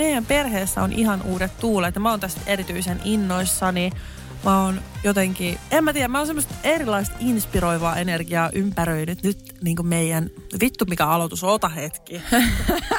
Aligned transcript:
Meidän 0.00 0.26
perheessä 0.26 0.82
on 0.82 0.92
ihan 0.92 1.22
uudet 1.22 1.58
tuulet 1.58 1.94
ja 1.94 2.00
mä 2.00 2.10
oon 2.10 2.20
tästä 2.20 2.40
erityisen 2.46 3.00
innoissani. 3.04 3.90
Mä 4.44 4.62
oon 4.62 4.80
jotenkin, 5.04 5.58
en 5.70 5.84
mä 5.84 5.92
tiedä, 5.92 6.08
mä 6.08 6.18
oon 6.18 6.26
semmoista 6.26 6.54
erilaista 6.64 7.16
inspiroivaa 7.20 7.96
energiaa 7.96 8.50
ympäröinyt 8.52 9.22
nyt 9.22 9.54
niin 9.62 9.76
kuin 9.76 9.86
meidän, 9.86 10.30
vittu 10.60 10.84
mikä 10.84 11.06
aloitus, 11.06 11.44
ota 11.44 11.68
hetki. 11.68 12.22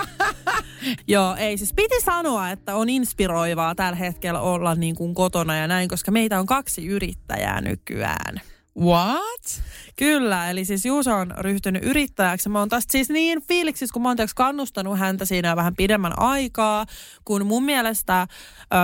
Joo, 1.07 1.35
ei 1.35 1.57
siis 1.57 1.73
piti 1.73 2.01
sanoa, 2.01 2.49
että 2.49 2.75
on 2.75 2.89
inspiroivaa 2.89 3.75
tällä 3.75 3.95
hetkellä 3.95 4.39
olla 4.39 4.75
niin 4.75 4.95
kuin 4.95 5.13
kotona 5.13 5.55
ja 5.57 5.67
näin, 5.67 5.89
koska 5.89 6.11
meitä 6.11 6.39
on 6.39 6.45
kaksi 6.45 6.87
yrittäjää 6.87 7.61
nykyään. 7.61 8.41
What? 8.79 9.61
Kyllä, 9.95 10.49
eli 10.49 10.65
siis 10.65 10.85
Juuso 10.85 11.15
on 11.15 11.33
ryhtynyt 11.37 11.83
yrittäjäksi. 11.83 12.49
Mä 12.49 12.59
oon 12.59 12.69
tästä 12.69 12.91
siis 12.91 13.09
niin 13.09 13.41
fiiliksissä, 13.47 13.93
kun 13.93 14.01
mä 14.01 14.09
oon 14.09 14.17
kannustanut 14.35 14.99
häntä 14.99 15.25
siinä 15.25 15.55
vähän 15.55 15.75
pidemmän 15.75 16.19
aikaa, 16.19 16.85
kun 17.25 17.45
mun 17.45 17.63
mielestä 17.63 18.21
ä, 18.21 18.27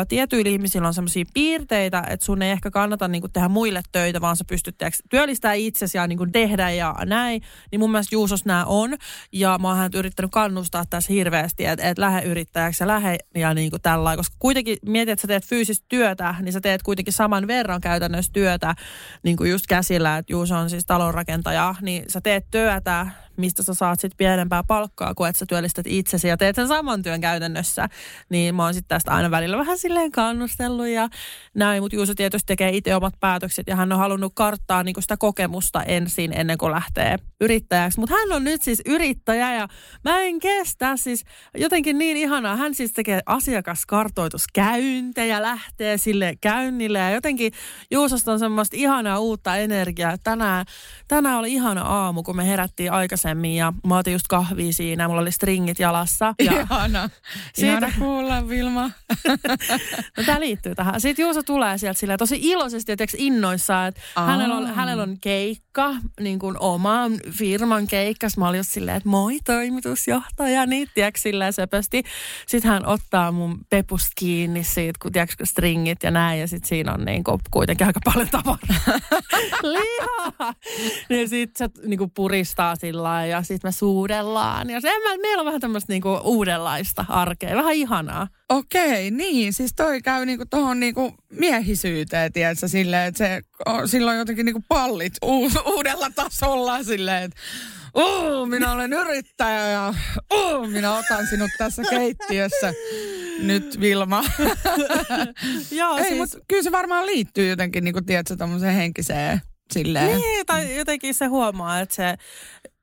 tietyillä 0.08 0.50
ihmisillä 0.50 0.88
on 0.88 0.94
sellaisia 0.94 1.26
piirteitä, 1.34 2.04
että 2.10 2.26
sun 2.26 2.42
ei 2.42 2.52
ehkä 2.52 2.72
kannata 2.72 3.08
niinku 3.08 3.28
tehdä 3.28 3.48
muille 3.48 3.82
töitä, 3.92 4.22
vaan 4.22 4.38
sä 4.38 4.44
pystyt 4.46 4.78
tiiäks, 4.78 5.04
työllistää 5.10 5.54
itsesi 5.54 5.98
ja 5.98 6.08
niinku 6.08 6.26
tehdä 6.32 6.72
ja 6.72 6.96
näin. 7.06 7.42
Niin 7.72 7.80
mun 7.80 7.92
mielestä 7.92 8.16
Juusos 8.16 8.46
nämä 8.46 8.66
on. 8.66 8.98
Ja 9.32 9.58
mä 9.62 9.68
oon 9.68 9.90
yrittänyt 9.94 10.32
kannustaa 10.32 10.86
tässä 10.90 11.14
hirveästi, 11.14 11.66
että 11.66 11.90
et 11.90 11.98
lähde 11.98 12.22
yrittäjäksi 12.22 12.84
ja 12.84 12.88
lähde 12.88 13.18
ja 13.36 13.54
niinku 13.54 13.80
tällä 13.80 14.18
koska 14.18 14.36
kuitenkin 14.40 14.78
mietit, 14.86 15.12
että 15.12 15.22
sä 15.22 15.28
teet 15.28 15.46
fyysistä 15.46 15.86
työtä, 15.90 16.36
niin 16.42 16.54
sä 16.54 16.62
teet 16.62 16.84
kuitenkin 16.84 17.14
saman 17.14 17.48
verran 17.48 17.82
käytännössä 17.82 18.34
työtä 18.34 18.76
niin 19.24 19.38
kuin 19.38 19.52
just 19.52 19.68
käsillä, 19.68 20.18
että 20.18 20.34
Juuso 20.34 20.56
on 20.56 20.70
siis 20.70 20.86
talonrakentaja, 20.98 21.76
niin 21.82 22.04
sä 22.08 22.22
teet 22.22 22.46
työtä, 22.52 23.08
mistä 23.38 23.64
sä 23.64 23.74
saat 23.74 24.00
sitten 24.00 24.18
pienempää 24.18 24.64
palkkaa, 24.64 25.14
kuin 25.14 25.30
että 25.30 25.40
sä 25.40 25.46
työllistät 25.46 25.88
itsesi 25.88 26.28
ja 26.28 26.38
teet 26.38 26.56
sen 26.56 26.68
saman 26.68 27.04
työn 27.04 27.22
käytännössä. 27.22 27.90
Niin 28.30 28.56
mä 28.56 28.64
oon 28.64 28.74
sitten 28.74 28.96
tästä 28.96 29.12
aina 29.12 29.32
välillä 29.32 29.58
vähän 29.58 29.78
silleen 29.78 30.12
kannustellut 30.12 30.88
ja 30.88 31.10
näin, 31.54 31.84
mutta 31.84 31.96
Juuso 31.96 32.16
tietysti 32.16 32.48
tekee 32.48 32.70
itse 32.70 32.96
omat 32.96 33.14
päätökset 33.20 33.68
ja 33.68 33.76
hän 33.76 33.92
on 33.92 34.00
halunnut 34.00 34.32
karttaa 34.36 34.84
niin 34.84 34.96
sitä 35.00 35.18
kokemusta 35.18 35.84
ensin 35.84 36.34
ennen 36.34 36.58
kuin 36.58 36.72
lähtee 36.72 37.18
yrittäjäksi. 37.42 38.00
Mutta 38.00 38.16
hän 38.16 38.32
on 38.32 38.44
nyt 38.44 38.62
siis 38.62 38.82
yrittäjä 38.86 39.54
ja 39.54 39.68
mä 40.04 40.22
en 40.22 40.40
kestä 40.40 40.98
siis 40.98 41.24
jotenkin 41.58 41.98
niin 41.98 42.18
ihanaa. 42.18 42.56
Hän 42.56 42.74
siis 42.74 42.94
tekee 42.94 43.20
asiakaskartoituskäyntejä, 43.26 45.42
lähtee 45.42 45.98
sille 45.98 46.38
käynnille 46.42 47.00
ja 47.00 47.12
jotenkin 47.12 47.54
Juusosta 47.92 48.32
on 48.32 48.40
semmoista 48.40 48.78
ihanaa 48.78 49.20
uutta 49.20 49.56
energiaa. 49.56 50.18
Tänään, 50.24 50.66
tänään 51.08 51.38
oli 51.38 51.54
ihana 51.54 51.82
aamu, 51.82 52.24
kun 52.24 52.36
me 52.36 52.48
herättiin 52.48 52.92
aikaisemmin 52.92 53.27
ja 53.58 53.74
mä 53.88 53.98
otin 53.98 54.14
just 54.14 54.28
kahvia 54.28 54.74
siinä. 54.74 55.08
Mulla 55.08 55.22
oli 55.22 55.32
stringit 55.32 55.80
jalassa. 55.80 56.34
Ja 56.44 56.52
Ihana. 56.62 57.10
Siitä- 57.54 57.72
Ihana 57.72 57.92
kuulla, 58.00 58.48
Vilma. 58.50 58.92
No 60.18 60.24
tämä 60.26 60.40
liittyy 60.40 60.76
tähän. 60.76 61.02
Sitten 61.02 61.24
Juuso 61.24 61.44
tulee 61.44 61.78
sieltä 61.78 62.00
silleen 62.00 62.20
tosi 62.20 62.40
iloisesti 62.42 62.92
ja 62.92 62.96
innoissaan, 63.18 63.88
että 63.88 64.02
Aa. 64.16 64.26
hänellä 64.26 64.56
on, 64.56 64.68
hänellä 64.76 65.04
on 65.04 65.18
keikka, 65.22 65.96
niin 66.20 66.40
kuin 66.40 66.56
oman 66.60 67.12
firman 67.32 67.88
keikka. 67.88 68.28
Mä 68.38 68.48
olin 68.48 68.58
just 68.58 68.70
silleen, 68.72 68.98
että 68.98 69.10
moi 69.10 69.40
toimitusjohtaja, 69.46 70.66
niin 70.66 70.88
tiedätkö, 70.94 71.20
silleen 71.20 71.54
söpösti. 71.54 72.04
Sitten 72.48 72.72
hän 72.72 72.86
ottaa 72.86 73.32
mun 73.32 73.60
pepusta 73.70 74.10
kiinni 74.16 74.64
siitä, 74.64 75.00
kun 75.02 75.12
tiedätkö, 75.12 75.46
stringit 75.46 76.04
ja 76.04 76.12
näin. 76.12 76.40
Ja 76.40 76.48
sitten 76.48 76.68
siinä 76.70 76.94
on 76.94 77.06
niin 77.06 77.24
kuin, 77.24 77.40
kuitenkin 77.52 77.88
aika 77.88 78.00
paljon 78.04 78.28
tavaraa. 78.30 79.00
Lihaa! 79.64 80.54
Niin 81.10 81.30
sitten 81.30 81.70
se 81.74 81.88
niin 81.88 81.98
kuin 81.98 82.12
puristaa 82.12 82.76
sillä 82.76 83.17
lailla 83.18 83.38
ja 83.38 83.42
sitten 83.42 83.68
me 83.68 83.72
suudellaan. 83.72 84.70
Ja 84.70 84.82
se, 84.82 84.88
mä, 84.88 85.18
meillä 85.22 85.42
on 85.42 85.46
vähän 85.46 85.62
tämmöistä 85.62 85.94
niin 85.94 86.02
kuin 86.02 86.22
uudenlaista 86.24 87.06
arkea, 87.10 87.56
vähän 87.56 87.74
ihanaa. 87.74 88.28
Okei, 88.50 89.12
niin. 89.12 89.54
Siis 89.54 89.74
toi 89.76 90.02
käy 90.02 90.26
niinku 90.26 90.46
tohon 90.50 90.80
niinku 90.80 91.14
miehisyyteen, 91.32 92.34
tiedätkö, 92.34 92.68
silleen, 92.68 93.08
että 93.08 93.18
se, 93.18 93.42
o, 93.70 93.88
silloin 93.88 94.18
jotenkin 94.18 94.46
niinku 94.46 94.64
pallit 94.68 95.14
u, 95.26 95.50
uudella 95.66 96.08
tasolla 96.16 96.84
silleen, 96.84 97.24
että 97.24 97.42
Uu, 97.98 98.46
minä 98.46 98.72
olen 98.72 98.94
yrittäjä 98.94 99.68
ja 99.68 99.94
uu, 100.34 100.68
minä 100.68 100.98
otan 100.98 101.28
sinut 101.28 101.52
tässä 101.58 101.84
keittiössä 101.90 102.74
nyt, 103.40 103.80
Vilma. 103.80 104.24
Joo, 105.72 105.98
Ei, 105.98 106.04
siis, 106.04 106.18
mutta 106.18 106.38
kyllä 106.48 106.64
se 106.64 106.72
varmaan 106.72 107.06
liittyy 107.06 107.50
jotenkin, 107.50 107.84
niin 107.84 107.94
kuin, 107.94 108.06
tiedätkö, 108.06 108.36
henkiseen 108.76 109.42
silleen. 109.72 110.20
Niin, 110.20 110.46
tai 110.46 110.78
jotenkin 110.78 111.14
se 111.14 111.26
huomaa, 111.26 111.80
että 111.80 111.96
se, 111.96 112.18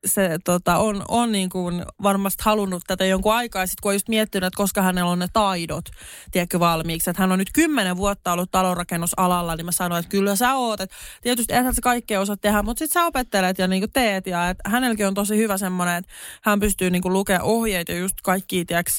se 0.05 0.39
tota, 0.45 0.79
on, 0.79 1.05
on 1.09 1.33
niin 1.33 1.49
kuin 1.49 1.85
varmasti 2.03 2.43
halunnut 2.45 2.83
tätä 2.87 3.05
jonkun 3.05 3.35
aikaa. 3.35 3.67
Sitten 3.67 3.83
kun 3.83 3.91
on 3.91 3.95
just 3.95 4.09
miettinyt, 4.09 4.47
että 4.47 4.57
koska 4.57 4.83
hänellä 4.83 5.11
on 5.11 5.19
ne 5.19 5.27
taidot, 5.33 5.85
tiedätkö, 6.33 6.61
valmiiksi. 6.61 7.11
Että 7.11 7.23
hän 7.23 7.33
on 7.33 7.39
nyt 7.39 7.53
kymmenen 7.53 7.97
vuotta 7.97 8.33
ollut 8.33 8.51
talonrakennusalalla, 8.51 9.57
niin 9.57 9.65
mä 9.65 9.73
sanoin, 9.73 10.01
että 10.01 10.11
kyllä 10.11 10.37
sä 10.37 10.55
oot. 10.55 10.81
Että 10.81 10.97
tietysti 11.23 11.53
eihän 11.53 11.75
sä 11.75 11.81
kaikkea 11.83 12.21
osaa 12.21 12.37
tehdä, 12.37 12.63
mutta 12.63 12.79
sitten 12.79 13.01
sä 13.01 13.07
opettelet 13.07 13.59
ja 13.59 13.69
niin 13.69 13.83
kuin 13.83 13.93
teet. 13.93 14.27
Ja 14.27 14.51
että 14.51 14.71
hänelläkin 14.71 15.07
on 15.07 15.15
tosi 15.15 15.37
hyvä 15.37 15.59
semmoinen, 15.59 15.97
että 15.97 16.13
hän 16.43 16.61
pystyy 16.61 16.91
niin 16.91 17.03
kuin 17.03 17.13
lukemaan 17.13 17.45
ohjeita 17.45 17.93
just 17.93 18.17
kaikki, 18.23 18.65
tiedätkö, 18.65 18.93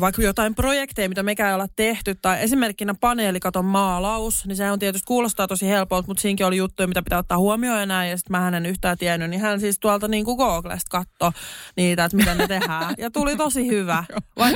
vaikka 0.00 0.22
jotain 0.22 0.54
projekteja, 0.54 1.08
mitä 1.08 1.22
mekään 1.22 1.48
ei 1.48 1.54
olla 1.54 1.66
tehty, 1.76 2.14
tai 2.22 2.42
esimerkkinä 2.42 2.94
paneelikaton 3.00 3.64
maalaus, 3.64 4.46
niin 4.46 4.56
se 4.56 4.70
on 4.70 4.78
tietysti 4.78 5.06
kuulostaa 5.06 5.48
tosi 5.48 5.68
helpolta, 5.68 6.06
mutta 6.06 6.20
siinäkin 6.20 6.46
oli 6.46 6.56
juttuja, 6.56 6.86
mitä 6.86 7.02
pitää 7.02 7.18
ottaa 7.18 7.38
huomioon 7.38 7.80
ja 7.80 7.86
näin, 7.86 8.10
ja 8.10 8.16
sitten 8.16 8.40
mä 8.40 8.48
en 8.48 8.66
yhtään 8.66 8.98
tiennyt, 8.98 9.30
niin 9.30 9.40
hän 9.40 9.60
siis 9.60 9.78
tuolta 9.80 10.08
niin 10.08 10.24
kuin 10.24 10.36
Googlesta 10.36 10.90
katto 10.90 11.32
niitä, 11.76 12.04
että 12.04 12.16
miten 12.16 12.38
ne 12.38 12.48
tehdään, 12.48 12.94
ja 12.98 13.10
tuli 13.10 13.36
tosi 13.36 13.68
hyvä. 13.68 14.04
Vai, 14.38 14.54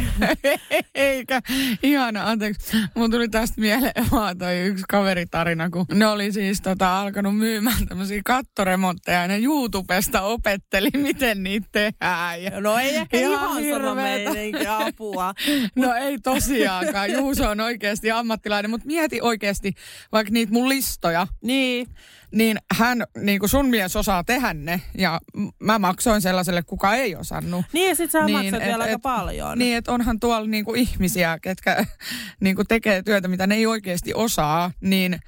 Eikä, 0.94 1.41
ihana, 1.83 2.31
anteeksi. 2.31 2.77
Mun 2.94 3.10
tuli 3.10 3.28
tästä 3.28 3.60
mieleen 3.60 4.06
vaan 4.10 4.38
toi 4.38 4.60
yksi 4.60 4.84
kaveritarina, 4.88 5.71
kun 5.71 5.87
ne 5.93 6.06
oli 6.06 6.33
siis 6.33 6.60
tota, 6.60 7.00
alkanut 7.00 7.37
myymään 7.37 7.87
tämmöisiä 7.88 8.21
kattoremontteja 8.25 9.22
ja 9.22 9.28
ne 9.28 9.38
YouTubesta 9.38 10.22
opetteli, 10.22 10.88
miten 11.03 11.43
niitä 11.43 11.69
tehdään. 11.72 12.43
Ja, 12.43 12.60
no 12.60 12.78
ei 12.78 12.97
ehkä 12.97 13.16
Ihan 13.19 13.37
ihan, 13.62 13.83
sama 13.83 13.94
meininki, 13.94 14.66
apua. 15.06 15.34
no 15.77 15.94
ei 15.94 16.19
tosiaankaan, 16.19 17.12
Juuso 17.12 17.49
on 17.49 17.61
oikeasti 17.61 18.11
ammattilainen, 18.11 18.71
mutta 18.71 18.87
mieti 18.87 19.21
oikeasti 19.21 19.75
vaikka 20.12 20.33
niitä 20.33 20.53
mun 20.53 20.69
listoja, 20.69 21.27
Niin, 21.43 21.87
niin 22.32 22.59
hän, 22.75 23.04
niin 23.19 23.38
kuin 23.38 23.48
sun 23.50 23.69
mies 23.69 23.97
osaa 23.97 24.25
tehdä 24.25 24.54
ne, 24.54 24.81
ja 24.98 25.20
mä 25.59 25.78
maksoin 25.78 26.22
sellaiselle, 26.22 26.62
kuka 26.62 26.94
ei 26.94 27.16
osannut. 27.16 27.64
niin 27.72 27.88
ja 27.88 27.94
sit 27.94 28.10
sä 28.10 28.25
Niin, 28.25 28.38
maksat 28.38 28.60
vielä 28.60 28.84
aika 28.84 28.98
paljon. 28.98 29.59
Niin, 29.59 29.76
että 29.76 29.92
onhan 29.92 30.20
tuolla 30.20 30.47
niinku 30.47 30.75
ihmisiä, 30.75 31.38
ketkä 31.42 31.84
niinku 32.41 32.65
tekee 32.65 33.03
työtä, 33.03 33.28
mitä 33.28 33.47
ne 33.47 33.54
ei 33.54 33.66
oikeasti 33.66 34.15
osaa, 34.15 34.70
niin 34.81 35.20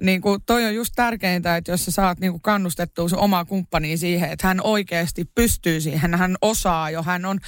niinku 0.00 0.38
toi 0.46 0.64
on 0.64 0.74
just 0.74 0.92
tärkeintä, 0.96 1.56
että 1.56 1.70
jos 1.70 1.84
sä 1.84 1.90
saat 1.90 2.18
niinku 2.20 2.38
kannustettua 2.38 3.08
sun 3.08 3.18
omaa 3.18 3.44
kumppania 3.44 3.96
siihen, 3.96 4.30
että 4.30 4.46
hän 4.46 4.60
oikeasti 4.64 5.24
pystyy 5.34 5.80
siihen, 5.80 6.14
hän 6.14 6.36
osaa 6.42 6.90
jo, 6.90 7.02
hän 7.02 7.24
on 7.24 7.38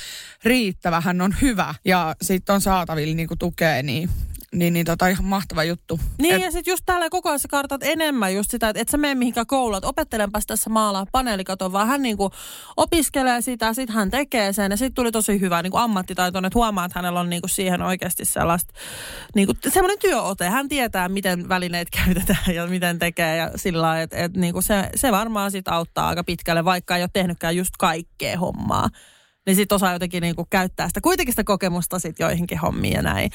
riittävä, 0.45 1.01
hän 1.01 1.21
on 1.21 1.35
hyvä 1.43 1.75
ja 1.85 2.17
sitten 2.23 2.55
on 2.55 2.61
saatavilla 2.61 3.15
niinku 3.15 3.37
tukea, 3.37 3.83
niin, 3.83 4.11
niin, 4.55 4.73
niin 4.73 4.87
tota 4.87 5.09
ihan 5.09 5.25
mahtava 5.25 5.65
juttu. 5.65 6.01
Niin 6.19 6.35
Et- 6.35 6.43
ja 6.43 6.51
sitten 6.51 6.73
just 6.73 6.83
täällä 6.87 7.11
koko 7.11 7.29
ajan 7.29 7.39
sä 7.39 7.49
kartat 7.49 7.83
enemmän 7.83 8.35
just 8.35 8.51
sitä, 8.51 8.69
että 8.69 8.81
et 8.81 8.89
sä 8.89 8.97
mene 8.97 9.15
mihinkään 9.15 9.47
kouluun, 9.47 9.77
että 9.77 9.89
opettelenpas 9.89 10.47
tässä 10.47 10.71
maalaa 10.71 11.07
paneelikaton, 11.13 11.73
vaan 11.73 11.89
hän 11.89 12.03
niinku 12.03 12.31
opiskelee 12.77 13.41
sitä, 13.41 13.73
sit 13.75 13.91
hän 13.91 14.11
tekee 14.11 14.53
sen 14.53 14.71
ja 14.71 14.77
sitten 14.77 14.95
tuli 14.95 15.13
tosi 15.13 15.41
hyvä 15.41 15.63
niinku 15.63 15.77
ammattitaitoinen, 15.77 16.47
että 16.47 16.59
huomaa, 16.59 16.85
että 16.85 16.99
hänellä 16.99 17.21
on 17.21 17.31
niinku 17.31 17.49
siihen 17.49 17.83
oikeasti 17.83 18.25
sellaista, 18.25 18.75
niinku 19.35 19.53
semmoinen 19.69 19.99
työote. 19.99 20.49
Hän 20.49 20.69
tietää, 20.69 21.09
miten 21.09 21.49
välineet 21.49 21.89
käytetään 22.05 22.55
ja 22.55 22.67
miten 22.67 22.99
tekee 22.99 23.37
ja 23.37 23.51
sillä 23.57 23.83
lailla, 23.83 24.03
että 24.03 24.17
et 24.17 24.37
niinku 24.37 24.63
se, 24.63 24.91
se 24.95 25.13
varmaan 25.13 25.51
sit 25.51 25.69
auttaa 25.69 26.09
aika 26.09 26.25
pitkälle, 26.25 26.65
vaikka 26.65 26.97
ei 26.97 27.03
ole 27.03 27.11
tehnytkään 27.13 27.57
just 27.57 27.77
kaikkea 27.79 28.39
hommaa. 28.39 28.89
Niin 29.47 29.57
sitten 29.57 29.77
osaa 29.77 29.93
jotenkin 29.93 30.21
niinku 30.21 30.47
käyttää 30.51 30.89
sitä 30.89 31.01
kuitenkin 31.01 31.33
sitä 31.33 31.45
kokemusta 31.45 31.99
sitten 31.99 32.25
joihinkin 32.25 32.59
hommiin 32.59 32.95
ja 32.95 33.03
näin. 33.03 33.31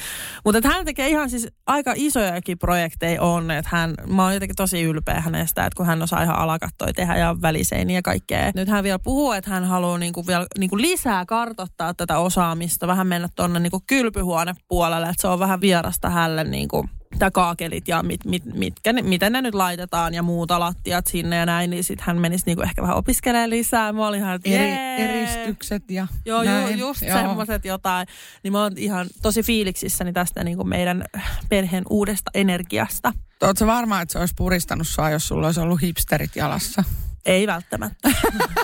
Mutta 0.46 0.68
hän 0.68 0.86
tekee 0.86 1.10
ihan 1.10 1.30
siis 1.30 1.48
aika 1.68 1.94
isojakin 1.96 2.60
projekteja 2.60 3.22
on, 3.22 3.52
että 3.52 3.70
hän, 3.72 3.94
mä 4.08 4.24
oon 4.24 4.34
jotenkin 4.34 4.56
tosi 4.56 4.84
ylpeä 4.84 5.22
hänestä, 5.22 5.66
että 5.66 5.78
kun 5.78 5.86
hän 5.86 6.02
osaa 6.02 6.24
ihan 6.24 6.36
alakattoi 6.36 6.94
tehdä 6.94 7.18
ja 7.18 7.36
väliseiniä 7.42 7.98
ja 7.98 8.02
kaikkea. 8.02 8.52
Nyt 8.56 8.70
hän 8.70 8.84
vielä 8.84 9.00
puhuu, 9.00 9.32
että 9.32 9.52
hän 9.52 9.64
haluaa 9.64 9.98
niinku 9.98 10.28
vielä 10.28 10.46
niinku 10.58 10.78
lisää 10.78 11.26
kartottaa 11.26 11.94
tätä 11.94 12.18
osaamista, 12.18 12.88
vähän 12.88 13.08
mennä 13.08 13.30
tuonne 13.36 13.60
niinku 13.60 13.84
kylpyhuonepuolelle, 13.88 15.10
että 15.10 15.22
se 15.22 15.28
on 15.28 15.40
vähän 15.40 15.62
vierasta 15.62 16.10
hälle 16.10 16.44
niinku 16.44 16.86
tämä 17.20 17.32
kaakelit 17.32 17.88
ja 17.88 18.04
mit, 18.04 18.26
mit, 18.26 18.46
mitkä 18.46 18.94
ne, 18.94 19.02
miten 19.02 19.32
ne 19.32 19.42
nyt 19.42 19.54
laitetaan 19.54 20.14
ja 20.14 20.24
muuta 20.24 20.60
lattiat 20.60 21.08
sinne 21.08 21.36
ja 21.36 21.46
näin, 21.46 21.70
niin 21.70 21.84
sitten 21.84 22.06
hän 22.08 22.18
menisi 22.18 22.44
niinku 22.46 22.62
ehkä 22.62 22.82
vähän 22.82 22.98
opiskelemaan 22.98 23.50
lisää. 23.50 23.94
Mä 23.94 24.08
olin 24.08 24.20
ihan, 24.20 24.36
että 24.36 24.50
Eri, 24.50 25.04
eristykset 25.04 25.92
ja 25.92 26.08
Joo, 26.26 26.44
ju, 26.44 26.68
just 26.78 27.00
semmoiset 27.00 27.66
jotain. 27.66 28.08
Niin 28.44 28.52
mä 28.52 28.64
oon 28.64 28.74
ihan 28.78 29.08
tosi 29.22 29.44
fiiliksissäni 29.44 30.14
tästä 30.14 30.44
niinku 30.44 30.64
meidän 30.64 31.06
perheen 31.50 31.84
uudesta 31.90 32.32
energiasta. 32.34 33.14
Oletko 33.42 33.68
varma, 33.68 34.02
että 34.02 34.12
se 34.12 34.20
olisi 34.20 34.34
puristanut 34.38 34.88
sua, 34.88 35.10
jos 35.10 35.28
sulla 35.28 35.48
olisi 35.48 35.60
ollut 35.60 35.82
hipsterit 35.82 36.36
jalassa? 36.36 36.84
Ei 37.26 37.48
välttämättä. 37.48 38.12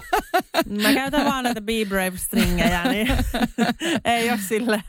Mä 0.81 0.94
käytän 0.94 1.25
vaan 1.25 1.44
näitä 1.44 1.62
Be 1.62 1.74
Brave 1.88 2.18
stringejä, 2.18 2.83
niin 2.83 3.07
ei 4.06 4.31
ole 4.31 4.39
sille, 4.47 4.83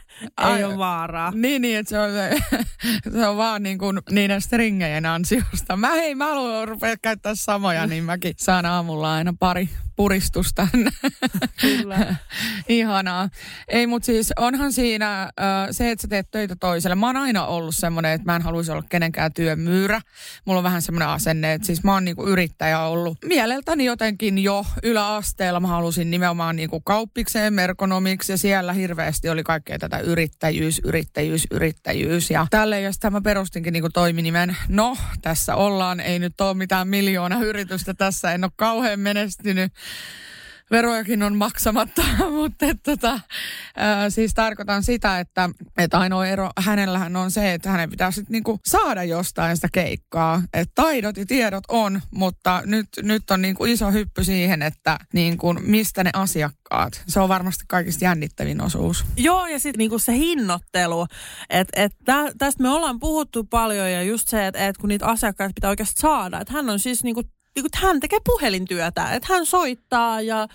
ei 0.57 0.65
ole 0.65 0.79
vaaraa. 0.79 1.33
Niin, 1.35 1.63
niin 1.63 1.79
että 1.79 1.91
se 1.91 1.99
on, 1.99 2.11
se, 2.11 2.37
se 3.19 3.27
on 3.27 3.37
vaan 3.37 3.63
niin 3.63 3.79
kuin 3.79 4.01
niiden 4.11 4.41
stringejen 4.41 5.07
ansiosta. 5.07 5.77
Mä 5.77 5.91
hei, 5.91 6.15
mä 6.15 6.27
haluan 6.27 6.69
rupea 6.69 6.97
käyttää 7.03 7.35
samoja, 7.35 7.87
niin 7.87 8.05
mäkin 8.05 8.35
saan 8.37 8.67
aamulla 8.67 9.15
aina 9.15 9.35
pari 9.39 9.69
puristusta. 9.97 10.69
Kyllä. 11.61 12.17
Ihanaa. 12.69 13.29
Ei, 13.69 13.87
mutta 13.87 14.07
siis 14.07 14.33
onhan 14.37 14.73
siinä 14.73 15.23
äh, 15.23 15.29
se, 15.71 15.91
että 15.91 16.03
sä 16.03 16.09
teet 16.09 16.31
töitä 16.31 16.57
toiselle. 16.57 16.95
Mä 16.95 17.07
oon 17.07 17.17
aina 17.17 17.47
ollut 17.47 17.75
semmoinen, 17.77 18.13
että 18.13 18.25
mä 18.25 18.37
en 18.37 18.43
haluaisi 18.43 18.73
olla 18.73 18.83
kenenkään 18.89 19.33
työmyyrä. 19.33 20.01
Mulla 20.45 20.59
on 20.59 20.65
vähän 20.65 20.83
semmoinen 20.83 21.09
asenne, 21.09 21.53
että 21.53 21.67
siis 21.67 21.85
mä 21.85 21.93
oon 21.93 22.05
niinku 22.05 22.27
yrittäjä 22.27 22.81
ollut 22.81 23.19
mieleltäni 23.25 23.85
jotenkin 23.85 24.39
jo 24.39 24.67
yläasteella. 24.83 25.61
Mä 25.61 25.69
halusin 25.69 26.11
nimenomaan 26.11 26.57
niinku 26.57 26.81
kauppikseen, 26.81 27.55
merkonomiksi 27.55 28.33
ja 28.33 28.39
siellä 28.39 28.73
hirveästi 28.73 29.29
oli 29.29 29.43
kaikkea 29.43 29.79
tätä 29.79 29.99
yrittäjyys, 30.07 30.81
yrittäjyys, 30.85 31.47
yrittäjyys. 31.51 32.31
Ja 32.31 32.47
tälle, 32.51 32.81
jos 32.81 32.99
tämä 32.99 33.21
perustinkin 33.21 33.73
niinku 33.73 33.89
toiminimen, 33.93 34.57
no 34.69 34.97
tässä 35.23 35.55
ollaan, 35.55 36.01
ei 36.01 36.19
nyt 36.19 36.41
ole 36.41 36.55
mitään 36.55 36.89
miljoona 36.89 37.41
yritystä 37.41 37.95
tässä, 37.95 38.33
en 38.33 38.45
ole 38.45 38.53
kauhean 38.57 39.01
menestynyt 39.01 39.73
verojakin 40.71 41.23
on 41.23 41.37
maksamatta, 41.37 42.03
mutta 42.41 42.67
et, 42.67 42.79
tota, 42.83 43.21
ää, 43.77 44.11
siis 44.11 44.35
tarkoitan 44.35 44.83
sitä, 44.83 45.21
että, 45.21 45.51
että 45.79 45.99
ainoa 45.99 46.27
ero 46.27 46.51
hänellähän 46.59 47.17
on 47.17 47.31
se, 47.31 47.55
että 47.55 47.71
hänen 47.71 47.91
pitää 47.91 48.11
sitten 48.11 48.33
niinku 48.33 48.61
saada 48.67 49.05
jostain 49.05 49.57
sitä 49.57 49.69
keikkaa. 49.73 50.43
Et 50.55 50.71
taidot 50.75 51.17
ja 51.17 51.27
tiedot 51.27 51.65
on, 51.69 52.03
mutta 52.11 52.63
nyt, 52.65 52.89
nyt 53.03 53.31
on 53.31 53.43
niinku 53.43 53.65
iso 53.65 53.91
hyppy 53.91 54.25
siihen, 54.25 54.63
että 54.63 54.99
niinku, 55.13 55.53
mistä 55.53 56.05
ne 56.05 56.11
asiakkaat. 56.13 57.03
Se 57.09 57.21
on 57.21 57.29
varmasti 57.29 57.65
kaikista 57.69 58.05
jännittävin 58.05 58.63
osuus. 58.63 59.05
Joo, 59.17 59.47
ja 59.47 59.59
sitten 59.59 59.79
niinku 59.79 59.99
se 59.99 60.13
hinnoittelu. 60.13 61.07
Että 61.51 61.83
et 61.83 61.93
tä, 62.05 62.33
tästä 62.39 62.63
me 62.63 62.69
ollaan 62.69 63.01
puhuttu 63.01 63.45
paljon 63.45 63.93
ja 63.93 64.03
just 64.03 64.29
se, 64.29 64.47
että 64.47 64.67
et 64.67 64.79
kun 64.79 64.89
niitä 64.89 65.07
asiakkaita 65.07 65.55
pitää 65.55 65.71
oikeasti 65.71 66.01
saada. 66.01 66.41
Että 66.41 66.53
hän 66.53 66.71
on 66.71 66.79
siis 66.79 67.05
niinku 67.05 67.23
niin 67.57 67.63
kuin, 67.63 67.83
hän 67.83 68.01
tekee 68.01 68.19
puhelintyötä, 68.25 69.13
että 69.13 69.29
hän 69.31 69.47
soittaa 69.47 70.21
ja 70.21 70.49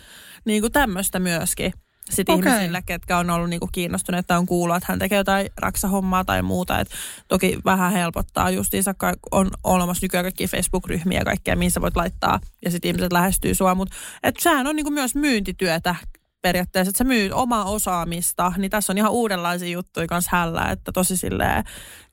niin 0.46 0.62
kuin 0.62 0.72
tämmöistä 0.72 1.20
myöskin 1.20 1.74
sitten 2.10 2.36
okay. 2.36 2.52
ihmisille, 2.52 2.82
ketkä 2.86 3.18
on 3.18 3.30
ollut 3.30 3.50
niinku 3.50 3.70
kiinnostuneet 3.72 4.28
tai 4.28 4.38
on 4.38 4.46
kuullut, 4.46 4.78
että 4.78 4.92
hän 4.92 5.00
tekee 5.00 5.18
jotain 5.18 5.50
raksahommaa 5.58 6.26
tai 6.26 6.42
muuta. 6.42 6.80
Et 6.80 6.90
toki 7.28 7.60
vähän 7.66 7.92
helpottaa 7.92 8.50
justiinsa, 8.50 8.96
on 9.32 9.50
olemassa 9.64 10.06
nykyään 10.06 10.24
kaikki 10.24 10.48
Facebook-ryhmiä 10.48 11.20
ja 11.20 11.26
kaikkea, 11.26 11.56
mihin 11.56 11.72
sä 11.72 11.82
voit 11.82 11.96
laittaa 11.96 12.40
ja 12.66 12.72
sitten 12.72 12.90
ihmiset 12.90 13.14
lähestyy 13.14 13.56
sua. 13.56 13.76
Mutta 13.76 13.96
sehän 14.40 14.68
on 14.68 14.76
niinku 14.76 14.92
myös 14.92 15.16
myyntityötä 15.16 15.96
periaatteessa, 16.42 16.90
että 16.90 16.98
sä 16.98 17.04
myyt 17.04 17.34
omaa 17.34 17.66
osaamista, 17.66 18.54
niin 18.58 18.72
tässä 18.72 18.94
on 18.94 18.98
ihan 18.98 19.12
uudenlaisia 19.12 19.70
juttuja 19.70 20.08
kanssa 20.08 20.32
hällä, 20.34 20.70
että 20.72 20.92
tosi 20.92 21.18
silleen 21.18 21.64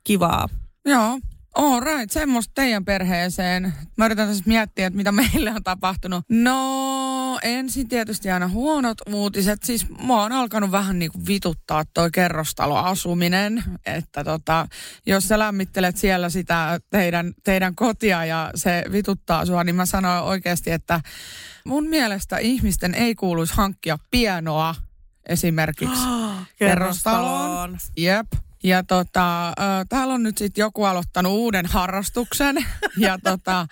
kivaa. 0.04 0.48
Joo, 0.84 1.18
All 1.58 1.80
right, 1.80 2.10
semmoista 2.10 2.52
teidän 2.54 2.84
perheeseen. 2.84 3.72
Mä 3.96 4.06
yritän 4.06 4.28
tässä 4.28 4.44
miettiä, 4.46 4.86
että 4.86 4.96
mitä 4.96 5.12
meille 5.12 5.50
on 5.50 5.62
tapahtunut. 5.62 6.24
No, 6.28 7.38
ensin 7.42 7.88
tietysti 7.88 8.30
aina 8.30 8.48
huonot 8.48 8.98
uutiset. 9.12 9.62
Siis 9.62 9.86
mua 9.88 10.22
on 10.22 10.32
alkanut 10.32 10.70
vähän 10.70 10.98
niin 10.98 11.12
kuin 11.12 11.26
vituttaa 11.26 11.84
toi 11.94 12.10
kerrostaloasuminen. 12.10 13.64
Että 13.86 14.24
tota, 14.24 14.66
jos 15.06 15.28
sä 15.28 15.38
lämmittelet 15.38 15.96
siellä 15.96 16.30
sitä 16.30 16.80
teidän, 16.90 17.32
teidän 17.44 17.74
kotia 17.74 18.24
ja 18.24 18.50
se 18.54 18.84
vituttaa 18.92 19.46
sua, 19.46 19.64
niin 19.64 19.76
mä 19.76 19.86
sanoin 19.86 20.24
oikeasti, 20.24 20.70
että 20.70 21.00
mun 21.64 21.86
mielestä 21.86 22.38
ihmisten 22.38 22.94
ei 22.94 23.14
kuuluisi 23.14 23.54
hankkia 23.54 23.98
pienoa 24.10 24.74
esimerkiksi 25.28 26.04
kerrostaloon. 26.58 27.78
Jep. 27.96 28.26
Ja 28.62 28.82
tota, 28.82 29.52
täällä 29.88 30.14
on 30.14 30.22
nyt 30.22 30.38
sitten 30.38 30.62
joku 30.62 30.84
aloittanut 30.84 31.32
uuden 31.32 31.66
harrastuksen. 31.66 32.56
ja 32.96 33.18
tota, 33.24 33.66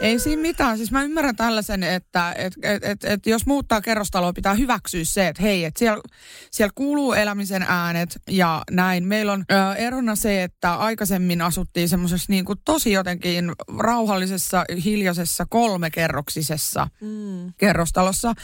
ei 0.00 0.18
siinä 0.18 0.42
mitään. 0.42 0.76
Siis 0.76 0.92
mä 0.92 1.02
ymmärrän 1.02 1.36
tällaisen, 1.36 1.82
että 1.82 2.34
et, 2.36 2.52
et, 2.62 2.84
et, 2.84 3.04
et 3.04 3.26
jos 3.26 3.46
muuttaa 3.46 3.80
kerrostaloa, 3.80 4.32
pitää 4.32 4.54
hyväksyä 4.54 5.04
se, 5.04 5.28
että 5.28 5.42
hei, 5.42 5.64
että 5.64 5.78
siellä, 5.78 6.02
siellä 6.50 6.72
kuuluu 6.74 7.12
elämisen 7.12 7.62
äänet 7.68 8.22
ja 8.30 8.62
näin. 8.70 9.04
Meillä 9.04 9.32
on 9.32 9.44
ö, 9.50 9.74
erona 9.74 10.16
se, 10.16 10.42
että 10.42 10.74
aikaisemmin 10.74 11.42
asuttiin 11.42 11.88
semmoisessa 11.88 12.32
niin 12.32 12.44
kuin 12.44 12.58
tosi 12.64 12.92
jotenkin 12.92 13.52
rauhallisessa, 13.78 14.64
hiljaisessa, 14.84 15.46
kolmekerroksisessa 15.50 16.88
mm. 17.00 17.52
kerrostalossa. 17.56 18.34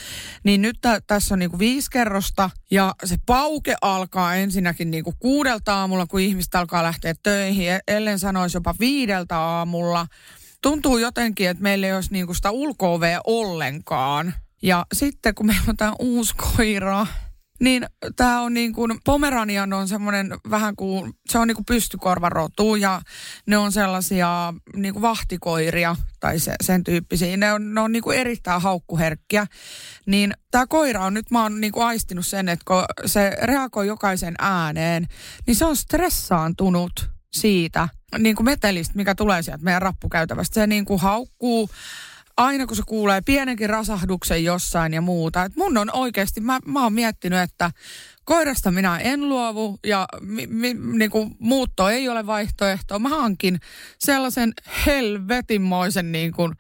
Niin 0.45 0.63
nyt 0.63 0.77
t- 0.81 1.07
tässä 1.07 1.35
on 1.35 1.39
niin 1.39 1.51
kuin 1.51 1.61
viisi 1.61 1.91
kerrosta 1.91 2.51
ja 2.71 2.95
se 3.05 3.17
pauke 3.27 3.75
alkaa 3.83 4.35
ensinnäkin 4.35 4.91
niin 4.91 5.05
kuin 5.05 5.17
kuudelta 5.19 5.75
aamulla, 5.75 6.07
kun 6.07 6.21
ihmiset 6.21 6.55
alkaa 6.55 6.83
lähteä 6.83 7.15
töihin. 7.23 7.71
E-, 7.71 7.81
ellen 7.89 8.19
sanoisi 8.19 8.57
jopa 8.57 8.75
viideltä 8.81 9.39
aamulla 9.39 10.07
tuntuu 10.65 10.99
jotenkin, 10.99 11.49
että 11.49 11.63
meillä 11.63 11.87
ei 11.87 11.93
olisi 11.93 12.13
niinku 12.13 12.35
sitä 12.35 12.51
ulko 12.51 13.01
ollenkaan. 13.25 14.35
Ja 14.63 14.87
sitten 14.95 15.35
kun 15.35 15.47
meillä 15.47 15.65
on 15.69 15.77
tämä 15.77 15.93
uusi 15.99 16.35
koira, 16.37 17.07
niin 17.61 17.87
tämä 18.17 18.41
on 18.41 18.55
niin 18.55 18.73
kuin, 18.73 19.01
Pomeranian 19.05 19.73
on 19.73 19.89
semmoinen 19.89 20.37
vähän 20.51 20.77
kuin, 20.77 21.13
se 21.31 21.39
on 21.39 21.49
niin 21.49 21.55
kuin 21.55 21.65
pystykorvarotu 21.65 22.77
ja 22.77 23.01
ne 23.47 23.57
on 23.57 23.73
sellaisia 23.73 24.55
niin 24.77 24.95
kuin 24.95 25.03
vahtikoiria 25.03 25.97
tai 26.21 26.39
se, 26.39 26.55
sen 26.63 26.85
tyyppisiä. 26.85 27.37
Ne 27.37 27.53
on, 27.53 27.75
ne 27.75 27.81
on 27.81 27.93
niin 27.93 28.03
kuin 28.03 28.19
erittäin 28.19 28.63
haukkuherkkiä. 28.63 29.47
Niin 30.07 30.33
tämä 30.51 30.67
koira 30.67 31.05
on 31.05 31.15
nyt, 31.15 31.31
mä 31.31 31.43
oon 31.43 31.61
niin 31.61 31.73
kuin 31.73 31.87
aistinut 31.87 32.27
sen, 32.27 32.49
että 32.49 32.65
kun 32.67 32.85
se 33.07 33.37
reagoi 33.43 33.87
jokaisen 33.87 34.35
ääneen, 34.39 35.07
niin 35.47 35.57
se 35.57 35.65
on 35.65 35.77
stressaantunut 35.77 37.14
siitä 37.35 37.89
niin 38.19 38.37
kuin 38.37 38.45
metelistä, 38.45 38.95
mikä 38.97 39.15
tulee 39.15 39.43
sieltä 39.43 39.65
meidän 39.65 39.83
rappukäytävästä. 39.83 40.55
Se 40.55 40.67
niin 40.67 40.85
kuin 40.85 41.01
haukkuu 41.01 41.71
aina 42.37 42.67
kun 42.67 42.77
se 42.77 42.83
kuulee 42.87 43.21
pienenkin 43.21 43.71
rasahduksen 43.71 44.45
jossain 44.45 44.95
ja 44.95 45.01
muuta. 45.01 45.45
Et 45.45 45.57
mun 45.57 45.77
on 45.77 45.91
oikeasti, 45.93 46.41
mä, 46.41 46.59
mä 46.67 46.83
oon 46.83 46.93
miettinyt, 46.93 47.39
että 47.39 47.71
koirasta 48.25 48.71
minä 48.71 48.99
en 48.99 49.29
luovu 49.29 49.79
ja 49.87 50.09
mi, 50.21 50.47
mi, 50.47 50.75
niin 50.75 51.11
kuin 51.11 51.37
muutto 51.39 51.89
ei 51.89 52.09
ole 52.09 52.27
vaihtoehto. 52.27 52.99
Mä 52.99 53.09
hankin 53.09 53.61
sellaisen 53.99 54.53
helvetinmoisen 54.87 56.13
niin 56.13 56.33
kuin 56.33 56.53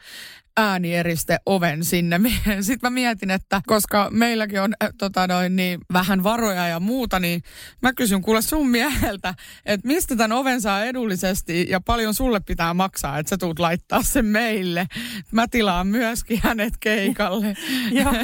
äänieriste 0.56 1.38
oven 1.46 1.84
sinne. 1.84 2.20
Sitten 2.60 2.78
mä 2.82 2.90
mietin, 2.90 3.30
että 3.30 3.60
koska 3.66 4.08
meilläkin 4.10 4.60
on 4.60 4.74
äh, 4.82 4.90
tota 4.98 5.26
noin, 5.26 5.56
niin 5.56 5.80
vähän 5.92 6.24
varoja 6.24 6.68
ja 6.68 6.80
muuta, 6.80 7.20
niin 7.20 7.42
mä 7.82 7.92
kysyn 7.92 8.22
kuule 8.22 8.42
sun 8.42 8.68
mieltä, 8.68 9.34
että 9.66 9.86
mistä 9.86 10.16
tämän 10.16 10.32
oven 10.32 10.60
saa 10.60 10.84
edullisesti 10.84 11.66
ja 11.70 11.80
paljon 11.80 12.14
sulle 12.14 12.40
pitää 12.40 12.74
maksaa, 12.74 13.18
että 13.18 13.30
sä 13.30 13.36
tuut 13.36 13.58
laittaa 13.58 14.02
sen 14.02 14.26
meille. 14.26 14.86
Mä 15.32 15.48
tilaan 15.50 15.86
myöskin 15.86 16.40
hänet 16.42 16.74
keikalle. 16.80 17.56
joo, 18.02 18.14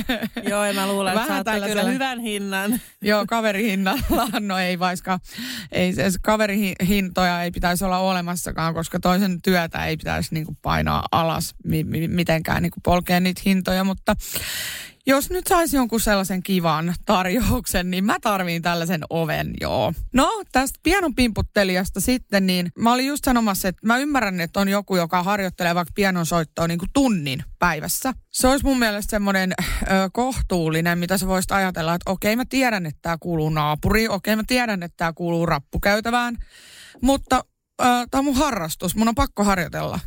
joo, 0.49 0.65
ja 0.65 0.75
mä 0.75 0.89
luulen, 0.89 1.15
että 1.15 1.29
saatte 1.29 1.61
kyllä 1.69 1.83
hyvän 1.83 2.21
hinnan. 2.21 2.81
joo, 3.03 3.25
kaverihinnalla. 3.27 4.29
No 4.41 4.59
ei 4.59 4.79
vaikka, 4.79 5.21
ei, 5.73 5.95
kaverihintoja 6.23 7.43
ei 7.43 7.51
pitäisi 7.51 7.85
olla 7.85 7.99
olemassakaan, 7.99 8.75
koska 8.75 9.01
toisen 9.01 9.43
työtä 9.43 9.87
ei 9.87 9.97
pitäisi 9.97 10.35
niinku 10.35 10.57
painaa 10.63 11.07
alas 11.13 11.55
mi, 11.65 11.85
mi, 11.85 12.09
mitenkään 12.21 12.63
niin 12.63 12.73
polkea 12.85 13.21
niitä 13.21 13.43
hintoja, 13.47 13.85
mutta 13.85 14.17
jos 15.07 15.31
nyt 15.31 15.47
saisi 15.47 15.77
jonkun 15.77 16.01
sellaisen 16.01 16.43
kivan 16.43 16.95
tarjouksen, 17.07 17.91
niin 17.91 18.05
mä 18.05 18.17
tarviin 18.21 18.63
tällaisen 18.63 19.01
oven, 19.11 19.51
joo. 19.61 19.93
No, 20.13 20.43
tästä 20.53 20.81
pianon 20.83 21.15
pimputtelijasta 21.15 22.01
sitten, 22.01 22.47
niin 22.47 22.73
mä 22.79 22.93
olin 22.93 23.07
just 23.07 23.25
sanomassa, 23.25 23.69
että 23.69 23.87
mä 23.87 23.99
ymmärrän, 23.99 24.41
että 24.41 24.61
on 24.61 24.69
joku, 24.69 24.97
joka 24.97 25.23
harjoittelee 25.23 25.75
vaikka 25.75 25.93
pianon 25.95 26.27
soittoa 26.27 26.69
niin 26.69 26.79
kuin 26.79 26.91
tunnin 26.93 27.43
päivässä. 27.59 28.13
Se 28.31 28.49
olisi 28.49 28.65
mun 28.65 28.79
mielestä 28.79 29.11
semmoinen 29.11 29.53
ö, 29.59 29.87
kohtuullinen, 30.13 30.99
mitä 30.99 31.19
sä 31.19 31.27
voisit 31.27 31.53
ajatella, 31.53 31.95
että 31.95 32.11
okei 32.11 32.37
mä 32.37 32.45
tiedän, 32.49 32.87
että 32.87 32.99
tämä 33.03 33.19
kuuluu 33.21 33.51
naapuriin, 33.51 34.11
okei 34.11 34.37
mä 34.37 34.45
tiedän, 34.47 34.83
että 34.83 34.97
tämä 34.97 35.13
kuuluu 35.13 35.47
rappukäytävään, 35.47 36.37
mutta 37.03 37.45
tämä 37.77 38.19
on 38.19 38.25
mun 38.25 38.37
harrastus, 38.37 38.97
mun 38.97 39.09
on 39.09 39.15
pakko 39.15 39.45
harjoitella. 39.45 40.01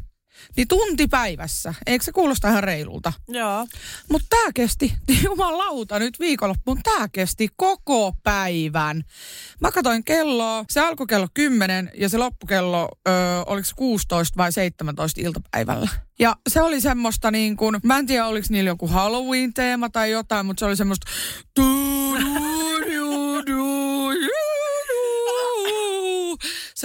Niin 0.58 0.68
tunti 0.68 1.08
päivässä, 1.08 1.74
eikö 1.86 2.06
se 2.06 2.12
kuulosta 2.12 2.50
ihan 2.50 2.64
reilulta? 2.64 3.14
Joo. 3.28 3.68
Mutta 4.12 4.28
tämä 4.30 4.52
kesti, 4.54 4.94
jumalauta 5.26 6.00
nyt 6.00 6.20
viikonloppuun, 6.20 6.80
tämä 6.84 7.08
kesti 7.12 7.50
koko 7.56 8.14
päivän. 8.24 9.04
Mä 9.62 9.72
katsoin 9.72 10.04
kelloa, 10.04 10.66
se 10.70 10.80
alkoi 10.80 11.08
kello 11.08 11.28
10 11.34 11.92
ja 11.98 12.10
se 12.10 12.18
loppukello, 12.18 12.90
ö, 13.08 13.12
oliko 13.46 13.66
se 13.66 13.76
16 13.76 14.38
vai 14.38 14.52
17 14.52 15.22
iltapäivällä. 15.22 15.90
Ja 16.20 16.36
se 16.50 16.62
oli 16.62 16.82
semmoista 16.82 17.32
niin 17.32 17.58
kuin, 17.58 17.80
mä 17.84 18.00
en 18.00 18.06
tiedä 18.06 18.26
oliko 18.26 18.48
niillä 18.50 18.70
joku 18.70 18.88
Halloween-teema 18.88 19.90
tai 19.90 20.12
jotain, 20.12 20.46
mutta 20.46 20.60
se 20.60 20.66
oli 20.66 20.76
semmoista... 20.76 21.12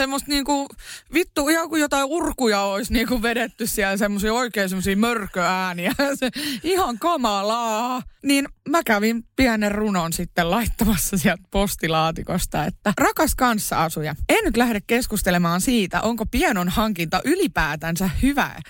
semmoista 0.02 0.30
niinku, 0.30 0.68
vittu 1.14 1.48
ihan 1.48 1.68
kuin 1.68 1.80
jotain 1.80 2.04
urkuja 2.04 2.62
olisi 2.62 2.92
niinku 2.92 3.22
vedetty 3.22 3.66
siellä 3.66 3.96
semmoisia 3.96 4.34
oikein 4.34 4.68
semmoisia 4.68 4.96
mörköääniä. 4.96 5.94
Se, 6.14 6.30
ihan 6.62 6.98
kamalaa. 6.98 8.02
Niin 8.22 8.48
mä 8.68 8.82
kävin 8.82 9.24
pienen 9.36 9.72
runon 9.72 10.12
sitten 10.12 10.50
laittamassa 10.50 11.18
sieltä 11.18 11.42
postilaatikosta, 11.50 12.64
että 12.64 12.92
rakas 13.00 13.34
kanssaasuja, 13.34 14.14
en 14.28 14.44
nyt 14.44 14.56
lähde 14.56 14.80
keskustelemaan 14.86 15.60
siitä, 15.60 16.00
onko 16.00 16.26
pienon 16.26 16.68
hankinta 16.68 17.20
ylipäätänsä 17.24 18.10
hyvä, 18.22 18.60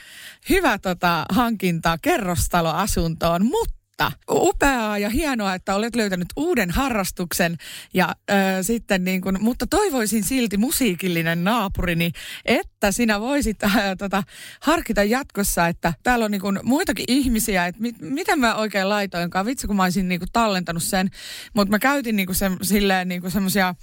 hyvä 0.49 0.79
tota, 0.79 1.25
hankinta 1.31 1.99
kerrostaloasuntoon, 2.03 3.47
mutta 3.47 3.78
mutta 3.99 4.19
upeaa 4.31 4.99
ja 4.99 5.11
hienoa, 5.11 5.55
että 5.55 5.75
olet 5.75 5.97
löytänyt 5.97 6.29
uuden 6.37 6.71
harrastuksen. 6.71 7.57
Ja 7.95 8.09
äh, 8.31 8.37
sitten 8.63 9.05
niin 9.05 9.21
kun, 9.21 9.39
mutta 9.41 9.67
toivoisin 9.67 10.25
silti 10.25 10.57
musiikillinen 10.57 11.45
naapurini, 11.45 12.13
että 12.45 12.93
sinä 12.93 13.21
voisit 13.21 13.65
äh, 13.65 13.73
tota, 13.99 14.23
harkita 14.61 15.05
jatkossa, 15.05 15.69
että 15.69 15.93
täällä 16.03 16.25
on 16.25 16.31
niin 16.31 16.41
kun, 16.41 16.61
muitakin 16.63 17.05
ihmisiä, 17.09 17.67
että 17.67 17.83
mit, 17.83 17.97
miten 18.01 18.39
mä 18.39 18.55
oikein 18.55 18.89
laitoinkaan. 18.89 19.47
Vitsi, 19.47 19.67
kun 19.67 19.77
mä 19.77 19.83
olisin 19.83 20.09
niin 20.09 20.21
kun, 20.21 20.29
tallentanut 20.33 20.83
sen. 20.83 21.11
Mutta 21.55 21.71
mä 21.71 21.79
käytin 21.79 22.17
niin 22.17 22.35
se, 22.35 22.51
silleen 22.63 23.09
niin 23.09 23.31
semmoisia 23.31 23.75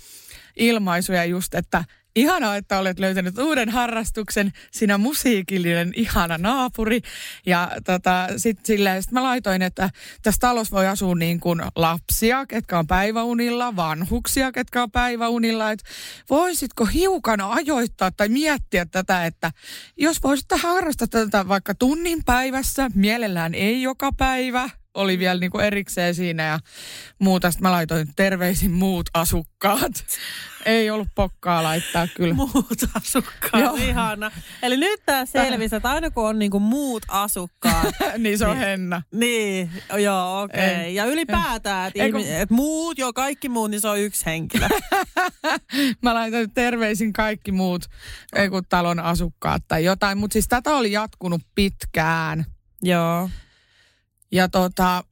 ilmaisuja 0.55 1.25
just, 1.25 1.55
että 1.55 1.83
Ihanaa, 2.15 2.55
että 2.55 2.79
olet 2.79 2.99
löytänyt 2.99 3.37
uuden 3.37 3.69
harrastuksen, 3.69 4.51
sinä 4.71 4.97
musiikillinen 4.97 5.91
ihana 5.95 6.37
naapuri. 6.37 7.01
Ja 7.45 7.71
tota, 7.85 8.27
sitten 8.37 8.77
sit 9.01 9.11
mä 9.11 9.23
laitoin, 9.23 9.61
että 9.61 9.89
tässä 10.23 10.39
talossa 10.39 10.75
voi 10.75 10.87
asua 10.87 11.15
niin 11.15 11.39
kuin 11.39 11.61
lapsia, 11.75 12.45
ketkä 12.45 12.79
on 12.79 12.87
päiväunilla, 12.87 13.75
vanhuksia, 13.75 14.51
ketkä 14.51 14.83
on 14.83 14.91
päiväunilla. 14.91 15.71
Et 15.71 15.83
voisitko 16.29 16.85
hiukan 16.85 17.41
ajoittaa 17.41 18.11
tai 18.11 18.29
miettiä 18.29 18.85
tätä, 18.85 19.25
että 19.25 19.51
jos 19.97 20.23
voisit 20.23 20.51
harrastaa 20.61 21.07
tätä 21.07 21.47
vaikka 21.47 21.75
tunnin 21.75 22.23
päivässä, 22.25 22.91
mielellään 22.93 23.53
ei 23.53 23.81
joka 23.81 24.11
päivä, 24.11 24.69
oli 24.95 25.19
vielä 25.19 25.39
niin 25.39 25.51
kuin 25.51 25.65
erikseen 25.65 26.15
siinä 26.15 26.43
ja 26.43 26.59
muuta. 27.19 27.51
Sitten 27.51 27.67
mä 27.67 27.71
laitoin 27.71 28.07
terveisin 28.15 28.71
muut 28.71 29.09
asukkaat. 29.13 29.91
Ei 30.65 30.89
ollut 30.89 31.07
pokkaa 31.15 31.63
laittaa 31.63 32.07
kyllä. 32.15 32.33
Muut 32.33 32.83
asukkaat, 32.95 33.63
Joo. 33.63 33.75
ihana. 33.75 34.31
Eli 34.63 34.77
nyt 34.77 34.99
tämä 35.05 35.25
selvisi, 35.25 35.75
että 35.75 35.89
aina 35.89 36.11
kun 36.11 36.27
on 36.27 36.39
niinku 36.39 36.59
muut 36.59 37.03
asukkaat. 37.07 37.95
niin 38.17 38.37
se 38.37 38.45
on 38.45 38.57
niin, 38.57 38.67
Henna. 38.67 39.01
Niin, 39.11 39.71
joo, 39.97 40.41
okei. 40.41 40.79
Okay. 40.79 40.89
Ja 40.89 41.05
ylipäätään, 41.05 41.87
että 41.87 42.11
kun... 42.11 42.27
et 42.27 42.49
muut, 42.49 42.97
joo, 42.97 43.13
kaikki 43.13 43.49
muut, 43.49 43.71
niin 43.71 43.81
se 43.81 43.87
on 43.87 43.99
yksi 43.99 44.25
henkilö. 44.25 44.67
Mä 46.03 46.13
laitan 46.13 46.51
terveisin 46.51 47.13
kaikki 47.13 47.51
muut, 47.51 47.85
ei 48.35 48.49
kun 48.49 48.63
talon 48.69 48.99
asukkaat 48.99 49.63
tai 49.67 49.83
jotain. 49.83 50.17
Mutta 50.17 50.33
siis 50.33 50.47
tätä 50.47 50.75
oli 50.75 50.91
jatkunut 50.91 51.41
pitkään. 51.55 52.45
Joo. 52.81 53.29
Ja 54.35 54.49
tota... 54.49 55.03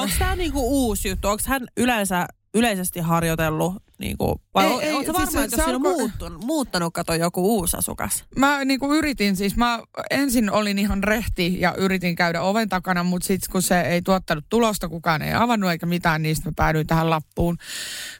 Onko 0.00 0.14
tämä 0.18 0.36
niinku 0.36 0.60
uusi 0.60 1.08
juttu? 1.08 1.28
Onko 1.28 1.42
hän 1.46 1.66
yleensä 1.76 2.28
yleisesti 2.54 3.00
harjoitellut 3.00 3.82
niin 3.98 4.18
kuin, 4.18 4.34
vai 4.54 4.66
ei, 4.66 4.72
ei, 4.80 4.92
oletko 4.92 5.18
siis 5.18 5.26
varma, 5.26 5.44
että 5.44 5.56
jos 5.56 5.64
siinä 5.64 5.76
on 5.76 5.82
muuttunut, 5.82 6.44
muuttanut, 6.44 6.94
kato 6.94 7.14
joku 7.14 7.58
uusi 7.58 7.76
asukas? 7.76 8.24
Mä 8.36 8.64
niin 8.64 8.80
kuin 8.80 8.98
yritin, 8.98 9.36
siis 9.36 9.56
mä 9.56 9.80
ensin 10.10 10.50
olin 10.50 10.78
ihan 10.78 11.04
rehti 11.04 11.60
ja 11.60 11.74
yritin 11.78 12.16
käydä 12.16 12.42
oven 12.42 12.68
takana, 12.68 13.04
mutta 13.04 13.26
sitten 13.26 13.52
kun 13.52 13.62
se 13.62 13.80
ei 13.80 14.02
tuottanut 14.02 14.44
tulosta, 14.48 14.88
kukaan 14.88 15.22
ei 15.22 15.34
avannut 15.34 15.70
eikä 15.70 15.86
mitään, 15.86 16.22
niin 16.22 16.36
mä 16.44 16.52
päädyin 16.56 16.86
tähän 16.86 17.10
lappuun. 17.10 17.58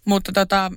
Mutta 0.05 0.33
tota, 0.33 0.71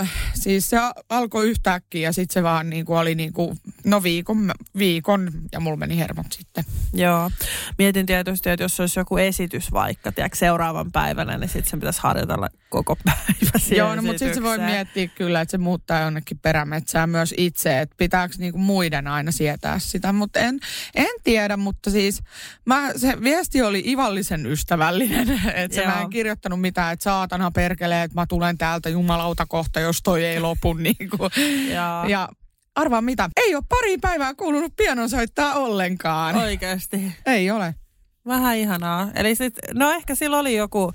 äh, 0.00 0.12
siis 0.34 0.70
se 0.70 0.76
alkoi 1.08 1.48
yhtäkkiä 1.48 2.08
ja 2.08 2.12
sitten 2.12 2.34
se 2.34 2.42
vaan 2.42 2.70
niin 2.70 2.84
kuin 2.84 2.98
oli 2.98 3.14
niin 3.14 3.32
kuin, 3.32 3.56
no 3.84 4.02
viikon, 4.02 4.52
viikon 4.78 5.30
ja 5.52 5.60
mulla 5.60 5.76
meni 5.76 5.98
hermot 5.98 6.26
sitten. 6.32 6.64
Joo. 6.92 7.30
Mietin 7.78 8.06
tietysti, 8.06 8.50
että 8.50 8.64
jos 8.64 8.80
olisi 8.80 9.00
joku 9.00 9.16
esitys 9.16 9.72
vaikka, 9.72 10.12
tiedätkö, 10.12 10.38
seuraavan 10.38 10.92
päivänä, 10.92 11.38
niin 11.38 11.48
sitten 11.48 11.70
sen 11.70 11.80
pitäisi 11.80 12.00
harjoitella 12.02 12.48
koko 12.68 12.96
päivä 13.04 13.76
Joo, 13.76 13.94
no, 13.94 14.02
mutta 14.02 14.18
sitten 14.18 14.35
se 14.36 14.42
voi 14.42 14.58
miettiä 14.58 15.08
kyllä, 15.08 15.40
että 15.40 15.50
se 15.50 15.58
muuttaa 15.58 16.00
jonnekin 16.00 16.38
perämetsään 16.38 17.10
myös 17.10 17.34
itse, 17.36 17.80
että 17.80 17.94
pitääkö 17.98 18.34
niinku 18.38 18.58
muiden 18.58 19.06
aina 19.06 19.32
sietää 19.32 19.78
sitä, 19.78 20.12
mutta 20.12 20.40
en, 20.40 20.58
en 20.94 21.14
tiedä, 21.24 21.56
mutta 21.56 21.90
siis 21.90 22.22
mä, 22.64 22.90
se 22.96 23.22
viesti 23.22 23.62
oli 23.62 23.82
ivallisen 23.86 24.46
ystävällinen, 24.46 25.30
että 25.54 25.74
se 25.74 25.86
mä 25.86 26.00
en 26.00 26.10
kirjoittanut 26.10 26.60
mitään, 26.60 26.92
että 26.92 27.04
saatana 27.04 27.50
perkelee, 27.50 28.02
että 28.02 28.20
mä 28.20 28.26
tulen 28.28 28.58
täältä 28.58 28.88
jumalauta 28.88 29.46
kohta, 29.46 29.80
jos 29.80 30.00
toi 30.02 30.24
ei 30.24 30.40
lopu. 30.40 30.74
Niinku. 30.86 31.30
ja 32.08 32.28
arvaa 32.74 33.02
mitä, 33.02 33.28
ei 33.36 33.54
ole 33.54 33.64
pari 33.68 33.98
päivää 33.98 34.34
kuulunut 34.34 34.76
pianon 34.76 35.10
soittaa 35.10 35.54
ollenkaan. 35.54 36.36
Oikeasti. 36.36 37.12
Ei 37.26 37.50
ole. 37.50 37.74
Vähän 38.26 38.56
ihanaa. 38.56 39.08
Eli 39.14 39.34
sit, 39.34 39.54
no 39.74 39.90
ehkä 39.90 40.14
sillä 40.14 40.38
oli 40.38 40.56
joku 40.56 40.92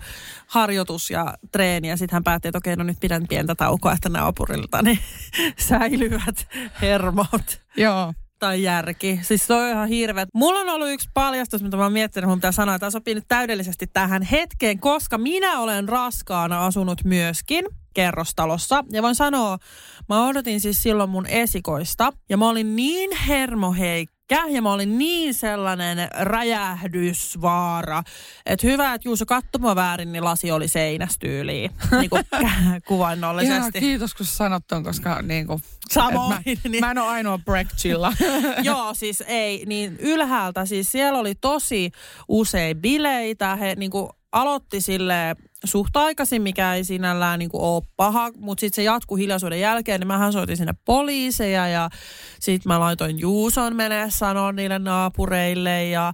harjoitus 0.47 1.09
ja 1.09 1.33
treeni 1.51 1.89
ja 1.89 1.97
sitten 1.97 2.15
hän 2.15 2.23
päätti, 2.23 2.47
että 2.47 2.57
okei, 2.57 2.75
no 2.75 2.83
nyt 2.83 2.97
pidän 3.00 3.27
pientä 3.29 3.55
taukoa, 3.55 3.93
että 3.93 4.09
naapurilta 4.09 4.81
niin 4.81 5.00
säilyvät 5.69 6.47
hermot. 6.81 7.61
Joo 7.77 8.13
tai 8.41 8.63
järki. 8.63 9.19
Siis 9.21 9.47
se 9.47 9.53
on 9.53 9.69
ihan 9.69 9.88
hirveet. 9.88 10.29
Mulla 10.33 10.59
on 10.59 10.69
ollut 10.69 10.89
yksi 10.89 11.09
paljastus, 11.13 11.63
mitä 11.63 11.77
mä 11.77 11.83
oon 11.83 11.93
miettinyt, 11.93 12.29
mun 12.29 12.38
pitää 12.38 12.51
sanoa, 12.51 12.75
että 12.75 12.79
tämä 12.79 12.91
sopii 12.91 13.15
nyt 13.15 13.27
täydellisesti 13.27 13.88
tähän 13.88 14.21
hetkeen, 14.21 14.79
koska 14.79 15.17
minä 15.17 15.59
olen 15.59 15.89
raskaana 15.89 16.65
asunut 16.65 17.03
myöskin 17.03 17.65
kerrostalossa. 17.93 18.83
Ja 18.91 19.01
voin 19.01 19.15
sanoa, 19.15 19.57
mä 20.09 20.27
odotin 20.27 20.61
siis 20.61 20.83
silloin 20.83 21.09
mun 21.09 21.25
esikoista 21.25 22.13
ja 22.29 22.38
mä 22.38 22.50
olin 22.50 22.75
niin 22.75 23.17
hermoheikko 24.31 24.55
ja 24.55 24.61
mä 24.61 24.73
olin 24.73 24.97
niin 24.97 25.33
sellainen 25.33 25.97
räjähdysvaara, 26.19 28.03
että 28.45 28.67
hyvä, 28.67 28.93
että 28.93 29.07
Juuso 29.07 29.25
katsoi 29.25 29.75
väärin, 29.75 30.11
niin 30.11 30.23
lasi 30.23 30.51
oli 30.51 30.67
seinästyyliin, 30.67 31.71
niin 32.00 32.09
kuin 32.09 32.23
kuvainnollisesti. 32.88 33.77
Ja, 33.77 33.81
kiitos 33.81 34.13
kun 34.13 34.25
sanot 34.25 34.63
ton, 34.67 34.83
koska 34.83 35.21
niin 35.21 35.47
kuin, 35.47 35.61
Samoin. 35.89 36.29
Mä, 36.29 36.41
niin. 36.45 36.79
mä 36.79 36.91
en 36.91 36.97
ole 36.97 37.07
ainoa 37.07 37.38
Brechtilla. 37.38 38.13
Joo, 38.63 38.93
siis 38.93 39.23
ei, 39.27 39.65
niin 39.65 39.97
ylhäältä, 40.00 40.65
siis 40.65 40.91
siellä 40.91 41.19
oli 41.19 41.35
tosi 41.35 41.91
usein 42.27 42.77
bileitä, 42.77 43.55
he 43.55 43.75
niin 43.75 43.91
kuin 43.91 44.09
aloitti 44.31 44.81
sille 44.81 45.35
suht 45.63 45.98
aikaisin, 45.98 46.41
mikä 46.41 46.74
ei 46.74 46.84
sinällään 46.84 47.39
niin 47.39 47.50
kuin 47.50 47.63
ole 47.63 47.84
paha, 47.96 48.32
mutta 48.38 48.62
sitten 48.62 48.75
se 48.75 48.84
jatkuu 48.84 49.18
hiljaisuuden 49.18 49.60
jälkeen, 49.60 50.00
niin 50.00 50.08
mähän 50.08 50.34
soitin 50.34 50.58
sinne 50.58 50.74
poliiseja 50.86 51.68
ja 51.68 51.89
sitten 52.39 52.70
mä 52.70 52.80
laitoin 52.80 53.20
Juuson 53.20 53.75
menee 53.75 54.10
sanoa 54.10 54.51
niille 54.51 54.80
naapureille 54.80 55.86
ja 55.86 56.13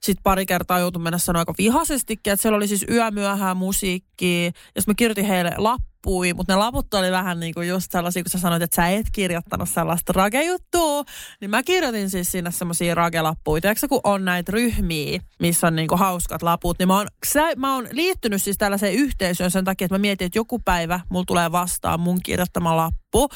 sitten 0.00 0.22
pari 0.22 0.46
kertaa 0.46 0.78
joutui 0.78 1.02
mennä 1.02 1.18
sanoa 1.18 1.40
aika 1.40 1.54
vihaisestikin, 1.58 2.32
että 2.32 2.42
siellä 2.42 2.56
oli 2.56 2.68
siis 2.68 2.84
yömyöhään 2.90 3.56
musiikkia 3.56 4.44
ja 4.44 4.82
mä 4.86 4.94
kirjoitin 4.96 5.24
heille 5.24 5.52
lappu 5.56 5.88
lappui, 5.98 6.34
mutta 6.34 6.52
ne 6.52 6.56
laput 6.56 6.94
oli 6.94 7.10
vähän 7.10 7.40
niin 7.40 7.54
kuin 7.54 7.68
just 7.68 7.92
sellaisia, 7.92 8.22
kun 8.22 8.30
sä 8.30 8.38
sanoit, 8.38 8.62
että 8.62 8.76
sä 8.76 8.88
et 8.88 9.06
kirjoittanut 9.12 9.68
sellaista 9.68 10.12
ragejuttua, 10.12 11.04
niin 11.40 11.50
mä 11.50 11.62
kirjoitin 11.62 12.10
siis 12.10 12.32
sinne 12.32 12.50
semmoisia 12.50 12.94
ragelappuja. 12.94 13.60
Tiedätkö 13.60 13.88
kun 13.88 14.00
on 14.04 14.24
näitä 14.24 14.52
ryhmiä, 14.52 15.20
missä 15.40 15.66
on 15.66 15.76
niin 15.76 15.88
kuin 15.88 15.98
hauskat 15.98 16.42
laput, 16.42 16.78
niin 16.78 16.88
mä 16.88 16.96
oon, 16.96 17.06
sä, 17.26 17.42
mä 17.56 17.74
oon 17.74 17.88
liittynyt 17.92 18.42
siis 18.42 18.58
tällaiseen 18.58 18.94
yhteisöön 18.94 19.50
sen 19.50 19.64
takia, 19.64 19.84
että 19.84 19.94
mä 19.94 19.98
mietin, 19.98 20.26
että 20.26 20.38
joku 20.38 20.58
päivä 20.58 21.00
mulla 21.08 21.24
tulee 21.26 21.52
vastaan 21.52 22.00
mun 22.00 22.20
kirjoittama 22.22 22.76
lappu. 22.76 23.28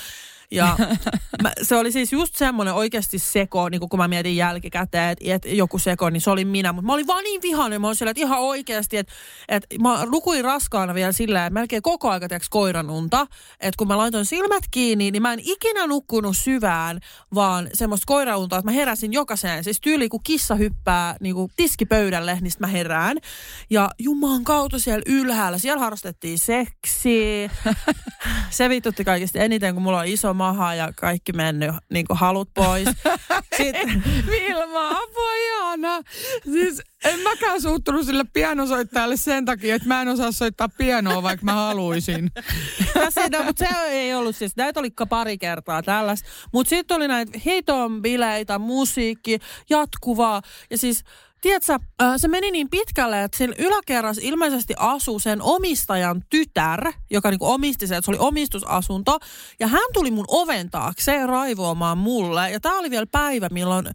Ja 0.53 0.77
mä, 1.43 1.53
se 1.63 1.77
oli 1.77 1.93
siis 1.93 2.13
just 2.13 2.37
semmoinen 2.37 2.75
oikeasti 2.75 3.19
seko, 3.19 3.69
niin 3.69 3.81
kun 3.81 3.99
mä 3.99 4.09
mietin 4.09 4.37
jälkikäteen, 4.37 5.11
että 5.11 5.25
et 5.27 5.57
joku 5.57 5.79
seko, 5.79 6.11
niin 6.11 6.21
se 6.21 6.31
oli 6.31 6.45
minä. 6.45 6.73
Mutta 6.73 6.87
mä 6.87 6.93
olin 6.93 7.07
vaan 7.07 7.25
niin 7.25 7.43
vihainen, 7.43 7.81
mä 7.81 7.87
olin 7.87 7.97
siellä, 7.97 8.11
että 8.11 8.23
ihan 8.23 8.39
oikeasti, 8.39 8.97
että 8.97 9.13
et 9.49 9.67
mä 9.83 10.05
nukuin 10.05 10.45
raskaana 10.45 10.95
vielä 10.95 11.13
silleen, 11.13 11.45
että 11.45 11.55
melkein 11.55 11.83
koko 11.83 12.11
aika 12.11 12.29
teeksi 12.29 12.51
koiranunta. 12.53 13.27
Että 13.61 13.79
kun 13.79 13.89
mä 13.89 13.99
laitoin 13.99 14.27
silmät 14.27 14.65
kiinni, 14.71 15.11
niin 15.11 15.23
mä 15.23 15.33
en 15.33 15.41
ikinä 15.43 15.87
nukkunut 15.87 16.37
syvään, 16.37 17.01
vaan 17.35 17.69
semmoista 17.75 18.05
koiraunta, 18.07 18.59
että 18.59 18.71
mä 18.71 18.75
heräsin 18.75 19.13
jokaiseen. 19.13 19.65
Siis 19.65 19.81
tyyli, 19.81 20.09
kun 20.09 20.21
kissa 20.25 20.55
hyppää 20.55 21.17
niin 21.21 21.35
kuin 21.35 21.53
tiskipöydälle, 21.57 22.39
niin 22.41 22.53
mä 22.59 22.67
herään. 22.67 23.17
Ja 23.71 23.91
Jumalan 23.99 24.45
kautta 24.45 24.79
siellä 24.79 25.03
ylhäällä, 25.07 25.59
siellä 25.59 25.81
harrastettiin 25.81 26.39
seksiä. 26.39 27.51
Se 28.51 28.69
vitutti 28.69 29.05
kaikista 29.05 29.39
eniten, 29.39 29.75
kun 29.75 29.83
mulla 29.83 29.99
on 29.99 30.07
iso 30.07 30.35
maha 30.35 30.75
ja 30.75 30.93
kaikki 30.97 31.33
mennyt 31.33 31.71
niin 31.93 32.07
kuin 32.07 32.19
halut 32.19 32.49
pois. 32.55 32.89
Sitten... 33.57 34.03
Vilma, 34.27 34.89
apua 34.89 35.35
ihana. 35.35 36.03
Siis 36.45 36.83
en 37.05 37.21
mäkään 37.21 37.63
suuttunut 37.63 38.07
sille 38.07 38.25
pianosoittajalle 38.33 39.17
sen 39.17 39.45
takia, 39.45 39.75
että 39.75 39.89
mä 39.89 40.03
en 40.03 40.09
osaa 40.09 40.33
soittaa 40.33 40.69
pianoa, 40.69 41.23
vaikka 41.23 41.45
mä 41.45 41.53
haluaisin. 41.53 42.31
Ja 42.95 43.11
siinä, 43.11 43.43
mutta 43.43 43.67
se 43.69 43.75
ei 43.89 44.15
ollut 44.15 44.37
siis, 44.37 44.57
näitä 44.57 44.81
oli 44.81 44.91
pari 45.09 45.39
kertaa 45.39 45.83
tällaista. 45.83 46.29
Mutta 46.53 46.71
sitten 46.71 46.97
oli 46.97 47.09
näitä 47.09 47.39
hiton 47.45 48.03
bileitä, 48.03 48.59
musiikki, 48.59 49.39
jatkuvaa. 49.71 50.43
Ja 50.71 50.79
siis 50.79 51.05
tiedätkö, 51.43 51.79
se 52.17 52.29
meni 52.29 52.51
niin 52.51 52.71
pitkälle, 52.71 53.25
että 53.25 53.39
siinä 53.39 53.55
yläkerras 53.59 54.19
ilmeisesti 54.19 54.75
asuu 54.77 55.19
sen 55.19 55.43
omistajan 55.43 56.23
tytär, 56.31 56.93
joka 57.11 57.31
niinku 57.31 57.51
omisti 57.51 57.87
se, 57.87 57.97
että 57.97 58.05
se 58.05 58.11
oli 58.11 58.19
omistusasunto. 58.19 59.19
Ja 59.61 59.67
hän 59.67 59.89
tuli 59.93 60.11
mun 60.11 60.25
oven 60.29 60.71
taakse 60.71 61.27
raivoamaan 61.27 61.99
mulle. 61.99 62.51
Ja 62.51 62.61
tämä 62.61 62.79
oli 62.79 62.91
vielä 62.91 63.07
päivä, 63.07 63.49
milloin 63.49 63.87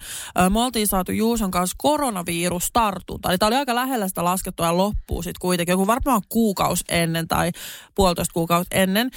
me 0.49 0.59
oltiin 0.59 0.87
saatu 0.87 1.11
Juuson 1.11 1.51
kanssa 1.51 1.75
koronavirustartunta. 1.77 3.29
Eli 3.29 3.37
tämä 3.37 3.47
oli 3.47 3.55
aika 3.55 3.75
lähellä 3.75 4.07
sitä 4.07 4.23
laskettua 4.23 4.65
ja 4.65 4.77
loppuu 4.77 5.21
sitten 5.21 5.41
kuitenkin. 5.41 5.73
Joku 5.73 5.87
varmaan 5.87 6.21
kuukausi 6.29 6.83
ennen 6.89 7.27
tai 7.27 7.51
puolitoista 7.95 8.33
kuukautta 8.33 8.75
ennen. 8.75 9.11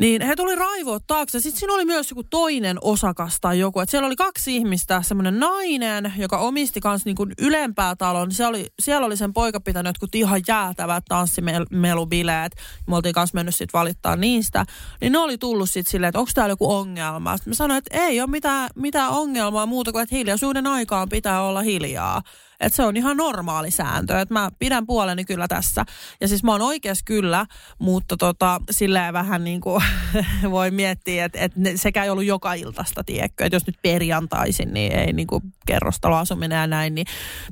Niin 0.00 0.22
he 0.22 0.36
tuli 0.36 0.54
raivoa 0.54 0.98
taakse. 1.06 1.40
Sitten 1.40 1.58
siinä 1.60 1.74
oli 1.74 1.84
myös 1.84 2.10
joku 2.10 2.22
toinen 2.22 2.78
osakas 2.80 3.38
tai 3.40 3.58
joku. 3.58 3.80
Että 3.80 3.90
siellä 3.90 4.06
oli 4.06 4.16
kaksi 4.16 4.56
ihmistä, 4.56 5.02
semmoinen 5.02 5.40
nainen, 5.40 6.12
joka 6.16 6.38
omisti 6.38 6.80
kanssa 6.80 7.08
niin 7.08 7.16
kuin 7.16 7.32
ylempää 7.38 7.96
talon. 7.96 8.32
Se 8.32 8.46
oli, 8.46 8.66
siellä 8.82 9.06
oli 9.06 9.16
sen 9.16 9.32
poika 9.32 9.60
pitänyt 9.60 9.88
jotkut 9.88 10.14
ihan 10.14 10.40
jäätävät 10.48 11.04
tanssimelubileet. 11.08 12.52
Me 12.86 12.96
oltiin 12.96 13.14
kanssa 13.14 13.34
mennyt 13.34 13.54
sitten 13.54 13.78
valittaa 13.78 14.16
niistä. 14.16 14.66
Niin 15.00 15.12
ne 15.12 15.18
oli 15.18 15.38
tullut 15.38 15.70
sitten 15.70 15.90
silleen, 15.90 16.08
että 16.08 16.18
onko 16.18 16.30
täällä 16.34 16.52
joku 16.52 16.72
ongelma. 16.72 17.36
Sitten 17.36 17.50
mä 17.50 17.54
sanoin, 17.54 17.78
että 17.78 17.98
ei 17.98 18.20
ole 18.20 18.30
mitään, 18.30 18.70
mitään 18.74 19.10
ongelmaa 19.10 19.66
muuta 19.66 19.92
kuin, 19.92 20.02
että 20.02 20.16
hiljaisuuden 20.16 20.66
aikaan 20.66 21.08
pitää 21.08 21.42
olla 21.42 21.60
hiljaa. 21.60 22.22
Että 22.60 22.76
se 22.76 22.82
on 22.82 22.96
ihan 22.96 23.16
normaali 23.16 23.70
sääntö. 23.70 24.20
Että 24.20 24.34
mä 24.34 24.50
pidän 24.58 24.86
puoleni 24.86 25.24
kyllä 25.24 25.48
tässä. 25.48 25.84
Ja 26.20 26.28
siis 26.28 26.42
mä 26.42 26.52
oon 26.52 26.62
oikeassa 26.62 27.04
kyllä, 27.04 27.46
mutta 27.78 28.16
tota, 28.16 28.60
silleen 28.70 29.12
vähän 29.12 29.44
niin 29.44 29.60
kuin 29.60 29.82
voi 30.50 30.70
miettiä, 30.70 31.24
että, 31.24 31.38
että 31.38 31.60
sekä 31.74 32.04
ei 32.04 32.10
ollut 32.10 32.24
joka 32.24 32.54
iltasta, 32.54 33.04
tiedätkö. 33.04 33.44
Että 33.44 33.56
jos 33.56 33.66
nyt 33.66 33.78
perjantaisin, 33.82 34.74
niin 34.74 34.92
ei 34.92 35.12
niin 35.12 35.26
kuin 35.26 35.42
kerrostaloasuminen 35.66 36.60
ja 36.60 36.66
näin, 36.66 36.94
niin 36.94 37.06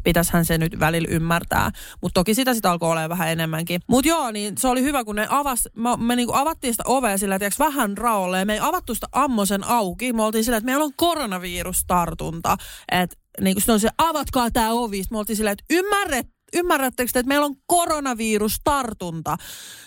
pitäisihän 0.05 0.45
se 0.45 0.59
nyt 0.59 0.81
välillä 0.81 1.09
ymmärtää. 1.11 1.71
Mutta 2.01 2.21
toki 2.21 2.35
sitä 2.35 2.55
sitä 2.55 2.71
alkoi 2.71 2.91
olemaan 2.91 3.09
vähän 3.09 3.29
enemmänkin. 3.29 3.81
Mutta 3.87 4.09
joo, 4.09 4.31
niin 4.31 4.55
se 4.59 4.69
oli 4.69 4.83
hyvä, 4.83 5.05
kun 5.05 5.17
ne 5.17 5.27
avas, 5.31 5.69
me, 5.75 5.97
me 5.97 6.25
kuin 6.25 6.37
avattiin 6.37 6.75
sitä 6.75 6.83
ovea 6.87 7.19
sillä, 7.19 7.39
tiedätkö, 7.39 7.65
vähän 7.65 7.99
raolle. 7.99 8.45
Me 8.45 8.53
ei 8.53 8.61
avattu 8.63 8.95
sitä 8.95 9.07
ammosen 9.13 9.65
auki. 9.65 10.13
Me 10.13 10.23
oltiin 10.23 10.45
sillä, 10.45 10.57
että 10.57 10.67
meillä 10.67 10.85
on 10.85 10.93
koronavirustartunta. 10.97 12.57
Että 12.93 13.17
niin 13.41 13.55
kuin 13.55 13.73
on 13.73 13.81
se, 13.81 13.89
avatkaa 13.99 14.51
tämä 14.51 14.73
ovi. 14.73 14.97
Sitten 14.97 15.15
me 15.17 15.19
oltiin 15.19 15.37
silleen, 15.37 15.53
että 15.53 15.75
ymmärret, 15.75 16.27
ymmärrättekö 16.55 17.11
te, 17.13 17.19
että 17.19 17.29
meillä 17.29 17.47
on 17.47 17.55
koronavirustartunta? 17.67 19.37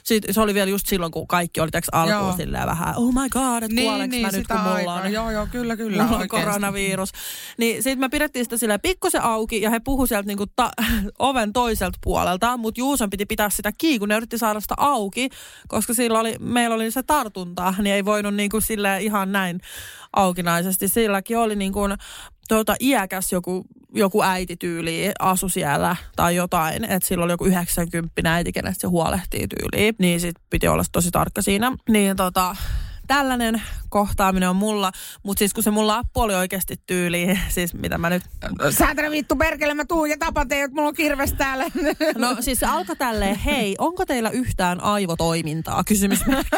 Sitten 0.04 0.34
se 0.34 0.42
oli 0.42 0.54
vielä 0.54 0.70
just 0.72 0.88
silloin, 0.88 1.12
kun 1.12 1.28
kaikki 1.28 1.62
oli 1.62 1.72
täksi 1.72 1.92
alkuun 1.94 2.34
silleen 2.38 2.68
vähän, 2.68 2.98
oh 2.98 3.14
my 3.14 3.30
god, 3.30 3.64
että 3.64 3.76
niin, 3.76 4.10
niin, 4.10 4.22
mä 4.22 4.32
nyt, 4.32 4.48
kun 4.48 4.60
mulla 4.60 4.94
on, 4.94 5.14
joo, 5.14 5.32
joo, 5.32 5.48
kyllä, 5.52 5.78
kyllä, 5.78 6.04
mulla 6.04 6.18
on 6.18 6.28
koronavirus. 6.28 7.12
Niin 7.58 7.84
sitten 7.84 8.00
me 8.00 8.10
pidettiin 8.10 8.46
sitä 8.46 8.58
silleen 8.58 8.82
pikkusen 8.82 9.24
auki 9.24 9.62
ja 9.62 9.70
he 9.70 9.80
puhu 9.80 10.08
sieltä 10.08 10.28
niinku 10.28 10.46
ta- 10.56 10.72
oven 11.20 11.54
toiselta 11.54 12.00
puolelta, 12.04 12.58
mutta 12.58 12.82
Juuson 12.82 13.10
piti 13.10 13.26
pitää 13.26 13.50
sitä 13.50 13.72
kiinni, 13.78 14.00
kun 14.00 14.10
ne 14.10 14.16
yritti 14.16 14.38
saada 14.38 14.60
sitä 14.60 14.76
auki, 14.78 15.30
koska 15.68 15.94
sillä 15.94 16.20
oli, 16.20 16.36
meillä 16.40 16.76
oli 16.76 16.92
se 16.92 17.04
tartunta, 17.04 17.74
niin 17.82 17.96
ei 17.96 18.06
voinut 18.06 18.36
niinku 18.36 18.62
sille 18.62 19.02
ihan 19.02 19.32
näin 19.32 19.60
aukinaisesti. 20.14 20.88
Silläkin 20.88 21.38
oli 21.38 21.56
niin 21.56 21.74
kuin 21.74 21.94
tuota, 22.48 22.76
iäkäs 22.80 23.32
joku, 23.32 23.66
joku 23.94 24.24
äitityyli 24.24 25.12
asu 25.20 25.50
siellä 25.50 25.96
tai 26.16 26.36
jotain, 26.36 26.84
että 26.84 27.08
sillä 27.08 27.24
oli 27.24 27.34
joku 27.34 27.46
90 27.46 28.34
äiti, 28.34 28.52
kenestä 28.52 28.82
se 28.82 28.88
huolehtii 28.88 29.48
tyyliin, 29.48 29.96
niin 30.00 30.20
sit 30.20 30.36
piti 30.50 30.68
olla 30.68 30.84
tosi 30.92 31.12
tarkka 31.12 31.42
siinä. 31.42 31.72
Niin 31.90 32.16
tota, 32.16 32.56
tällainen 33.08 33.62
kohtaaminen 33.92 34.50
on 34.50 34.56
mulla, 34.56 34.92
mutta 35.24 35.40
siis 35.40 35.54
kun 35.54 35.64
se 35.64 35.72
mun 35.72 35.88
lappu 35.88 36.22
oli 36.22 36.36
oikeasti 36.36 36.76
tyyli, 36.86 37.40
siis 37.56 37.74
mitä 37.74 37.98
mä 37.98 38.10
nyt... 38.10 38.24
Säätänä 38.70 39.12
vittu 39.12 39.36
perkele, 39.36 39.74
mä 39.74 39.86
tuun 39.86 40.10
ja 40.10 40.18
tapan 40.18 40.48
teidät, 40.48 40.72
mulla 40.72 40.88
on 40.88 40.94
kirves 40.94 41.34
täällä. 41.34 41.66
No 42.16 42.38
siis 42.40 42.60
se 42.60 42.66
alkoi 42.66 42.96
tälleen, 42.96 43.36
hei, 43.36 43.76
onko 43.78 44.06
teillä 44.06 44.30
yhtään 44.30 44.84
aivotoimintaa? 44.84 45.84
Kysymysmerkki. 45.84 46.56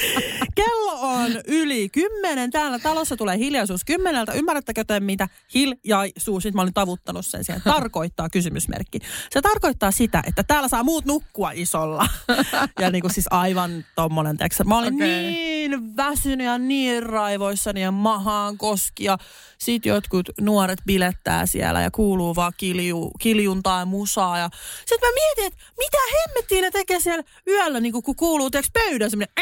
Kello 0.54 1.00
on 1.00 1.30
yli 1.46 1.88
kymmenen. 1.88 2.50
Täällä 2.50 2.78
talossa 2.78 3.16
tulee 3.16 3.38
hiljaisuus 3.38 3.84
kymmeneltä. 3.84 4.32
Ymmärrättekö 4.32 4.84
te, 4.84 5.00
mitä 5.00 5.28
hiljaisuus, 5.54 6.44
nyt 6.44 6.54
mä 6.54 6.62
olin 6.62 6.74
tavuttanut 6.74 7.26
sen 7.26 7.44
siihen, 7.44 7.62
tarkoittaa 7.62 8.28
kysymysmerkki. 8.28 8.98
Se 9.30 9.42
tarkoittaa 9.42 9.90
sitä, 9.90 10.22
että 10.26 10.42
täällä 10.42 10.68
saa 10.68 10.82
muut 10.82 11.04
nukkua 11.04 11.50
isolla. 11.54 12.06
Ja 12.80 12.90
niin 12.90 13.02
kuin 13.02 13.14
siis 13.14 13.26
aivan 13.30 13.84
tommonen. 13.94 14.36
Mä 14.64 14.78
olin 14.78 14.94
okay. 14.94 15.08
niin 15.08 15.59
väsynyt 15.96 16.46
ja 16.46 16.58
niin 16.58 17.02
raivoissani 17.02 17.82
ja 17.82 17.90
mahaan 17.90 18.58
koski. 18.58 19.04
Ja 19.04 19.18
sit 19.58 19.86
jotkut 19.86 20.28
nuoret 20.40 20.78
bilettää 20.86 21.46
siellä 21.46 21.80
ja 21.80 21.90
kuuluu 21.90 22.36
vaan 22.36 22.52
kilju, 22.56 23.10
kiljuntaa 23.20 23.78
ja 23.78 23.86
musaa. 23.86 24.38
Ja 24.38 24.48
sit 24.86 25.00
mä 25.00 25.08
mietin, 25.14 25.44
että 25.44 25.64
mitä 25.78 25.98
hemmettiin 26.12 26.62
ne 26.62 26.70
tekee 26.70 27.00
siellä 27.00 27.24
yöllä, 27.46 27.80
niin 27.80 27.92
kun 27.92 28.16
kuuluu 28.16 28.50
teeksi 28.50 28.70
pöydän 28.72 29.10
semmoinen 29.10 29.34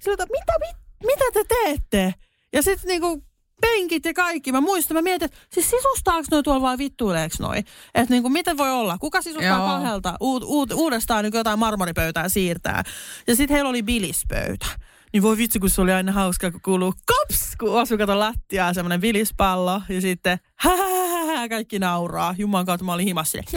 Siltä, 0.00 0.26
mitä, 0.26 0.52
mit, 0.60 0.76
mitä 1.06 1.24
te 1.32 1.44
teette? 1.48 2.14
Ja 2.52 2.62
sitten 2.62 2.88
niinku 2.88 3.24
penkit 3.60 4.04
ja 4.04 4.14
kaikki. 4.14 4.52
Mä 4.52 4.60
muistan, 4.60 4.96
mä 4.96 5.02
mietin, 5.02 5.26
että 5.26 5.38
siis 5.52 5.70
sisustaako 5.70 6.24
noi 6.30 6.42
tuolla 6.42 6.62
vai 6.62 6.78
vittuileeko 6.78 7.36
noi? 7.38 7.58
Että 7.94 8.06
niinku, 8.08 8.28
miten 8.28 8.56
voi 8.56 8.70
olla? 8.70 8.98
Kuka 8.98 9.22
sisustaa 9.22 9.58
Joo. 9.58 9.66
kahdelta 9.66 10.16
uud, 10.20 10.42
uud, 10.46 10.70
uudestaan 10.70 11.24
niin 11.24 11.34
jotain 11.34 11.58
marmoripöytää 11.58 12.28
siirtää? 12.28 12.82
Ja 13.26 13.36
sitten 13.36 13.54
heillä 13.54 13.70
oli 13.70 13.82
bilispöytä. 13.82 14.66
Niin 15.12 15.22
voi 15.22 15.36
vitsi, 15.36 15.58
kun 15.58 15.70
se 15.70 15.80
oli 15.80 15.92
aina 15.92 16.12
hauska, 16.12 16.50
kun 16.50 16.60
kuuluu 16.64 16.94
kops, 17.06 17.56
kun 17.58 17.80
osui 17.80 17.98
kato 17.98 18.18
lattiaa 18.18 18.74
semmoinen 18.74 19.00
vilispallo. 19.00 19.82
Ja 19.88 20.00
sitten 20.00 20.38
hää, 20.56 21.48
kaikki 21.48 21.78
nauraa. 21.78 22.34
Jumalan 22.38 22.66
kautta 22.66 22.84
mä 22.84 22.92
olin 22.92 23.06
himassa 23.06 23.38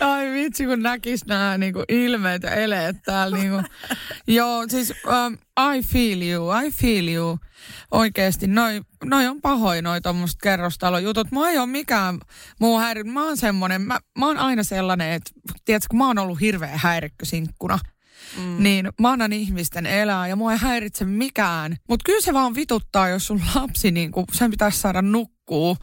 Ai 0.00 0.32
vitsi, 0.32 0.66
kun 0.66 0.82
näkis 0.82 1.26
nämä 1.26 1.58
niinku 1.58 1.82
ilmeet 1.88 2.42
ja 2.42 2.50
eleet 2.50 2.96
täällä. 3.04 3.36
Niinku. 3.36 3.62
Joo, 4.26 4.64
siis 4.68 4.90
um, 4.90 5.38
I 5.74 5.82
feel 5.82 6.22
you, 6.22 6.50
I 6.64 6.70
feel 6.70 7.08
you. 7.08 7.38
Oikeesti, 7.90 8.46
noi, 8.46 8.80
noi 9.04 9.26
on 9.26 9.40
pahoin 9.40 9.84
noi 9.84 10.00
tommoset 10.00 10.36
kerrostalojutut. 10.42 11.30
Mä 11.30 11.50
ei 11.50 11.58
ole 11.58 11.66
mikään 11.66 12.18
muu 12.60 12.78
häiri. 12.78 13.04
Mä 13.04 13.24
oon 13.24 13.36
semmonen, 13.36 13.82
mä, 13.82 14.00
mä 14.18 14.26
oon 14.26 14.38
aina 14.38 14.62
sellainen, 14.62 15.12
että 15.12 15.30
tiedätkö, 15.64 15.96
mä 15.96 16.06
oon 16.06 16.18
ollut 16.18 16.40
hirveä 16.40 16.72
häirikkösinkkuna– 16.76 17.78
Mm. 18.38 18.62
Niin 18.62 18.88
mä 19.00 19.10
annan 19.10 19.32
ihmisten 19.32 19.86
elää 19.86 20.28
ja 20.28 20.36
mua 20.36 20.52
ei 20.52 20.58
häiritse 20.58 21.04
mikään. 21.04 21.76
Mutta 21.88 22.04
kyllä 22.04 22.20
se 22.20 22.32
vaan 22.32 22.54
vituttaa, 22.54 23.08
jos 23.08 23.26
sun 23.26 23.42
lapsi, 23.54 23.90
niin 23.90 24.10
kun, 24.10 24.24
sen 24.32 24.50
pitäisi 24.50 24.78
saada 24.78 25.02
nukkuu. 25.02 25.76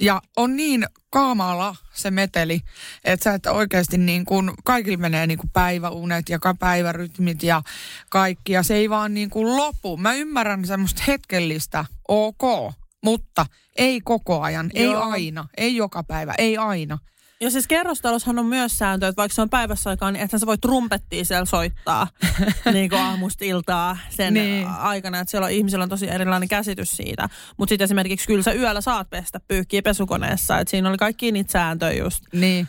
Ja 0.00 0.22
on 0.36 0.56
niin 0.56 0.86
kaamalla 1.10 1.76
se 1.94 2.10
meteli, 2.10 2.60
että 3.04 3.24
sä 3.24 3.34
et 3.34 3.46
oikeasti 3.46 3.98
niin 3.98 4.24
kuin, 4.24 4.50
kaikilla 4.64 4.98
menee 4.98 5.26
niin 5.26 5.38
kuin 5.38 5.50
päiväunet 5.52 6.28
ja 6.28 6.38
päivärytmit 6.58 7.42
ja 7.42 7.62
kaikki. 8.10 8.52
Ja 8.52 8.62
se 8.62 8.74
ei 8.74 8.90
vaan 8.90 9.14
niin 9.14 9.30
kuin 9.30 9.56
lopu. 9.56 9.96
Mä 9.96 10.14
ymmärrän 10.14 10.64
semmoista 10.64 11.02
hetkellistä, 11.06 11.84
ok, 12.08 12.72
mutta 13.04 13.46
ei 13.76 14.00
koko 14.00 14.40
ajan, 14.40 14.70
Joo. 14.74 14.84
ei 14.84 14.94
aina, 15.12 15.48
ei 15.56 15.76
joka 15.76 16.02
päivä, 16.02 16.34
ei 16.38 16.56
aina. 16.56 16.98
Ja 17.40 17.50
siis 17.50 17.66
kerrostaloshan 17.66 18.38
on 18.38 18.46
myös 18.46 18.78
sääntö, 18.78 19.08
että 19.08 19.20
vaikka 19.20 19.34
se 19.34 19.42
on 19.42 19.50
päivässä 19.50 19.90
aikaan, 19.90 20.12
niin 20.12 20.24
ethän 20.24 20.40
sä 20.40 20.46
voi 20.46 20.58
trumpettia 20.58 21.24
siellä 21.24 21.44
soittaa 21.44 22.06
niin 22.72 22.90
kuin 22.90 23.02
aamusta 23.02 23.44
iltaa 23.44 23.98
sen 24.10 24.34
niin. 24.34 24.66
aikana. 24.66 25.20
Että 25.20 25.30
siellä 25.30 25.44
on, 25.44 25.50
ihmisillä 25.50 25.82
on 25.82 25.88
tosi 25.88 26.10
erilainen 26.10 26.48
käsitys 26.48 26.90
siitä. 26.90 27.28
Mutta 27.56 27.70
sitten 27.70 27.84
esimerkiksi 27.84 28.26
kyllä 28.26 28.42
sä 28.42 28.52
yöllä 28.52 28.80
saat 28.80 29.10
pestä 29.10 29.40
pyykkiä 29.48 29.82
pesukoneessa. 29.82 30.58
Että 30.58 30.70
siinä 30.70 30.88
oli 30.88 30.96
kaikki 30.96 31.32
niitä 31.32 31.52
sääntöjä 31.52 32.04
just. 32.04 32.24
Niin. 32.32 32.68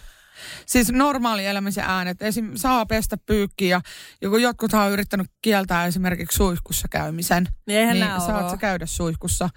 Siis 0.65 0.91
normaali 0.91 1.45
elämisen 1.45 1.83
äänet. 1.87 2.21
Esim. 2.21 2.51
saa 2.55 2.85
pestä 2.85 3.17
pyykkiä 3.25 3.69
ja 3.69 3.81
joku 4.21 4.37
jotkut 4.37 4.73
on 4.73 4.91
yrittänyt 4.91 5.27
kieltää 5.41 5.85
esimerkiksi 5.85 6.35
suihkussa 6.35 6.87
käymisen. 6.87 7.47
Niin 7.67 7.79
eihän 7.79 7.99
niin 7.99 8.21
saat 8.21 8.49
sä 8.49 8.57
käydä 8.57 8.85
suihkussa. 8.85 9.49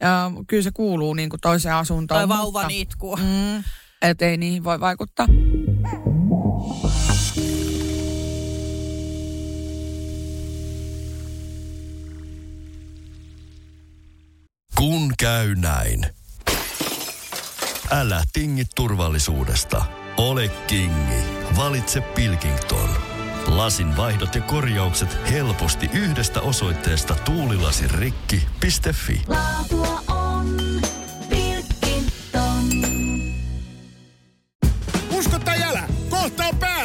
Ja 0.00 0.30
kyllä 0.46 0.62
se 0.62 0.70
kuuluu 0.74 1.14
niin 1.14 1.30
kuin 1.30 1.40
toiseen 1.40 1.74
asuntoon. 1.74 2.18
Tai 2.18 2.26
mutta- 2.26 2.42
vauvan 2.42 2.70
itku. 2.70 3.16
Mm, 3.16 3.62
et 4.02 4.22
ei 4.22 4.36
niihin 4.36 4.64
voi 4.64 4.80
vaikuttaa. 4.80 5.26
Kun 14.76 15.12
käy 15.18 15.54
näin. 15.54 16.06
Älä 17.90 18.22
tingi 18.32 18.64
turvallisuudesta. 18.74 19.84
Ole 20.16 20.48
kingi. 20.48 21.22
Valitse 21.56 22.00
Pilkington. 22.00 22.90
Lasin 23.46 23.96
vaihdot 23.96 24.34
ja 24.34 24.40
korjaukset 24.40 25.18
helposti 25.30 25.90
yhdestä 25.92 26.40
osoitteesta 26.40 27.14
tuulilasirikki.fi. 27.14 29.22
Laatua 29.28 30.02
on 30.08 30.56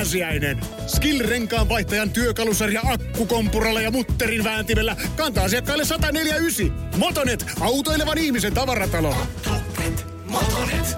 pääsiäinen. 0.02 0.60
Skill-renkaan 0.88 1.70
vaihtajan 1.70 2.10
työkalusarja 2.10 2.82
akkukompuralla 2.84 3.82
ja 3.82 3.92
mutterin 3.92 4.44
vääntimellä 4.44 4.96
kantaa 5.16 5.44
asiakkaille 5.44 5.86
149. 5.86 6.98
Motonet, 6.98 7.46
autoilevan 7.60 8.18
ihmisen 8.18 8.54
tavaratalo. 8.54 9.16
Motonet. 10.26 10.98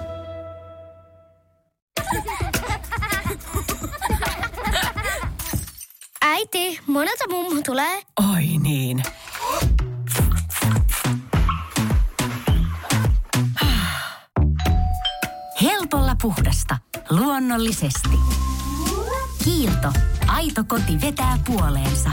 Äiti, 6.22 6.80
monelta 6.86 7.28
mummu 7.28 7.62
tulee? 7.62 8.02
Oi 8.32 8.44
niin. 8.62 9.02
Helpolla 15.62 16.16
puhdasta. 16.22 16.78
Luonnollisesti. 17.10 18.08
Kiilto. 19.44 19.92
Aito 20.26 20.64
koti 20.68 21.00
vetää 21.00 21.38
puoleensa. 21.46 22.10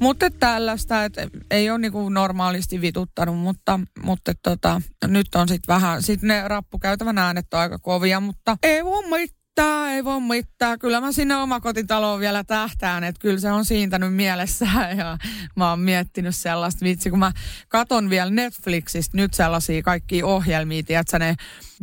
Mutta 0.00 0.30
tällaista, 0.30 1.04
että 1.04 1.28
ei 1.50 1.70
ole 1.70 1.78
niinku 1.78 2.08
normaalisti 2.08 2.80
vituttanut, 2.80 3.38
mutta, 3.38 3.80
mutta 4.02 4.32
tota, 4.42 4.82
nyt 5.06 5.34
on 5.34 5.48
sitten 5.48 5.74
vähän, 5.74 6.02
sitten 6.02 6.28
ne 6.28 6.48
rappukäytävän 6.48 7.18
äänet 7.18 7.54
on 7.54 7.60
aika 7.60 7.78
kovia, 7.78 8.20
mutta 8.20 8.56
ei 8.62 8.84
voi 8.84 9.08
mitään, 9.50 9.92
ei 9.92 10.04
voi 10.04 10.20
mitään. 10.20 10.78
Kyllä 10.78 11.00
mä 11.00 11.12
sinne 11.12 11.36
omakotitaloon 11.36 12.20
vielä 12.20 12.44
tähtään, 12.44 13.04
että 13.04 13.20
kyllä 13.20 13.40
se 13.40 13.50
on 13.52 13.64
siintänyt 13.64 14.14
mielessään 14.14 14.98
ja 14.98 15.18
mä 15.56 15.70
oon 15.70 15.80
miettinyt 15.80 16.36
sellaista 16.36 16.84
vitsi, 16.84 17.10
kun 17.10 17.18
mä 17.18 17.32
katon 17.68 18.10
vielä 18.10 18.30
Netflixistä 18.30 19.16
nyt 19.16 19.34
sellaisia 19.34 19.82
kaikkia 19.82 20.26
ohjelmia, 20.26 20.82
tiedätkö 20.82 21.18
ne 21.18 21.34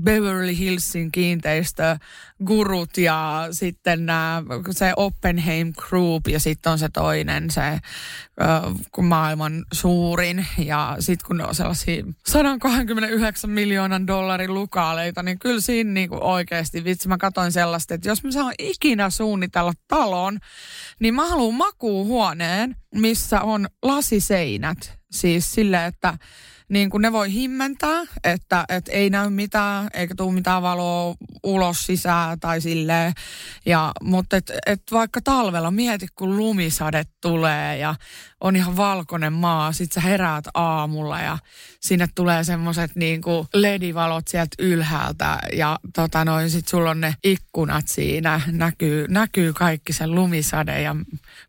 Beverly 0.01 0.57
Hillsin 0.57 1.11
kiinteistö, 1.11 1.97
gurut 2.45 2.97
ja 2.97 3.47
sitten 3.51 4.05
nää, 4.05 4.43
se 4.71 4.93
Oppenheim 4.95 5.73
Group 5.73 6.27
ja 6.27 6.39
sitten 6.39 6.71
on 6.71 6.79
se 6.79 6.89
toinen, 6.89 7.51
se 7.51 7.61
ö, 7.61 7.81
maailman 9.01 9.65
suurin 9.73 10.47
ja 10.57 10.95
sitten 10.99 11.27
kun 11.27 11.37
ne 11.37 11.43
on 11.43 11.55
sellaisia 11.55 12.03
129 12.25 13.49
miljoonan 13.49 14.07
dollarin 14.07 14.53
lukaaleita, 14.53 15.23
niin 15.23 15.39
kyllä 15.39 15.61
siinä 15.61 15.91
niinku 15.93 16.17
oikeasti, 16.21 16.83
vitsi 16.83 17.07
mä 17.07 17.17
katsoin 17.17 17.51
sellaista, 17.51 17.93
että 17.93 18.09
jos 18.09 18.23
mä 18.23 18.31
saan 18.31 18.53
ikinä 18.59 19.09
suunnitella 19.09 19.73
talon, 19.87 20.39
niin 20.99 21.15
mä 21.15 21.29
haluan 21.29 21.53
makuuhuoneen, 21.53 22.75
missä 22.95 23.41
on 23.41 23.67
lasiseinät. 23.83 24.97
Siis 25.11 25.51
sille, 25.51 25.85
että 25.85 26.17
niin 26.69 26.89
kuin 26.89 27.01
ne 27.01 27.11
voi 27.11 27.33
himmentää, 27.33 28.01
että, 28.23 28.65
että 28.69 28.91
ei 28.91 29.09
näy 29.09 29.29
mitään, 29.29 29.87
eikä 29.93 30.15
tule 30.15 30.33
mitään 30.33 30.61
valoa 30.61 31.15
ulos 31.43 31.85
sisään 31.85 32.39
tai 32.39 32.61
silleen. 32.61 33.13
Ja, 33.65 33.91
mutta 34.03 34.37
et, 34.37 34.51
et 34.65 34.81
vaikka 34.91 35.21
talvella 35.23 35.71
mieti, 35.71 36.07
kun 36.15 36.37
lumisade 36.37 37.03
tulee 37.21 37.77
ja 37.77 37.95
on 38.41 38.55
ihan 38.55 38.77
valkoinen 38.77 39.33
maa, 39.33 39.71
sit 39.71 39.91
sä 39.91 40.01
heräät 40.01 40.45
aamulla 40.53 41.21
ja 41.21 41.37
sinne 41.79 42.07
tulee 42.15 42.43
semmoset 42.43 42.95
niin 42.95 43.21
kuin 43.21 43.47
ledivalot 43.53 44.27
sieltä 44.27 44.55
ylhäältä 44.59 45.39
ja 45.53 45.79
tota 45.95 46.25
noin, 46.25 46.49
sit 46.49 46.67
sulla 46.67 46.89
on 46.89 47.01
ne 47.01 47.13
ikkunat 47.23 47.87
siinä, 47.87 48.41
näkyy, 48.51 49.07
näkyy 49.09 49.53
kaikki 49.53 49.93
se 49.93 50.07
lumisade 50.07 50.81
ja 50.81 50.95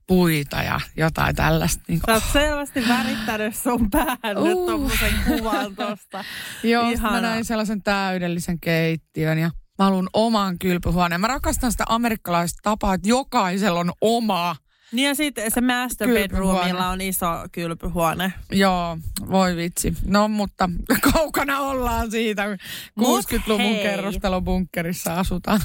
puita 0.06 0.62
ja 0.62 0.80
jotain 0.96 1.36
tällaista. 1.36 1.82
Niin 1.88 2.00
Sä 2.06 2.14
oot 2.14 2.24
selvästi 2.32 2.88
värittänyt 2.88 3.56
sun 3.56 3.90
päähän 3.90 4.38
uh. 4.38 4.44
nyt 4.44 4.66
tommosen 4.66 5.14
kuvan 5.26 5.76
tosta. 5.76 6.24
Joo, 6.62 6.84
mä 7.00 7.20
näin 7.20 7.44
sellaisen 7.44 7.82
täydellisen 7.82 8.60
keittiön 8.60 9.38
ja 9.38 9.50
mä 9.78 9.84
haluan 9.84 10.08
oman 10.12 10.58
kylpyhuoneen. 10.58 11.20
Mä 11.20 11.26
rakastan 11.26 11.72
sitä 11.72 11.84
amerikkalaista 11.88 12.58
tapaa, 12.62 12.94
että 12.94 13.08
jokaisella 13.08 13.80
on 13.80 13.92
oma. 14.00 14.56
Niin 14.92 15.08
ja 15.08 15.14
sitten 15.14 15.50
se 15.50 15.60
master 15.60 16.08
bedroomilla 16.08 16.88
on 16.88 17.00
iso 17.00 17.26
kylpyhuone. 17.52 18.32
Joo, 18.52 18.98
voi 19.30 19.56
vitsi. 19.56 19.94
No 20.04 20.28
mutta 20.28 20.70
kaukana 21.12 21.60
ollaan 21.60 22.10
siitä. 22.10 22.58
Mut 22.94 23.24
60-luvun 23.24 23.60
hei. 23.60 23.82
kerrostalobunkkerissa 23.82 25.14
asutaan. 25.14 25.60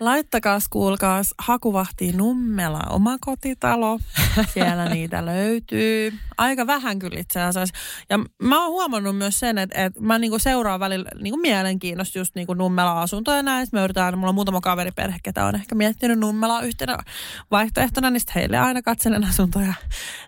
Laittakaas 0.00 0.68
kuulkaas 0.68 1.34
hakuvahtiin 1.38 2.16
Nummela 2.16 2.82
omakotitalo. 2.90 3.98
Siellä 4.54 4.84
niitä 4.84 5.26
löytyy. 5.26 6.12
Aika 6.38 6.66
vähän 6.66 6.98
kyllä 6.98 7.20
itse 7.20 7.40
asiassa. 7.40 7.74
Ja 8.10 8.18
mä 8.42 8.62
oon 8.62 8.70
huomannut 8.70 9.18
myös 9.18 9.40
sen, 9.40 9.58
että, 9.58 9.84
että 9.84 10.00
mä 10.00 10.18
niinku 10.18 10.38
seuraan 10.38 10.80
välillä 10.80 11.10
niinku 11.20 11.36
mielenkiinnosta 11.36 12.18
just 12.18 12.34
niinku 12.34 12.54
Nummela-asuntoja 12.54 13.36
ja 13.36 13.42
näin. 13.42 13.68
Me 13.72 13.80
yritetään, 13.84 14.18
mulla 14.18 14.28
on 14.28 14.34
muutama 14.34 14.60
kaveriperhe, 14.60 15.18
ketä 15.22 15.44
on 15.44 15.54
ehkä 15.54 15.74
miettinyt 15.74 16.18
Nummelaa 16.18 16.62
yhtenä 16.62 16.98
vaihtoehtona, 17.50 18.10
niin 18.10 18.20
sitten 18.20 18.34
heille 18.44 18.58
aina 18.58 18.82
katselen 18.82 19.24
asuntoja. 19.24 19.74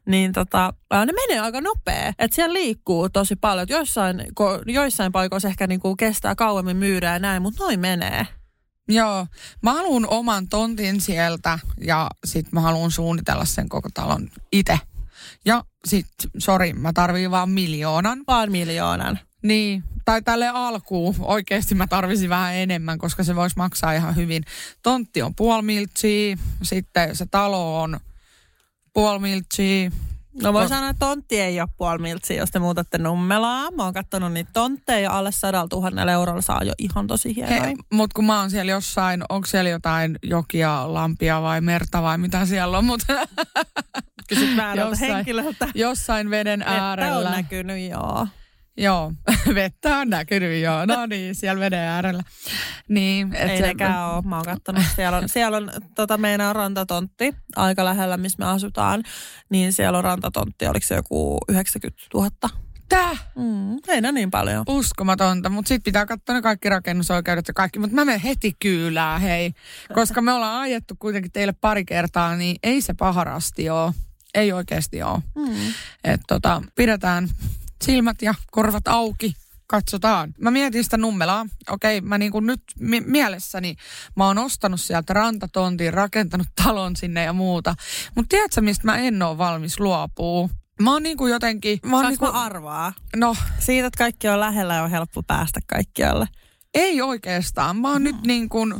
Niin 0.07 0.33
tota, 0.33 0.73
ne 0.91 1.13
menee 1.13 1.41
aika 1.41 1.61
nopea. 1.61 2.13
Että 2.19 2.35
siellä 2.35 2.53
liikkuu 2.53 3.09
tosi 3.09 3.37
paljon. 3.37 3.63
Et 3.63 3.71
Joissain, 3.71 4.23
ko, 4.35 4.63
joissain 4.67 5.13
paikoissa 5.13 5.49
ehkä 5.49 5.67
niinku 5.67 5.97
kestää 5.97 6.35
kauemmin 6.35 6.77
myydä 6.77 7.13
ja 7.13 7.19
näin, 7.19 7.43
mutta 7.43 7.65
noin 7.65 7.81
menee. 7.81 8.27
Joo, 8.89 9.27
mä 9.63 9.73
haluan 9.73 10.07
oman 10.09 10.49
tontin 10.49 11.01
sieltä 11.01 11.59
ja 11.81 12.11
sit 12.25 12.53
mä 12.53 12.61
haluan 12.61 12.91
suunnitella 12.91 13.45
sen 13.45 13.69
koko 13.69 13.89
talon 13.95 14.29
itse. 14.53 14.79
Ja 15.45 15.65
sit, 15.85 16.07
sori, 16.39 16.73
mä 16.73 16.93
tarviin 16.93 17.31
vaan 17.31 17.51
miljoonan. 17.51 18.25
Vaan 18.27 18.53
miljoonan. 18.53 19.19
Niin, 19.43 19.85
tai 20.07 20.23
tälle 20.23 20.49
alkuun 20.49 21.15
oikeasti 21.19 21.75
mä 21.75 21.87
tarvisin 21.87 22.31
vähän 22.31 22.55
enemmän, 22.55 22.99
koska 22.99 23.25
se 23.25 23.37
voisi 23.37 23.57
maksaa 23.57 23.93
ihan 23.93 24.17
hyvin. 24.17 24.43
Tontti 24.83 25.23
on 25.23 25.35
puoli 25.35 25.63
miltsiä, 25.63 26.37
sitten 26.63 27.17
se 27.17 27.27
talo 27.31 27.83
on 27.83 28.01
puoli 28.93 29.19
miltsiä. 29.19 29.91
No 30.43 30.53
voi 30.53 30.63
No. 30.63 30.69
sanoa, 30.69 30.89
että 30.91 31.07
tontti 31.07 31.41
ei 31.41 31.61
ole 31.61 31.69
puoli 31.77 31.99
miltsiä, 31.99 32.37
jos 32.37 32.51
te 32.51 32.59
muutatte 32.59 32.99
Nummelaa. 32.99 33.71
Mä 33.71 33.85
oon 33.85 33.95
katsonut 33.95 34.33
niitä 34.33 34.51
tontteja 34.53 35.01
ja 35.01 35.19
alle 35.19 35.33
sadalla 35.33 35.69
tuhannella 35.69 36.13
eurolla 36.13 36.41
saa 36.41 36.63
jo 36.65 36.73
ihan 36.79 37.07
tosi 37.07 37.37
hienoja. 37.37 37.63
He, 37.63 37.75
Mutta 37.93 38.15
kun 38.15 38.25
mä 38.27 38.41
oon 38.41 38.51
siellä 38.51 38.73
jossain, 38.73 39.23
onko 39.29 39.47
siellä 39.47 39.71
jotain 39.71 40.19
jokia, 40.23 40.95
lampia 40.95 41.43
vai 41.43 41.61
merta 41.61 42.03
vai 42.03 42.19
mitä 42.19 42.47
siellä 42.47 42.79
on, 42.79 42.85
mutta 42.85 43.07
Kysyt 44.29 44.57
väärältä 44.57 44.91
jossain- 44.91 45.15
henkilöltä. 45.15 45.69
jossain 45.75 46.31
veden 46.31 46.63
Että 46.63 46.73
on 46.75 46.81
äärellä. 46.81 47.31
näkynyt, 47.31 47.91
joo. 47.91 48.27
Joo, 48.77 49.13
vettä 49.55 49.99
on 49.99 50.11
näkynyt, 50.11 50.63
joo. 50.63 50.87
No 50.87 51.07
niin, 51.07 51.35
siellä 51.35 51.61
veden 51.61 51.79
äärellä. 51.79 52.23
Niin, 52.89 53.35
et 53.35 53.51
Ei 53.51 53.59
se- 53.59 53.67
nekään 53.67 54.11
ole. 54.11 54.23
Mä 54.23 54.37
oon 54.37 54.45
kattonut. 54.45 54.83
Siellä 54.97 55.19
on, 55.19 55.29
siellä 55.29 55.57
on 55.57 55.71
tota, 55.95 56.19
meidän 56.19 56.57
rantatontti 56.57 57.35
aika 57.57 57.85
lähellä, 57.85 58.17
missä 58.17 58.45
me 58.45 58.51
asutaan. 58.51 59.03
Niin 59.51 59.73
siellä 59.73 59.99
on 59.99 60.05
rantatontti, 60.05 60.67
oliko 60.67 60.87
se 60.87 60.95
joku 60.95 61.39
90 61.49 62.03
000? 62.15 62.31
Tää? 62.89 63.17
Mm, 63.37 63.73
ei 63.89 64.13
niin 64.13 64.31
paljon. 64.31 64.65
Uskomatonta, 64.69 65.49
mutta 65.49 65.69
sitten 65.69 65.83
pitää 65.83 66.07
katsoa 66.07 66.35
ne 66.35 66.43
kaikki 66.43 66.69
rakennusoikeudet 66.69 67.49
ja 67.49 67.55
kaikki. 67.55 67.79
Mutta 67.79 67.95
mä 67.95 68.05
menen 68.05 68.21
heti 68.21 68.57
kyylään, 68.59 69.21
hei. 69.21 69.53
Koska 69.95 70.23
me 70.23 70.33
ollaan 70.33 70.61
ajettu 70.61 70.95
kuitenkin 70.99 71.33
teille 71.33 71.53
pari 71.53 71.85
kertaa, 71.85 72.37
niin 72.37 72.57
ei 72.63 72.81
se 72.81 72.95
paharasti 72.95 73.71
ole. 73.71 73.93
Ei 74.35 74.53
oikeasti 74.53 75.03
ole. 75.03 75.19
Mm. 75.35 75.73
Et 76.05 76.21
tota, 76.29 76.63
pidetään 76.75 77.29
silmät 77.85 78.23
ja 78.23 78.35
korvat 78.51 78.89
auki. 78.89 79.35
Katsotaan. 79.69 80.35
Mä 80.41 80.51
mietin 80.51 80.85
sitä 80.85 80.97
nummelaa. 80.97 81.47
Okei, 81.71 82.01
mä 82.01 82.19
niinku 82.19 82.41
nyt 82.41 82.63
mi- 82.79 83.01
mielessäni, 83.07 83.77
mä 84.17 84.27
oon 84.27 84.39
ostanut 84.39 84.81
sieltä 84.81 85.13
rantatontin, 85.15 85.95
rakentanut 85.95 86.47
talon 86.65 86.97
sinne 86.97 87.23
ja 87.25 87.33
muuta. 87.33 87.75
Mutta 88.15 88.29
tiedätkö, 88.29 88.61
mistä 88.61 88.85
mä 88.87 88.97
en 88.97 89.23
ole 89.23 89.39
valmis 89.39 89.81
luopuu? 89.81 90.51
Mä 90.83 90.93
oon 90.93 91.03
niinku 91.03 91.27
jotenkin... 91.27 91.79
Mä 91.85 91.97
oon 91.97 92.05
Saanko 92.05 92.25
niinku, 92.27 92.39
mä 92.39 92.45
arvaa? 92.45 92.93
no, 93.17 93.37
Siitä, 93.59 93.87
että 93.87 93.99
kaikki 93.99 94.29
on 94.29 94.41
lähellä 94.41 94.75
ja 94.75 94.83
on 94.83 94.91
helppo 94.91 95.23
päästä 95.23 95.61
kaikkialle. 95.67 96.27
ei 96.75 97.03
oikeastaan. 97.03 97.77
Mä 97.77 97.93
oon 97.93 98.05
nyt 98.05 98.23
niin 98.27 98.49
kuin, 98.49 98.75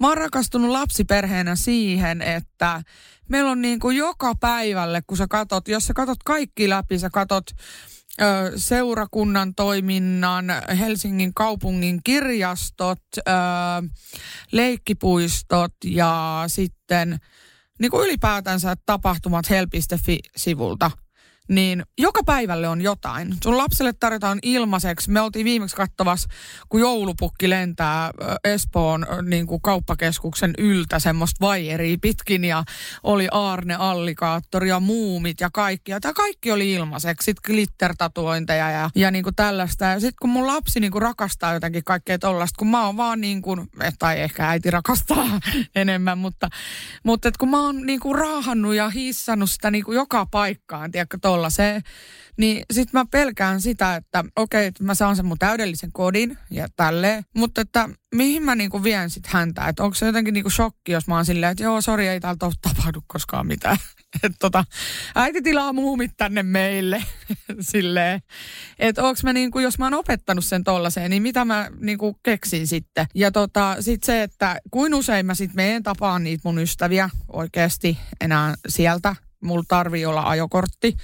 mä 0.00 0.08
oon 0.08 0.16
rakastunut 0.18 0.70
lapsiperheenä 0.70 1.56
siihen, 1.56 2.22
että 2.22 2.82
meillä 3.28 3.50
on 3.50 3.62
niin 3.62 3.80
kuin 3.80 3.96
joka 3.96 4.34
päivälle, 4.34 5.02
kun 5.06 5.16
sä 5.16 5.26
katot, 5.30 5.68
jos 5.68 5.86
sä 5.86 5.94
katot 5.94 6.18
kaikki 6.24 6.68
läpi, 6.68 6.98
sä 6.98 7.10
katot 7.10 7.44
seurakunnan 8.56 9.54
toiminnan, 9.54 10.44
Helsingin 10.78 11.34
kaupungin 11.34 12.00
kirjastot, 12.04 13.02
leikkipuistot 14.52 15.72
ja 15.84 16.44
sitten 16.46 17.18
niin 17.78 17.90
kuin 17.90 18.08
ylipäätänsä 18.08 18.74
tapahtumat 18.86 19.50
hel.fi-sivulta 19.50 20.90
niin 21.48 21.82
joka 21.98 22.20
päivälle 22.26 22.68
on 22.68 22.80
jotain. 22.80 23.34
Sun 23.42 23.58
lapselle 23.58 23.92
tarjotaan 23.92 24.38
ilmaiseksi. 24.42 25.10
Me 25.10 25.20
oltiin 25.20 25.44
viimeksi 25.44 25.76
kattavassa, 25.76 26.28
kun 26.68 26.80
joulupukki 26.80 27.50
lentää 27.50 28.10
Espoon 28.44 29.06
niin 29.22 29.46
kuin 29.46 29.62
kauppakeskuksen 29.62 30.54
yltä 30.58 30.98
semmoista 30.98 31.36
vaijeria 31.40 31.96
pitkin 32.02 32.44
ja 32.44 32.64
oli 33.02 33.28
Aarne 33.30 33.74
Allikaattori 33.74 34.68
ja 34.68 34.80
muumit 34.80 35.40
ja 35.40 35.50
kaikki. 35.52 35.90
Ja 35.92 36.00
tämä 36.00 36.12
kaikki 36.12 36.52
oli 36.52 36.72
ilmaiseksi. 36.72 37.24
Sitten 37.24 37.54
glittertatuointeja 37.54 38.70
ja, 38.70 38.90
ja 38.94 39.10
niin 39.10 39.24
kuin 39.24 39.34
tällaista. 39.36 39.84
Ja 39.84 40.00
sitten 40.00 40.16
kun 40.20 40.30
mun 40.30 40.46
lapsi 40.46 40.80
niin 40.80 40.92
kuin 40.92 41.02
rakastaa 41.02 41.54
jotenkin 41.54 41.84
kaikkea 41.84 42.18
tollasta, 42.18 42.58
kun 42.58 42.68
mä 42.68 42.86
oon 42.86 42.96
vaan 42.96 43.20
niin 43.20 43.42
kuin, 43.42 43.60
eh, 43.82 43.94
tai 43.98 44.20
ehkä 44.20 44.48
äiti 44.48 44.70
rakastaa 44.70 45.40
enemmän, 45.74 46.18
mutta, 46.18 46.48
mutta 47.04 47.30
kun 47.38 47.50
mä 47.50 47.62
oon 47.62 47.86
niin 47.86 48.00
kuin 48.00 48.18
raahannut 48.18 48.74
ja 48.74 48.88
hissannut 48.88 49.50
sitä 49.50 49.70
niin 49.70 49.84
kuin 49.84 49.96
joka 49.96 50.26
paikkaan, 50.26 50.90
tiedätkö, 50.90 51.18
tollaseen, 51.38 51.82
niin 52.36 52.62
sit 52.72 52.92
mä 52.92 53.04
pelkään 53.10 53.60
sitä, 53.60 53.96
että 53.96 54.24
okei, 54.36 54.66
että 54.66 54.84
mä 54.84 54.94
saan 54.94 55.16
sen 55.16 55.26
mun 55.26 55.38
täydellisen 55.38 55.92
kodin 55.92 56.38
ja 56.50 56.68
tälleen, 56.76 57.24
mutta 57.36 57.60
että 57.60 57.88
mihin 58.14 58.42
mä 58.42 58.54
niinku 58.54 58.84
vien 58.84 59.10
sit 59.10 59.26
häntä, 59.26 59.68
että 59.68 59.82
onko 59.82 59.94
se 59.94 60.06
jotenkin 60.06 60.34
niinku 60.34 60.50
shokki, 60.50 60.92
jos 60.92 61.06
mä 61.06 61.14
oon 61.14 61.24
silleen, 61.24 61.52
että 61.52 61.64
joo, 61.64 61.80
sori, 61.80 62.08
ei 62.08 62.20
täältä 62.20 62.46
tapahdu 62.62 63.00
koskaan 63.06 63.46
mitään. 63.46 63.76
Että 64.22 64.36
tota, 64.40 64.64
äiti 65.14 65.42
tilaa 65.42 65.72
muumit 65.72 66.10
tänne 66.16 66.42
meille, 66.42 67.04
silleen. 67.60 68.20
Että 68.78 69.02
onks 69.02 69.24
mä 69.24 69.32
niinku, 69.32 69.58
jos 69.58 69.78
mä 69.78 69.86
oon 69.86 69.94
opettanut 69.94 70.44
sen 70.44 70.64
tollaseen, 70.64 71.10
niin 71.10 71.22
mitä 71.22 71.44
mä 71.44 71.70
niinku 71.80 72.18
keksin 72.22 72.66
sitten. 72.66 73.06
Ja 73.14 73.32
tota, 73.32 73.76
sit 73.80 74.02
se, 74.02 74.22
että 74.22 74.58
kuin 74.70 74.94
usein 74.94 75.26
mä 75.26 75.34
sit 75.34 75.54
meen 75.54 75.82
tapaan 75.82 76.24
niitä 76.24 76.40
mun 76.44 76.58
ystäviä 76.58 77.10
oikeasti 77.32 77.98
enää 78.20 78.54
sieltä. 78.68 79.27
Mulla 79.40 79.64
tarvii 79.68 80.06
olla 80.06 80.22
ajokortti. 80.22 80.96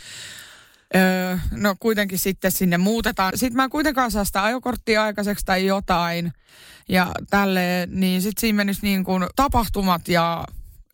Öö, 0.96 1.36
no 1.50 1.76
kuitenkin 1.80 2.18
sitten 2.18 2.52
sinne 2.52 2.78
muutetaan. 2.78 3.32
Sitten 3.34 3.56
mä 3.56 3.64
en 3.64 3.70
kuitenkaan 3.70 4.10
saa 4.10 4.24
sitä 4.24 4.44
ajokorttia 4.44 5.02
aikaiseksi 5.02 5.44
tai 5.44 5.66
jotain. 5.66 6.32
Ja 6.88 7.12
tälleen, 7.30 7.88
niin 8.00 8.22
sitten 8.22 8.40
siinä 8.40 8.56
menisi 8.56 8.80
niin 8.82 9.04
kuin 9.04 9.26
tapahtumat 9.36 10.08
ja 10.08 10.44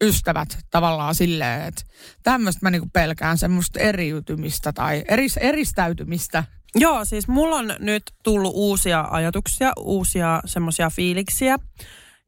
ystävät 0.01 0.59
tavallaan 0.71 1.15
silleen, 1.15 1.63
että 1.63 1.83
tämmöistä 2.23 2.61
mä 2.63 2.71
niinku 2.71 2.89
pelkään 2.93 3.39
semmoista 3.39 3.81
eriytymistä 3.81 4.73
tai 4.73 5.05
eris, 5.09 5.37
eristäytymistä. 5.37 6.45
Joo, 6.75 7.05
siis 7.05 7.29
mulla 7.29 7.57
on 7.57 7.75
nyt 7.79 8.03
tullut 8.23 8.53
uusia 8.55 9.09
ajatuksia, 9.11 9.73
uusia 9.77 10.41
semmoisia 10.45 10.91
fiiliksiä. 10.91 11.59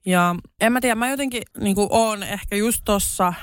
Ja 0.06 0.36
en 0.60 0.72
mä 0.72 0.80
tiedä, 0.80 0.94
mä 0.94 1.10
jotenkin 1.10 1.42
niin 1.60 1.76
oon 1.90 2.22
ehkä 2.22 2.56
just 2.56 2.82
tossa 2.84 3.34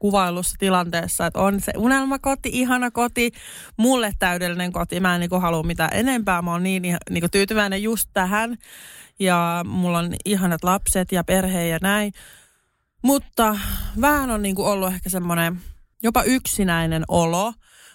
kuvailussa 0.00 0.56
tilanteessa, 0.58 1.26
että 1.26 1.40
on 1.40 1.60
se 1.60 1.72
unelmakoti, 1.76 2.50
ihana 2.52 2.90
koti, 2.90 3.32
mulle 3.76 4.12
täydellinen 4.18 4.72
koti. 4.72 5.00
Mä 5.00 5.14
en 5.14 5.20
niin 5.20 5.42
halua 5.42 5.62
mitään 5.62 5.90
enempää, 5.92 6.42
mä 6.42 6.52
oon 6.52 6.62
niin, 6.62 6.82
niin 7.10 7.30
tyytyväinen 7.30 7.82
just 7.82 8.10
tähän. 8.12 8.56
Ja 9.18 9.64
mulla 9.68 9.98
on 9.98 10.14
ihanat 10.24 10.64
lapset 10.64 11.12
ja 11.12 11.24
perhe 11.24 11.66
ja 11.66 11.78
näin. 11.82 12.12
Mutta 13.02 13.56
vähän 14.00 14.30
on 14.30 14.42
niin 14.42 14.58
ollut 14.58 14.92
ehkä 14.92 15.10
semmoinen 15.10 15.60
jopa 16.02 16.22
yksinäinen 16.22 17.04
olo, 17.08 17.52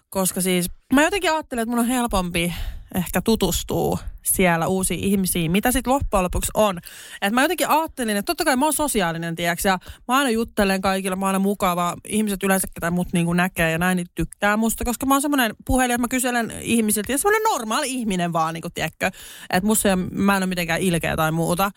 koska 0.10 0.41
siis 0.41 0.70
mä 0.94 1.04
jotenkin 1.04 1.32
ajattelen, 1.32 1.63
että 1.63 1.70
mun 1.70 1.80
on 1.80 1.88
helpompi 1.88 2.54
ehkä 2.96 3.22
tutustua 3.22 4.00
siellä 4.24 4.68
uusiin 4.68 5.00
ihmisiin, 5.00 5.52
mitä 5.52 5.72
sitten 5.72 5.94
loppujen 5.94 6.24
lopuksi 6.24 6.52
on. 6.54 6.80
Et 7.22 7.34
mä 7.34 7.41
jotenkin 7.41 7.70
ajattelin, 7.70 8.18
että 8.18 8.30
totta 8.30 8.46
kai 8.46 8.56
mä 8.56 8.65
oon 8.65 8.74
sosiaalinen, 8.74 9.36
tiedäks, 9.36 9.65
ja 9.65 9.80
mä 10.08 10.18
aina 10.18 10.30
juttelen 10.30 10.82
kaikille, 10.82 11.15
mä 11.15 11.26
oon 11.26 11.28
aina 11.28 11.39
mukava. 11.39 11.96
Ihmiset 12.08 12.44
yleensä, 12.44 12.68
ketä 12.74 12.91
mut 12.91 13.13
niinku 13.13 13.34
näkee 13.34 13.72
ja 13.72 13.78
näin, 13.78 13.96
niin 13.96 14.08
tykkää 14.15 14.58
musta, 14.58 14.86
koska 14.86 15.06
mä 15.06 15.13
oon 15.13 15.22
semmoinen 15.22 15.56
puhelin, 15.65 15.94
että 15.94 16.02
mä 16.02 16.08
kyselen 16.08 16.54
ihmisiltä, 16.62 17.12
ja 17.12 17.18
semmoinen 17.18 17.44
normaali 17.44 17.88
ihminen 17.91 18.34
vaan, 18.34 18.54
niinku, 18.54 18.70
tiedätkö. 18.70 19.12
Että 19.50 19.70
mä 20.12 20.38
en 20.38 20.44
ole 20.44 20.50
mitenkään 20.50 20.82
ilkeä 20.82 21.15
tai 21.15 21.32
muuta. 21.32 21.72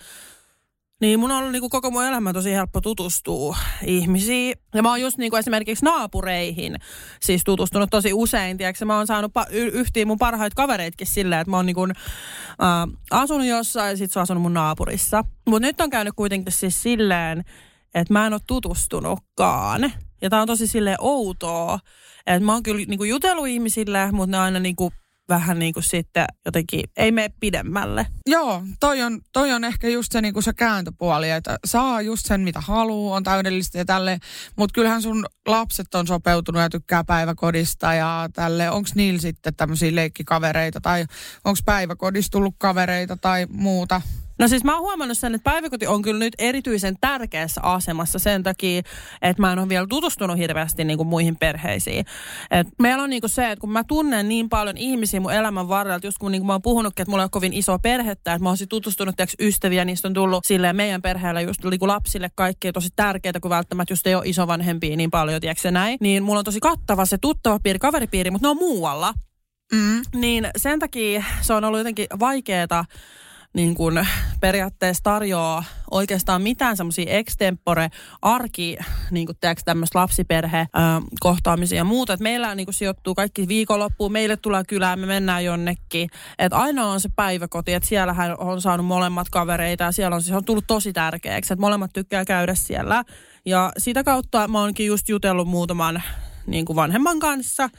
Niin 1.00 1.20
mun 1.20 1.30
on 1.30 1.38
ollut 1.38 1.52
niinku 1.52 1.68
koko 1.68 1.90
mun 1.90 2.04
elämä 2.04 2.32
tosi 2.32 2.52
helppo 2.52 2.80
tutustua 2.80 3.56
ihmisiin. 3.84 4.54
Ja 4.74 4.82
mä 4.82 4.88
oon 4.88 5.00
just 5.00 5.18
niinku 5.18 5.36
esimerkiksi 5.36 5.84
naapureihin 5.84 6.76
siis 7.20 7.44
tutustunut 7.44 7.90
tosi 7.90 8.12
usein. 8.12 8.58
Tiedätkö? 8.58 8.84
Mä 8.84 8.96
oon 8.96 9.06
saanut 9.06 9.32
pa- 9.38 9.54
y- 9.54 9.70
yhtiin 9.72 10.08
mun 10.08 10.18
parhaita 10.18 10.54
kavereitkin 10.54 11.06
silleen, 11.06 11.40
että 11.40 11.50
mä 11.50 11.56
oon 11.56 11.66
niinku, 11.66 11.84
äh, 11.84 11.96
asunut 13.10 13.46
jossain 13.46 13.90
ja 13.90 13.96
sit 13.96 14.10
se 14.10 14.18
on 14.18 14.22
asunut 14.22 14.42
mun 14.42 14.54
naapurissa. 14.54 15.24
Mutta 15.48 15.66
nyt 15.66 15.80
on 15.80 15.90
käynyt 15.90 16.14
kuitenkin 16.16 16.52
siis 16.52 16.82
silleen, 16.82 17.44
että 17.94 18.12
mä 18.12 18.26
en 18.26 18.32
ole 18.32 18.40
tutustunutkaan. 18.46 19.92
Ja 20.22 20.30
tää 20.30 20.40
on 20.40 20.46
tosi 20.46 20.66
silleen 20.66 20.98
outoa. 21.00 21.78
Että 22.26 22.40
mä 22.40 22.52
oon 22.52 22.62
kyllä 22.62 22.84
niinku 22.88 23.04
jutellut 23.04 23.48
ihmisille, 23.48 24.12
mutta 24.12 24.36
ne 24.36 24.38
aina 24.38 24.58
niinku 24.58 24.92
vähän 25.28 25.58
niin 25.58 25.72
kuin 25.74 25.84
sitten 25.84 26.26
jotenkin 26.44 26.82
ei 26.96 27.12
mene 27.12 27.30
pidemmälle. 27.40 28.06
Joo, 28.26 28.62
toi 28.80 29.02
on, 29.02 29.20
toi 29.32 29.52
on 29.52 29.64
ehkä 29.64 29.88
just 29.88 30.12
se, 30.12 30.20
niin 30.20 30.34
kuin 30.34 30.42
se 30.42 30.52
kääntöpuoli, 30.52 31.30
että 31.30 31.58
saa 31.64 32.02
just 32.02 32.26
sen 32.26 32.40
mitä 32.40 32.60
haluaa, 32.60 33.16
on 33.16 33.22
täydellistä 33.22 33.78
ja 33.78 33.84
tälle, 33.84 34.18
mutta 34.56 34.74
kyllähän 34.74 35.02
sun 35.02 35.26
lapset 35.46 35.94
on 35.94 36.06
sopeutunut 36.06 36.62
ja 36.62 36.70
tykkää 36.70 37.04
päiväkodista 37.04 37.94
ja 37.94 38.28
tälle, 38.32 38.70
onko 38.70 38.88
niillä 38.94 39.20
sitten 39.20 39.54
tämmöisiä 39.54 39.94
leikkikavereita 39.94 40.80
tai 40.80 41.04
onko 41.44 41.58
päiväkodista 41.64 42.32
tullut 42.32 42.54
kavereita 42.58 43.16
tai 43.16 43.46
muuta? 43.50 44.00
No 44.38 44.48
siis 44.48 44.64
mä 44.64 44.74
oon 44.74 44.82
huomannut 44.82 45.18
sen, 45.18 45.34
että 45.34 45.50
päiväkoti 45.50 45.86
on 45.86 46.02
kyllä 46.02 46.18
nyt 46.18 46.34
erityisen 46.38 46.96
tärkeässä 47.00 47.60
asemassa 47.62 48.18
sen 48.18 48.42
takia, 48.42 48.82
että 49.22 49.42
mä 49.42 49.52
en 49.52 49.58
ole 49.58 49.68
vielä 49.68 49.86
tutustunut 49.86 50.38
hirveästi 50.38 50.84
niin 50.84 50.96
kuin 50.96 51.06
muihin 51.06 51.36
perheisiin. 51.36 52.04
Et 52.50 52.66
meillä 52.78 53.02
on 53.02 53.10
niin 53.10 53.22
kuin 53.22 53.30
se, 53.30 53.50
että 53.50 53.60
kun 53.60 53.72
mä 53.72 53.84
tunnen 53.84 54.28
niin 54.28 54.48
paljon 54.48 54.76
ihmisiä 54.76 55.20
mun 55.20 55.32
elämän 55.32 55.68
varrella, 55.68 56.00
just 56.02 56.18
kun, 56.18 56.32
niin 56.32 56.40
kuin 56.40 56.46
mä 56.46 56.52
oon 56.52 56.62
puhunutkin, 56.62 57.02
että 57.02 57.10
mulla 57.10 57.22
on 57.22 57.30
kovin 57.30 57.52
iso 57.52 57.78
perhettä, 57.78 58.32
että 58.32 58.42
mä 58.42 58.48
oon 58.48 58.58
tutustunut 58.68 59.16
tiiäks, 59.16 59.34
ystäviä, 59.40 59.84
niistä 59.84 60.08
on 60.08 60.14
tullut 60.14 60.44
silleen 60.44 60.76
meidän 60.76 61.02
perheellä 61.02 61.40
just 61.40 61.64
niin 61.64 61.78
kuin 61.78 61.88
lapsille 61.88 62.30
kaikki 62.34 62.72
tosi 62.72 62.88
tärkeää, 62.96 63.40
kun 63.42 63.50
välttämättä 63.50 63.92
just 63.92 64.06
ei 64.06 64.14
ole 64.14 64.26
isovanhempia 64.26 64.96
niin 64.96 65.10
paljon, 65.10 65.40
tiedätkö 65.40 65.70
näin. 65.70 65.98
Niin 66.00 66.22
mulla 66.22 66.38
on 66.38 66.44
tosi 66.44 66.60
kattava 66.60 67.04
se 67.04 67.18
tuttava 67.18 67.58
piiri, 67.62 67.78
kaveripiiri, 67.78 68.30
mutta 68.30 68.46
ne 68.46 68.50
on 68.50 68.56
muualla. 68.56 69.14
Mm. 69.72 70.02
Niin 70.14 70.48
sen 70.56 70.78
takia 70.78 71.24
se 71.40 71.52
on 71.52 71.64
ollut 71.64 71.80
jotenkin 71.80 72.06
vaikeaa 72.20 72.84
niin 73.58 73.74
kuin 73.74 74.08
periaatteessa 74.40 75.02
tarjoaa 75.02 75.64
oikeastaan 75.90 76.42
mitään 76.42 76.76
semmoisia 76.76 77.12
extempore 77.12 77.88
arki, 78.22 78.76
niin 79.10 79.26
kuin 79.26 79.36
teeksi 79.40 79.64
tämmöistä 79.64 79.98
lapsiperhe 79.98 80.66
kohtaamisia 81.20 81.76
ja 81.76 81.84
muuta. 81.84 82.12
Et 82.12 82.20
meillä 82.20 82.54
niin 82.54 82.66
kuin 82.66 82.74
sijoittuu 82.74 83.14
kaikki 83.14 83.48
viikonloppuun, 83.48 84.12
meille 84.12 84.36
tulee 84.36 84.62
kylään, 84.68 84.98
me 84.98 85.06
mennään 85.06 85.44
jonnekin. 85.44 86.08
Et 86.38 86.52
ainoa 86.52 86.92
on 86.92 87.00
se 87.00 87.08
päiväkoti, 87.16 87.74
että 87.74 87.88
siellähän 87.88 88.34
on 88.38 88.60
saanut 88.60 88.86
molemmat 88.86 89.30
kavereita 89.30 89.84
ja 89.84 89.92
siellä 89.92 90.14
on, 90.14 90.22
siis 90.22 90.36
on 90.36 90.44
tullut 90.44 90.64
tosi 90.66 90.92
tärkeäksi, 90.92 91.52
että 91.52 91.60
molemmat 91.60 91.92
tykkää 91.92 92.24
käydä 92.24 92.54
siellä. 92.54 93.04
Ja 93.46 93.72
sitä 93.78 94.04
kautta 94.04 94.48
mä 94.48 94.60
oonkin 94.60 94.86
just 94.86 95.08
jutellut 95.08 95.48
muutaman 95.48 96.02
niin 96.50 96.64
kuin 96.64 96.76
vanhemman 96.76 97.18
kanssa. 97.18 97.70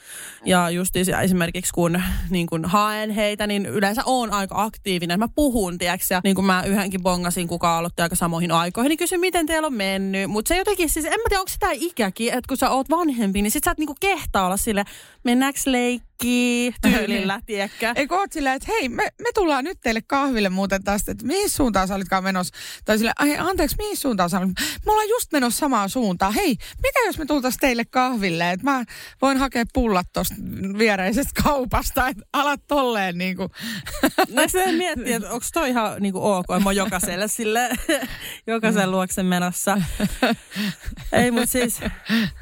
Ja 0.46 0.70
just 0.70 0.96
esimerkiksi 0.96 1.74
kun 1.74 2.02
niin 2.30 2.48
kuin 2.48 2.66
haen 2.66 3.10
heitä, 3.10 3.48
niin 3.48 3.66
yleensä 3.66 4.02
on 4.06 4.34
aika 4.34 4.64
aktiivinen. 4.64 5.20
Mä 5.20 5.28
puhun, 5.36 5.78
tiedätkö, 5.78 6.06
ja 6.10 6.22
niin 6.24 6.36
kuin 6.36 6.46
mä 6.46 6.64
yhdenkin 6.64 7.04
bongasin, 7.04 7.48
kuka 7.48 7.78
aloitti 7.78 8.02
aika 8.02 8.16
samoihin 8.16 8.52
aikoihin, 8.52 8.90
niin 8.90 8.98
kysyn, 8.98 9.20
miten 9.20 9.46
teillä 9.46 9.66
on 9.66 9.74
mennyt. 9.74 10.30
Mutta 10.30 10.50
se 10.50 10.58
jotenkin, 10.58 10.90
siis 10.90 11.06
en 11.06 11.12
mä 11.12 11.30
tiedä, 11.30 11.40
onko 11.40 11.52
sitä 11.52 11.68
ikäkin, 11.72 12.28
että 12.28 12.48
kun 12.48 12.58
sä 12.58 12.70
oot 12.70 12.90
vanhempi, 12.90 13.42
niin 13.42 13.52
sit 13.52 13.64
sä 13.64 13.72
et 13.72 13.78
niin 13.78 13.88
kuin 13.88 13.98
kehtaa 14.00 14.46
olla 14.46 14.58
sille, 14.58 14.84
mennäänkö 15.24 15.60
leikkiin 15.66 16.09
leikkii 16.24 16.74
tyylillä, 16.82 17.42
tiedätkö? 17.46 17.94
Ei 17.96 18.08
kun 18.08 18.18
oot 18.18 18.32
silleen, 18.32 18.56
että 18.56 18.72
hei, 18.72 18.90
me, 18.90 19.04
me 19.04 19.30
tullaan 19.34 19.64
nyt 19.64 19.78
teille 19.82 20.02
kahville 20.08 20.50
muuten 20.50 20.84
tästä, 20.84 21.12
että 21.12 21.26
mihin 21.26 21.50
suuntaan 21.50 21.88
sä 21.88 21.96
olitkaan 21.96 22.24
menossa? 22.24 22.54
Tai 22.86 22.98
silleen, 22.98 23.14
ai 23.20 23.38
anteeksi, 23.38 23.76
mihin 23.78 23.98
suuntaan 23.98 24.30
sä 24.30 24.40
olit? 24.40 24.50
Me 24.86 24.92
ollaan 24.92 25.10
just 25.10 25.32
menossa 25.32 25.60
samaan 25.60 25.90
suuntaan. 25.90 26.34
Hei, 26.34 26.56
mitä 26.84 27.00
jos 27.06 27.18
me 27.18 27.26
tultaisiin 27.26 27.60
teille 27.60 27.86
kahville? 27.86 28.52
Että 28.52 28.64
mä 28.64 28.84
voin 29.22 29.38
hakea 29.38 29.66
pullat 29.74 30.08
tuosta 30.14 30.36
viereisestä 30.78 31.42
kaupasta, 31.44 32.08
että 32.08 32.24
alat 32.34 32.62
tolleen 32.68 33.18
niin 33.18 33.38
kuin. 33.38 33.50
No 34.30 34.48
se 34.48 34.72
miettii, 34.72 35.14
että 35.14 35.30
onko 35.30 35.46
toi 35.54 35.70
ihan 35.70 35.96
niin 36.00 36.14
kuin 36.14 36.24
ok, 36.24 36.48
mä 36.50 36.70
oon 36.70 36.76
jokaiselle 36.76 37.28
sille, 37.28 37.70
jokaisen 38.48 38.92
luoksen 38.92 39.26
menossa. 39.26 39.82
Ei, 41.12 41.32
mutta 41.32 41.52
siis, 41.52 41.80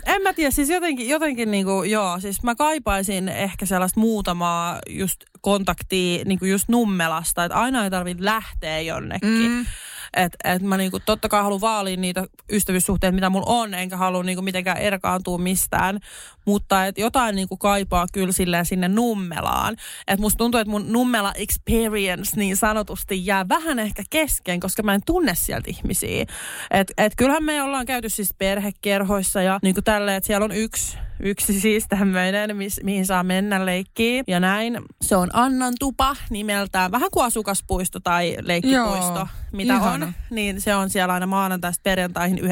en 0.05 0.21
mä 0.21 0.33
tiedä, 0.33 0.51
siis 0.51 0.69
jotenkin, 0.69 1.09
jotenkin 1.09 1.51
niin 1.51 1.65
kuin, 1.65 1.91
joo, 1.91 2.19
siis 2.19 2.43
mä 2.43 2.55
kaipaisin 2.55 3.29
ehkä 3.29 3.65
sellaista 3.67 3.99
muutamaa 3.99 4.79
just 4.89 5.23
kontaktia 5.41 6.23
niin 6.25 6.39
kuin 6.39 6.51
just 6.51 6.69
Nummelasta, 6.69 7.45
että 7.45 7.57
aina 7.57 7.83
ei 7.83 7.89
tarvitse 7.89 8.25
lähteä 8.25 8.81
jonnekin. 8.81 9.51
Mm. 9.51 9.65
Että 10.13 10.37
et 10.53 10.61
mä 10.61 10.77
niinku, 10.77 10.99
totta 10.99 11.29
kai 11.29 11.43
haluan 11.43 11.61
vaalia 11.61 11.97
niitä 11.97 12.25
ystävyyssuhteita, 12.51 13.15
mitä 13.15 13.29
mulla 13.29 13.45
on, 13.47 13.73
enkä 13.73 13.97
halua 13.97 14.23
niinku 14.23 14.41
mitenkään 14.41 14.77
erkaantua 14.77 15.37
mistään. 15.37 15.99
Mutta 16.47 16.85
et 16.85 16.97
jotain 16.97 17.35
niinku 17.35 17.57
kaipaa 17.57 18.05
kyllä 18.13 18.31
silleen 18.31 18.65
sinne 18.65 18.87
nummelaan. 18.87 19.75
Että 20.07 20.21
musta 20.21 20.37
tuntuu, 20.37 20.59
että 20.59 20.71
mun 20.71 20.91
nummela 20.93 21.33
experience 21.35 22.31
niin 22.35 22.57
sanotusti 22.57 23.25
jää 23.25 23.49
vähän 23.49 23.79
ehkä 23.79 24.03
kesken, 24.09 24.59
koska 24.59 24.83
mä 24.83 24.93
en 24.93 25.01
tunne 25.05 25.35
sieltä 25.35 25.69
ihmisiä. 25.69 26.25
Että 26.71 26.93
et 26.97 27.13
kyllähän 27.17 27.43
me 27.43 27.61
ollaan 27.61 27.85
käyty 27.85 28.09
siis 28.09 28.33
perhekerhoissa 28.37 29.41
ja 29.41 29.59
niinku 29.61 29.81
tälleen, 29.81 30.17
että 30.17 30.27
siellä 30.27 30.45
on 30.45 30.51
yksi 30.51 30.97
yksi 31.19 31.59
siis 31.59 31.85
tämmöinen, 31.89 32.57
mis, 32.57 32.79
mihin 32.83 33.05
saa 33.05 33.23
mennä 33.23 33.65
leikkiin. 33.65 34.23
Ja 34.27 34.39
näin. 34.39 34.79
Se 35.01 35.15
on 35.15 35.29
Annan 35.33 35.73
tupa 35.79 36.15
nimeltään. 36.29 36.91
Vähän 36.91 37.09
kuin 37.11 37.25
asukaspuisto 37.25 37.99
tai 37.99 38.37
leikkipuisto, 38.41 39.15
Joo, 39.15 39.27
mitä 39.51 39.75
ihana. 39.75 40.05
on. 40.05 40.13
Niin 40.29 40.61
se 40.61 40.75
on 40.75 40.89
siellä 40.89 41.13
aina 41.13 41.25
maanantaista 41.25 41.81
perjantaihin 41.83 42.37
9.4. 42.37 42.45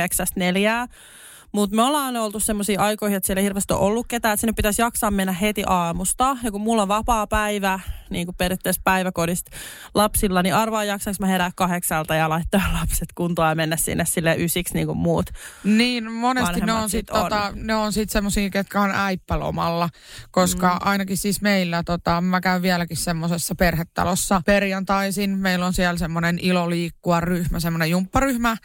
Mutta 1.55 1.75
me 1.75 1.83
ollaan 1.83 2.17
oltu 2.17 2.39
semmoisia 2.39 2.81
aikoihin, 2.81 3.17
että 3.17 3.27
siellä 3.27 3.39
ei 3.39 3.43
hirveästi 3.43 3.73
ole 3.73 3.81
ollut 3.81 4.05
ketään, 4.07 4.33
että 4.33 4.41
sinne 4.41 4.53
pitäisi 4.53 4.81
jaksaa 4.81 5.11
mennä 5.11 5.31
heti 5.31 5.63
aamusta. 5.67 6.37
Ja 6.43 6.51
kun 6.51 6.61
mulla 6.61 6.81
on 6.81 6.87
vapaa 6.87 7.27
päivä, 7.27 7.79
niin 8.09 8.27
kuin 8.27 8.35
periaatteessa 8.35 8.81
päiväkodista 8.83 9.51
lapsilla, 9.93 10.43
niin 10.43 10.55
arvaa 10.55 10.83
jaksaanko 10.83 11.17
mä 11.19 11.27
herää 11.27 11.51
kahdeksalta 11.55 12.15
ja 12.15 12.29
laittaa 12.29 12.61
lapset 12.79 13.09
kuntoon 13.15 13.49
ja 13.49 13.55
mennä 13.55 13.77
sinne 13.77 14.05
sille 14.05 14.35
ysiksi 14.37 14.73
niin 14.73 14.87
kuin 14.87 14.97
muut 14.97 15.25
Niin, 15.63 16.11
monesti 16.11 16.61
ne 16.61 16.73
on 16.73 16.89
sitten 16.89 17.15
tota, 17.15 17.51
ne 17.55 17.75
on 17.75 17.93
sit 17.93 18.09
semmoisia, 18.09 18.49
ketkä 18.49 18.81
on 18.81 18.91
äippälomalla, 18.93 19.89
koska 20.31 20.73
mm. 20.73 20.87
ainakin 20.87 21.17
siis 21.17 21.41
meillä, 21.41 21.83
tota, 21.83 22.21
mä 22.21 22.41
käyn 22.41 22.61
vieläkin 22.61 22.97
semmoisessa 22.97 23.55
perhetalossa 23.55 24.41
perjantaisin. 24.45 25.37
Meillä 25.37 25.65
on 25.65 25.73
siellä 25.73 25.97
semmoinen 25.97 26.39
ilo 26.41 26.69
liikkua 26.69 27.19
ryhmä, 27.19 27.59
semmoinen 27.59 27.89
jumpparyhmä, 27.89 28.57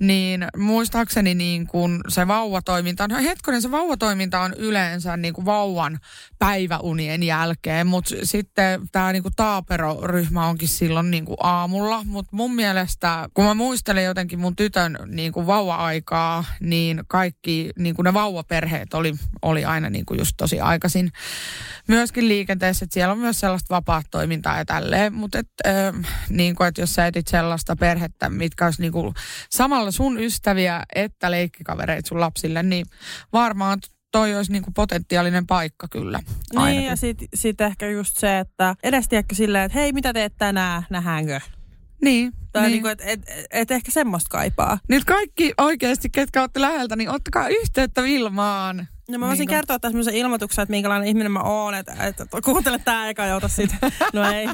niin 0.00 0.46
muistaakseni 0.56 1.34
niin 1.34 1.66
kuin 1.66 2.00
se 2.08 2.25
vauvatoiminta, 2.28 3.08
no 3.08 3.16
hetkonen 3.16 3.62
se 3.62 3.70
vauvatoiminta 3.70 4.40
on 4.40 4.54
yleensä 4.54 5.16
niin 5.16 5.34
kuin 5.34 5.44
vauvan 5.44 5.98
päiväunien 6.38 7.22
jälkeen, 7.22 7.86
mutta 7.86 8.14
sitten 8.22 8.80
tämä 8.92 9.12
niin 9.12 9.22
Taapero-ryhmä 9.36 10.46
onkin 10.46 10.68
silloin 10.68 11.10
niin 11.10 11.24
kuin 11.24 11.36
aamulla, 11.40 12.04
mutta 12.04 12.36
mun 12.36 12.54
mielestä, 12.54 13.28
kun 13.34 13.44
mä 13.44 13.54
muistelen 13.54 14.04
jotenkin 14.04 14.38
mun 14.38 14.56
tytön 14.56 14.98
niin 15.06 15.32
kuin 15.32 15.46
vauva-aikaa, 15.46 16.44
niin 16.60 17.02
kaikki 17.08 17.70
niin 17.78 17.94
kuin 17.94 18.04
ne 18.04 18.14
vauvaperheet 18.14 18.94
oli, 18.94 19.14
oli 19.42 19.64
aina 19.64 19.90
niin 19.90 20.06
kuin 20.06 20.18
just 20.18 20.32
tosi 20.36 20.60
aikaisin. 20.60 21.12
Myöskin 21.88 22.28
liikenteessä, 22.28 22.84
että 22.84 22.94
siellä 22.94 23.12
on 23.12 23.18
myös 23.18 23.40
sellaista 23.40 23.74
vapaat 23.74 24.06
toimintaa 24.10 24.58
ja 24.58 24.64
tälleen, 24.64 25.14
mutta 25.14 25.38
et, 25.38 25.48
äh, 25.66 25.94
niin 26.28 26.54
kuin, 26.54 26.68
että 26.68 26.80
jos 26.80 26.94
sä 26.94 27.06
etit 27.06 27.28
sellaista 27.28 27.76
perhettä, 27.76 28.28
mitkä 28.28 28.64
olisi 28.64 28.82
niin 28.82 28.92
kuin 28.92 29.14
samalla 29.50 29.90
sun 29.90 30.20
ystäviä 30.20 30.82
että 30.94 31.30
leikkikavereita 31.30 32.08
sun 32.16 32.20
lapsille, 32.20 32.62
niin 32.62 32.86
varmaan 33.32 33.78
toi 34.12 34.36
olisi 34.36 34.52
niinku 34.52 34.70
potentiaalinen 34.70 35.46
paikka 35.46 35.88
kyllä. 35.88 36.20
Ainakin. 36.56 36.78
Niin 36.78 36.90
ja 36.90 36.96
sitten 36.96 37.28
sit 37.34 37.60
ehkä 37.60 37.90
just 37.90 38.16
se, 38.16 38.38
että 38.38 38.74
edes 38.82 39.08
tiedätkö 39.08 39.34
silleen, 39.34 39.64
että 39.64 39.78
hei 39.78 39.92
mitä 39.92 40.12
teet 40.12 40.32
tänään, 40.38 40.86
nähdäänkö? 40.90 41.40
Niin. 42.02 42.32
Tai 42.52 42.62
niin. 42.62 42.72
niinku, 42.72 42.88
että 42.88 43.04
et, 43.06 43.20
et 43.50 43.70
ehkä 43.70 43.90
semmoista 43.90 44.28
kaipaa. 44.30 44.78
Nyt 44.88 45.04
kaikki 45.04 45.52
oikeasti, 45.58 46.10
ketkä 46.10 46.40
olette 46.40 46.60
läheltä, 46.60 46.96
niin 46.96 47.10
ottakaa 47.10 47.48
yhteyttä 47.48 48.02
Vilmaan. 48.02 48.88
No 49.10 49.18
mä 49.18 49.26
voisin 49.26 49.40
niin 49.40 49.48
kertoa 49.48 49.78
tässä 49.78 49.92
semmoisen 49.92 50.14
ilmoituksen, 50.14 50.62
että 50.62 50.70
minkälainen 50.70 51.08
ihminen 51.08 51.32
mä 51.32 51.40
oon, 51.40 51.74
että, 51.74 51.92
että 52.00 52.26
kuuntele 52.44 52.78
tää 52.84 53.08
eka 53.08 53.26
ja 53.26 53.36
ota 53.36 53.48
sit. 53.48 53.70
No 54.12 54.32
ei. 54.32 54.46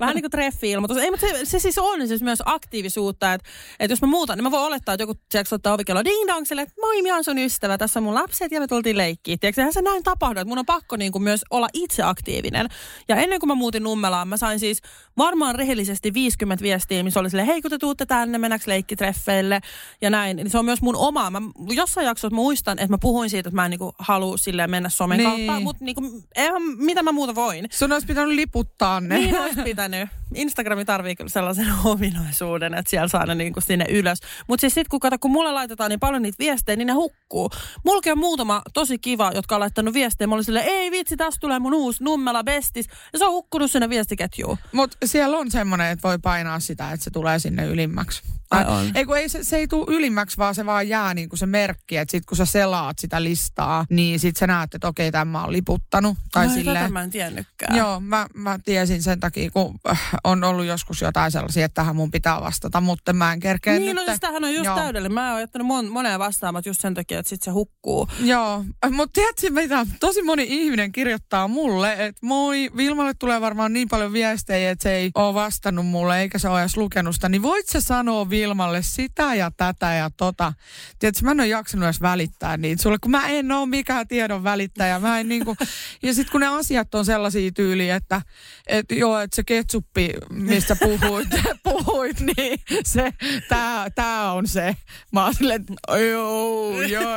Vähän 0.00 0.14
niin 0.14 0.22
kuin 0.22 0.30
treffi-ilmoitus. 0.30 0.96
Ei, 0.96 1.10
mutta 1.10 1.26
se, 1.26 1.44
se 1.44 1.58
siis 1.58 1.78
on 1.78 2.08
siis 2.08 2.22
myös 2.22 2.42
aktiivisuutta, 2.44 3.32
että, 3.32 3.48
että 3.80 3.92
jos 3.92 4.02
mä 4.02 4.08
muutan, 4.08 4.38
niin 4.38 4.42
mä 4.42 4.50
voin 4.50 4.64
olettaa, 4.64 4.94
että 4.94 5.02
joku 5.02 5.14
tiedätkö, 5.28 5.54
ottaa 5.54 5.74
ovikello 5.74 6.04
ding 6.04 6.28
dong 6.28 6.46
sille, 6.46 6.62
että 6.62 6.74
moi, 6.80 7.02
minä 7.02 7.16
on 7.16 7.24
sun 7.24 7.38
ystävä, 7.38 7.78
tässä 7.78 8.00
on 8.00 8.04
mun 8.04 8.14
lapset 8.14 8.52
ja 8.52 8.60
me 8.60 8.66
tultiin 8.66 8.96
leikkiin. 8.96 9.40
Tiedätkö, 9.40 9.72
se 9.72 9.82
näin 9.82 10.02
tapahdu, 10.02 10.40
että 10.40 10.48
mun 10.48 10.58
on 10.58 10.66
pakko 10.66 10.96
niin 10.96 11.12
kuin 11.12 11.22
myös 11.22 11.44
olla 11.50 11.68
itse 11.72 12.02
aktiivinen. 12.02 12.68
Ja 13.08 13.16
ennen 13.16 13.40
kuin 13.40 13.48
mä 13.48 13.54
muutin 13.54 13.82
Nummelaan, 13.82 14.28
mä 14.28 14.36
sain 14.36 14.60
siis 14.60 14.82
varmaan 15.18 15.54
rehellisesti 15.54 16.14
50 16.14 16.62
viestiä, 16.62 17.02
missä 17.02 17.20
oli 17.20 17.30
sille, 17.30 17.46
hei 17.46 17.62
kun 17.62 17.70
te 17.70 17.78
tuutte 17.78 18.06
tänne, 18.06 18.38
mennäks 18.38 18.66
leikkitreffeille 18.66 19.60
ja 20.00 20.10
näin. 20.10 20.36
Niin 20.36 20.50
se 20.50 20.58
on 20.58 20.64
myös 20.64 20.82
mun 20.82 20.96
oma. 20.96 21.30
Mä 21.30 21.40
jossain 21.68 22.06
jaksossa 22.06 22.36
muistan, 22.36 22.78
että 22.78 22.92
mä 22.92 22.98
puhuin 22.98 23.30
siitä, 23.30 23.48
että 23.48 23.56
mä 23.56 23.64
en 23.64 23.70
niin 23.70 23.78
kuin 23.78 23.92
halua 24.00 24.36
silleen 24.36 24.70
mennä 24.70 24.88
somen 24.88 25.18
niin. 25.18 25.46
kautta, 25.46 25.64
mutta 25.64 25.84
niinku, 25.84 26.22
eihän, 26.36 26.62
mitä 26.62 27.02
mä 27.02 27.12
muuta 27.12 27.34
voin. 27.34 27.66
Sun 27.72 27.92
olisi 27.92 28.06
pitänyt 28.06 28.34
liputtaa 28.34 29.00
ne. 29.00 29.18
Niin 29.18 29.40
olisi 29.40 29.62
pitänyt. 29.62 30.08
Instagrami 30.34 30.84
tarvii 30.84 31.16
kyllä 31.16 31.30
sellaisen 31.30 31.66
ominaisuuden, 31.84 32.74
että 32.74 32.90
siellä 32.90 33.08
saa 33.08 33.26
ne 33.26 33.34
niinku 33.34 33.60
sinne 33.60 33.86
ylös. 33.88 34.18
Mutta 34.48 34.60
siis 34.60 34.74
sitten 34.74 34.90
kun, 34.90 35.00
kato, 35.00 35.18
kun 35.18 35.30
mulle 35.30 35.52
laitetaan 35.52 35.90
niin 35.90 36.00
paljon 36.00 36.22
niitä 36.22 36.38
viestejä, 36.38 36.76
niin 36.76 36.86
ne 36.86 36.92
hukkuu. 36.92 37.50
Mulla 37.84 38.12
on 38.12 38.18
muutama 38.18 38.62
tosi 38.74 38.98
kiva, 38.98 39.30
jotka 39.34 39.54
on 39.54 39.60
laittanut 39.60 39.94
viestejä. 39.94 40.26
Mä 40.28 40.34
olin 40.34 40.44
silleen, 40.44 40.66
ei 40.66 40.90
vitsi, 40.90 41.16
tässä 41.16 41.40
tulee 41.40 41.58
mun 41.58 41.74
uusi 41.74 42.04
Nummela 42.04 42.44
Bestis. 42.44 42.86
Ja 43.12 43.18
se 43.18 43.24
on 43.24 43.32
hukkunut 43.32 43.70
sinne 43.70 43.88
viestiketjuun. 43.88 44.58
Mutta 44.72 44.96
siellä 45.04 45.38
on 45.38 45.50
semmoinen, 45.50 45.90
että 45.90 46.08
voi 46.08 46.18
painaa 46.18 46.60
sitä, 46.60 46.92
että 46.92 47.04
se 47.04 47.10
tulee 47.10 47.38
sinne 47.38 47.66
ylimmäksi. 47.66 48.22
Ai 48.50 48.64
on. 48.64 48.90
Ei, 48.94 49.04
kun 49.04 49.18
ei, 49.18 49.28
se, 49.28 49.44
se 49.44 49.56
ei 49.56 49.68
tule 49.68 49.86
ylimmäksi, 49.88 50.36
vaan 50.36 50.54
se 50.54 50.66
vaan 50.66 50.88
jää 50.88 51.14
niin 51.14 51.28
kuin 51.28 51.38
se 51.38 51.46
merkki, 51.46 51.96
että 51.96 52.12
sit 52.12 52.26
kun 52.26 52.36
sä 52.36 52.44
selaat 52.44 52.98
sitä 52.98 53.22
listaa, 53.22 53.86
niin 53.90 54.20
sit 54.20 54.36
sä 54.36 54.46
näet, 54.46 54.74
että 54.74 54.88
okei, 54.88 55.12
tämä 55.12 55.44
on 55.44 55.52
liputtanut. 55.52 56.18
Tai 56.32 56.46
Ai, 56.46 56.54
silleen, 56.54 56.76
tätä 56.76 56.92
mä 56.92 57.02
en 57.02 57.10
tiennytkään. 57.10 57.76
Joo, 57.76 58.00
mä, 58.00 58.26
mä 58.34 58.58
tiesin 58.64 59.02
sen 59.02 59.20
takia, 59.20 59.50
kun 59.50 59.78
äh, 59.90 60.12
on 60.24 60.44
ollut 60.44 60.64
joskus 60.66 61.00
jotain 61.00 61.30
sellaisia, 61.32 61.64
että 61.64 61.74
tähän 61.74 61.96
mun 61.96 62.10
pitää 62.10 62.40
vastata, 62.40 62.80
mutta 62.80 63.12
mä 63.12 63.32
en 63.32 63.40
kerkeä 63.40 63.72
Niin, 63.72 63.84
nyt. 63.86 63.94
no 63.96 64.02
siis 64.04 64.20
tämähän 64.20 64.44
on 64.44 64.54
just 64.54 64.74
täydellinen. 64.74 65.12
Mä 65.14 65.32
oon 65.32 65.40
jättänyt 65.40 65.66
mon, 65.66 65.88
moneen 65.88 66.18
vastaamat 66.18 66.66
just 66.66 66.80
sen 66.80 66.94
takia, 66.94 67.18
että 67.18 67.30
sit 67.30 67.42
se 67.42 67.50
hukkuu. 67.50 68.08
Joo, 68.24 68.64
mutta 68.90 69.12
tiedätkö 69.12 69.50
mitä? 69.50 69.86
Tosi 70.00 70.22
moni 70.22 70.46
ihminen 70.48 70.92
kirjoittaa 70.92 71.48
mulle, 71.48 71.92
että 71.92 72.26
moi, 72.26 72.70
Vilmalle 72.76 73.14
tulee 73.14 73.40
varmaan 73.40 73.72
niin 73.72 73.88
paljon 73.88 74.12
viestejä, 74.12 74.70
että 74.70 74.82
se 74.82 74.92
ei 74.92 75.10
ole 75.14 75.34
vastannut 75.34 75.86
mulle, 75.86 76.20
eikä 76.20 76.38
se 76.38 76.48
ole 76.48 76.60
edes 76.60 76.76
lukenut 76.76 77.14
sitä. 77.14 77.28
Niin 77.28 77.42
voit 77.42 77.68
sä 77.68 77.80
sanoa 77.80 78.30
Vilmalle 78.30 78.82
sitä 78.82 79.34
ja 79.34 79.50
tätä 79.56 79.94
ja 79.94 80.10
tota? 80.16 80.52
Tiedätkö, 80.98 81.24
mä 81.24 81.30
en 81.30 81.40
ole 81.40 81.48
jaksanut 81.48 81.84
edes 81.84 82.00
välittää 82.00 82.56
niitä 82.56 82.82
sulle, 82.82 82.98
kun 83.00 83.10
mä 83.10 83.28
en 83.28 83.52
ole 83.52 83.66
mikään 83.66 84.08
tiedon 84.08 84.44
välittäjä. 84.44 84.98
Mä 84.98 85.20
en 85.20 85.28
niinku, 85.28 85.56
ja 86.02 86.14
sitten 86.14 86.32
kun 86.32 86.40
ne 86.40 86.46
asiat 86.46 86.94
on 86.94 87.04
sellaisia 87.04 87.50
tyyliä, 87.52 87.96
että 87.96 88.22
et, 88.66 88.86
joo, 88.92 89.18
että 89.18 89.36
se 89.36 89.42
ketsuppi, 89.44 90.09
mistä 90.30 90.76
puhuit, 90.76 91.28
puhuit 91.64 92.20
niin 92.20 92.60
se, 92.84 93.12
tää, 93.48 93.90
tää 93.90 94.32
on 94.32 94.46
se. 94.46 94.76
Mä 95.12 95.24
oon 95.24 95.34
silleen, 95.34 95.64
joo, 95.88 96.82
joo, 96.82 97.16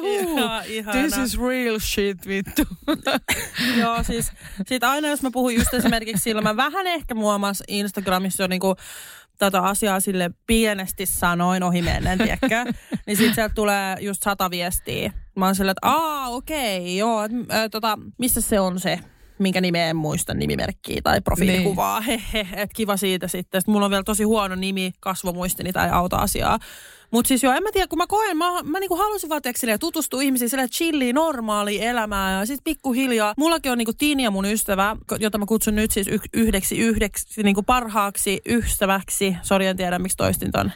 Ihan, 0.66 0.96
This 0.96 1.16
is 1.16 1.40
real 1.40 1.78
shit, 1.78 2.26
vittu. 2.26 2.62
Joo, 3.80 4.02
siis 4.02 4.32
sit 4.66 4.84
aina 4.84 5.08
jos 5.08 5.22
mä 5.22 5.30
puhun 5.32 5.54
just 5.54 5.74
esimerkiksi 5.74 6.22
silloin, 6.22 6.44
mä 6.44 6.56
vähän 6.56 6.86
ehkä 6.86 7.14
muomas 7.14 7.62
Instagramissa 7.68 8.42
jo 8.42 8.46
niinku 8.46 8.76
tätä 9.38 9.60
asiaa 9.60 10.00
sille 10.00 10.30
pienesti 10.46 11.06
sanoin 11.06 11.62
ohi 11.62 11.82
menen, 11.82 12.18
tiedätkö? 12.18 12.72
niin 13.06 13.16
sitten 13.16 13.34
sieltä 13.34 13.54
tulee 13.54 13.96
just 14.00 14.22
sata 14.22 14.50
viestiä. 14.50 15.12
Mä 15.36 15.44
oon 15.44 15.54
silleen, 15.54 15.76
että 15.82 15.88
aa, 15.88 16.28
okei, 16.28 16.78
okay, 16.78 16.90
joo, 16.92 17.24
et, 17.24 17.32
äh, 17.32 17.70
tota, 17.70 17.98
missä 18.18 18.40
se 18.40 18.60
on 18.60 18.80
se? 18.80 19.00
Minkä 19.40 19.60
nimeä 19.60 19.90
en 19.90 19.96
muista 19.96 20.34
nimimerkkiä 20.34 21.00
tai 21.04 21.20
profiilikuvaa. 21.20 22.00
Niin. 22.00 22.22
Hehe, 22.32 22.48
että 22.62 22.74
kiva 22.76 22.96
siitä 22.96 23.28
sitten. 23.28 23.60
Sitten 23.60 23.72
mulla 23.72 23.86
on 23.86 23.90
vielä 23.90 24.04
tosi 24.04 24.24
huono 24.24 24.54
nimi, 24.54 24.92
kasvomuistini 25.00 25.72
tai 25.72 25.90
auta 25.90 26.16
asiaa. 26.16 26.58
Mutta 27.10 27.28
siis 27.28 27.42
joo, 27.42 27.54
en 27.54 27.62
mä 27.62 27.68
tiedä, 27.72 27.86
kun 27.86 27.98
mä 27.98 28.06
koen, 28.06 28.36
mä, 28.36 28.62
mä 28.62 28.80
niinku 28.80 28.96
halusin 28.96 29.28
vaan 29.30 29.42
teksille 29.42 29.78
tutustua 29.78 30.22
ihmisiin 30.22 30.50
sille 30.50 30.68
chilliin, 30.68 31.14
normaali 31.14 31.84
elämää 31.84 32.38
ja 32.38 32.46
sitten 32.46 32.64
pikkuhiljaa. 32.64 33.34
Mullakin 33.36 33.72
on 33.72 33.78
niinku 33.78 33.92
Tinia 33.98 34.30
mun 34.30 34.44
ystävä, 34.44 34.96
jota 35.18 35.38
mä 35.38 35.46
kutsun 35.46 35.74
nyt 35.74 35.90
siis 35.90 36.06
yhdeksi, 36.32 36.78
yhdeksi 36.78 37.42
niinku 37.42 37.62
parhaaksi 37.62 38.40
ystäväksi. 38.48 39.36
Sori, 39.42 39.66
en 39.66 39.76
tiedä 39.76 39.98
miksi 39.98 40.16
toistin 40.16 40.52
ton 40.52 40.72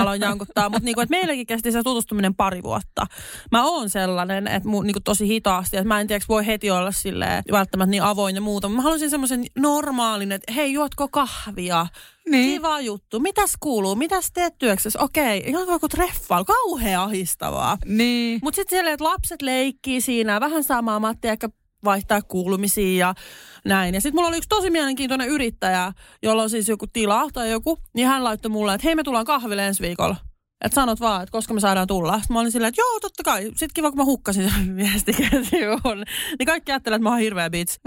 aloin 0.00 0.20
jankuttaa, 0.20 0.68
mutta 0.68 0.84
niinku, 0.84 1.02
meilläkin 1.08 1.46
kesti 1.46 1.72
se 1.72 1.82
tutustuminen 1.82 2.34
pari 2.34 2.62
vuotta. 2.62 3.06
Mä 3.52 3.64
oon 3.64 3.90
sellainen, 3.90 4.46
että 4.46 4.68
niinku 4.68 5.00
tosi 5.00 5.28
hitaasti, 5.28 5.76
että 5.76 5.88
mä 5.88 6.00
en 6.00 6.06
tiedä, 6.06 6.24
voi 6.28 6.46
heti 6.46 6.70
olla 6.70 6.92
silleen 6.92 7.42
välttämättä 7.52 7.90
niin 7.90 8.02
avoin 8.02 8.34
ja 8.34 8.40
muuta. 8.40 8.68
Mä 8.68 8.82
haluaisin 8.82 9.10
semmoisen 9.10 9.44
normaalin, 9.58 10.32
että 10.32 10.52
hei, 10.52 10.72
juotko 10.72 11.08
kahvia? 11.08 11.86
Niin. 12.30 12.52
Kiva 12.52 12.80
juttu. 12.80 13.20
Mitäs 13.20 13.52
kuuluu? 13.60 13.94
Mitäs 13.94 14.30
teet 14.32 14.58
työksessä? 14.58 14.98
Okei, 15.02 15.42
ihan 15.46 15.80
kuin 15.80 15.90
treffailu. 15.90 16.44
Kauhea 16.44 17.02
ahistavaa. 17.02 17.78
Niin. 17.84 18.40
Mutta 18.42 18.56
sitten 18.56 18.76
siellä, 18.76 18.90
että 18.90 19.04
lapset 19.04 19.42
leikkii 19.42 20.00
siinä, 20.00 20.40
vähän 20.40 20.64
samaa 20.64 21.00
Matti 21.00 21.28
ehkä 21.28 21.48
vaihtaa 21.84 22.22
kuulumisia 22.22 23.06
ja 23.06 23.14
näin. 23.64 23.94
Ja 23.94 24.00
sitten 24.00 24.16
mulla 24.16 24.28
oli 24.28 24.36
yksi 24.36 24.48
tosi 24.48 24.70
mielenkiintoinen 24.70 25.28
yrittäjä, 25.28 25.92
jolla 26.22 26.42
on 26.42 26.50
siis 26.50 26.68
joku 26.68 26.86
tila 26.86 27.28
tai 27.32 27.50
joku, 27.50 27.78
niin 27.94 28.08
hän 28.08 28.24
laittoi 28.24 28.50
mulle, 28.50 28.74
että 28.74 28.86
hei 28.86 28.94
me 28.94 29.02
tullaan 29.02 29.26
kahville 29.26 29.66
ensi 29.66 29.82
viikolla. 29.82 30.16
Että 30.64 30.74
sanot 30.74 31.00
vaan, 31.00 31.22
että 31.22 31.32
koska 31.32 31.54
me 31.54 31.60
saadaan 31.60 31.86
tulla. 31.86 32.18
Sitten 32.18 32.34
mä 32.34 32.40
olin 32.40 32.52
silleen, 32.52 32.68
että 32.68 32.80
joo, 32.80 33.00
totta 33.00 33.22
kai. 33.22 33.44
Sitten 33.44 33.68
kiva, 33.74 33.90
kun 33.90 33.98
mä 33.98 34.04
hukkasin 34.04 34.50
sen 34.50 34.76
viestiketjuun. 34.76 36.04
Niin 36.38 36.46
kaikki 36.46 36.72
ajattelee, 36.72 36.96
että 36.96 37.02
mä 37.02 37.10
oon 37.10 37.18
hirveä 37.18 37.50
bitch. 37.50 37.78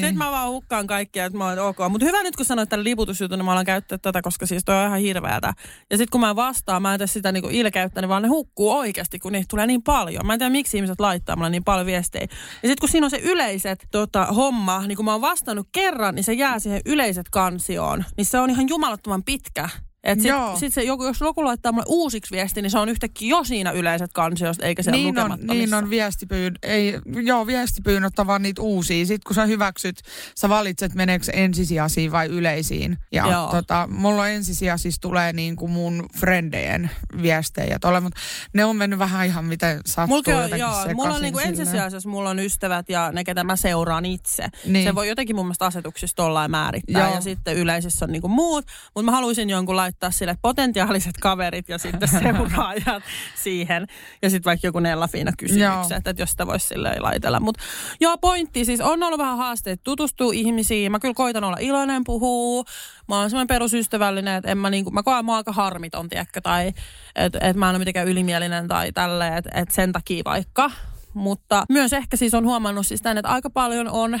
Sitten 0.00 0.18
mä 0.18 0.30
vaan 0.30 0.50
hukkaan 0.50 0.86
kaikkia, 0.86 1.24
että 1.24 1.38
mä 1.38 1.46
oon, 1.46 1.58
ok. 1.58 1.76
Mutta 1.88 2.06
hyvä 2.06 2.22
nyt, 2.22 2.36
kun 2.36 2.46
sanoit 2.46 2.68
tämän 2.68 2.84
liputusjutun, 2.84 3.38
niin 3.38 3.44
mä 3.44 3.52
alan 3.52 3.64
käyttää 3.64 3.98
tätä, 3.98 4.22
koska 4.22 4.46
siis 4.46 4.64
toi 4.64 4.76
on 4.76 4.86
ihan 4.86 5.00
hirveätä. 5.00 5.52
Ja 5.90 5.96
sitten 5.96 6.10
kun 6.10 6.20
mä 6.20 6.36
vastaan, 6.36 6.82
mä 6.82 6.92
en 6.94 6.98
tee 6.98 7.06
sitä 7.06 7.32
niinku 7.32 7.48
ilkeyttä, 7.52 8.00
niin 8.00 8.08
vaan 8.08 8.22
ne 8.22 8.28
hukkuu 8.28 8.72
oikeasti, 8.72 9.18
kun 9.18 9.32
niitä 9.32 9.46
tulee 9.50 9.66
niin 9.66 9.82
paljon. 9.82 10.26
Mä 10.26 10.32
en 10.32 10.38
tiedä, 10.38 10.50
miksi 10.50 10.76
ihmiset 10.76 11.00
laittaa 11.00 11.36
mulle 11.36 11.50
niin 11.50 11.64
paljon 11.64 11.86
viestejä. 11.86 12.22
Ja 12.22 12.68
sitten 12.68 12.80
kun 12.80 12.88
siinä 12.88 13.06
on 13.06 13.10
se 13.10 13.20
yleiset 13.22 13.86
tota, 13.90 14.24
homma, 14.26 14.86
niin 14.86 14.96
kun 14.96 15.04
mä 15.04 15.12
oon 15.12 15.20
vastannut 15.20 15.68
kerran, 15.72 16.14
niin 16.14 16.24
se 16.24 16.32
jää 16.32 16.58
siihen 16.58 16.80
yleiset 16.86 17.26
kansioon. 17.30 18.04
Niin 18.16 18.24
se 18.24 18.38
on 18.38 18.50
ihan 18.50 18.68
jumalattoman 18.68 19.24
pitkä. 19.24 19.68
Et 20.04 20.20
sit, 20.20 20.28
Joo. 20.28 20.56
sit 20.56 20.72
se, 20.74 20.82
joku, 20.82 21.04
jos 21.04 21.20
joku 21.20 21.44
laittaa 21.44 21.72
mulle 21.72 21.84
uusiksi 21.88 22.34
viesti, 22.34 22.62
niin 22.62 22.70
se 22.70 22.78
on 22.78 22.88
yhtäkkiä 22.88 23.28
jo 23.28 23.44
siinä 23.44 23.70
yleiset 23.70 24.12
kansiosta, 24.12 24.66
eikä 24.66 24.82
siellä 24.82 24.96
Niin 24.96 25.18
on, 25.18 25.38
niin 25.46 25.74
on 25.74 25.90
viestipyyn, 25.90 26.54
ei, 26.62 26.98
joo, 27.22 27.46
viestipyynnöt 27.46 28.18
on 28.18 28.26
vaan 28.26 28.42
niitä 28.42 28.62
uusia. 28.62 29.06
Sitten 29.06 29.26
kun 29.26 29.34
sä 29.34 29.46
hyväksyt, 29.46 30.02
sä 30.36 30.48
valitset 30.48 30.94
meneekö 30.94 31.32
ensisijaisiin 31.32 32.12
vai 32.12 32.26
yleisiin. 32.26 32.98
Ja 33.12 33.26
Joo. 33.30 33.50
tota, 33.50 33.88
mulla 33.92 34.28
ensisijaisissa 34.28 35.00
tulee 35.00 35.32
niin 35.32 35.56
kuin 35.56 35.70
mun 35.70 36.06
frendeen 36.16 36.90
viestejä 37.22 37.78
tolle, 37.78 38.00
mutta 38.00 38.20
ne 38.52 38.64
on 38.64 38.76
mennyt 38.76 38.98
vähän 38.98 39.26
ihan 39.26 39.44
miten 39.44 39.80
sattuu 39.86 40.22
Mulla 40.26 40.44
on, 40.44 40.58
joo, 40.58 40.70
mulla 40.70 40.84
on 40.84 40.94
sekaisin 40.94 41.22
niinku 41.22 41.38
silleen. 41.38 41.60
ensisijaisesti 41.60 42.08
mulla 42.08 42.30
on 42.30 42.38
ystävät 42.38 42.88
ja 42.88 43.12
ne, 43.12 43.24
ketä 43.24 43.44
mä 43.44 43.56
seuraan 43.56 44.04
itse. 44.06 44.48
Niin. 44.66 44.84
Se 44.84 44.94
voi 44.94 45.08
jotenkin 45.08 45.36
mun 45.36 45.46
mielestä 45.46 45.66
asetuksista 45.66 46.22
tollain 46.22 46.50
määrittää. 46.50 47.04
Joo. 47.06 47.14
Ja 47.14 47.20
sitten 47.20 47.56
yleisissä 47.56 48.04
on 48.04 48.12
niinku 48.12 48.28
muut. 48.28 48.64
Mutta 48.94 49.04
mä 49.04 49.12
haluaisin 49.12 49.50
jonkun 49.50 49.76
laittaa 49.90 50.10
sille 50.10 50.36
potentiaaliset 50.42 51.16
kaverit 51.20 51.68
ja 51.68 51.78
sitten 51.78 52.08
seuraajat 52.22 53.02
siihen. 53.34 53.86
Ja 54.22 54.30
sitten 54.30 54.50
vaikka 54.50 54.66
joku 54.66 54.80
Nella 54.80 55.08
Fiina 55.08 55.32
kysymykset, 55.38 56.06
että 56.06 56.22
jos 56.22 56.30
sitä 56.30 56.46
voisi 56.46 56.66
silleen 56.66 57.02
laitella. 57.02 57.40
Mutta 57.40 57.62
joo, 58.00 58.18
pointti 58.18 58.64
siis 58.64 58.80
on 58.80 59.02
ollut 59.02 59.18
vähän 59.18 59.36
haasteet 59.36 59.80
tutustua 59.84 60.32
ihmisiin. 60.32 60.92
Mä 60.92 60.98
kyllä 60.98 61.14
koitan 61.14 61.44
olla 61.44 61.56
iloinen 61.60 62.04
puhuu. 62.04 62.64
Mä 63.08 63.18
oon 63.18 63.30
semmoinen 63.30 63.46
perusystävällinen, 63.46 64.36
että 64.36 64.50
en 64.50 64.58
mä 64.58 64.70
niinku, 64.70 64.90
mä 64.90 65.02
koen 65.02 65.24
mua 65.24 65.36
aika 65.36 65.52
harmiton, 65.52 66.08
tiedätkö, 66.08 66.40
tai 66.40 66.72
että 67.16 67.38
et 67.42 67.56
mä 67.56 67.66
en 67.66 67.70
ole 67.70 67.78
mitenkään 67.78 68.08
ylimielinen 68.08 68.68
tai 68.68 68.92
tälleen, 68.92 69.34
että 69.34 69.50
et 69.54 69.70
sen 69.70 69.92
takia 69.92 70.22
vaikka. 70.24 70.70
Mutta 71.14 71.64
myös 71.68 71.92
ehkä 71.92 72.16
siis 72.16 72.34
on 72.34 72.44
huomannut 72.44 72.86
siis 72.86 73.02
tämän, 73.02 73.18
että 73.18 73.30
aika 73.30 73.50
paljon 73.50 73.88
on 73.88 74.20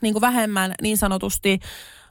niin 0.00 0.14
kuin 0.14 0.20
vähemmän 0.20 0.74
niin 0.82 0.98
sanotusti 0.98 1.58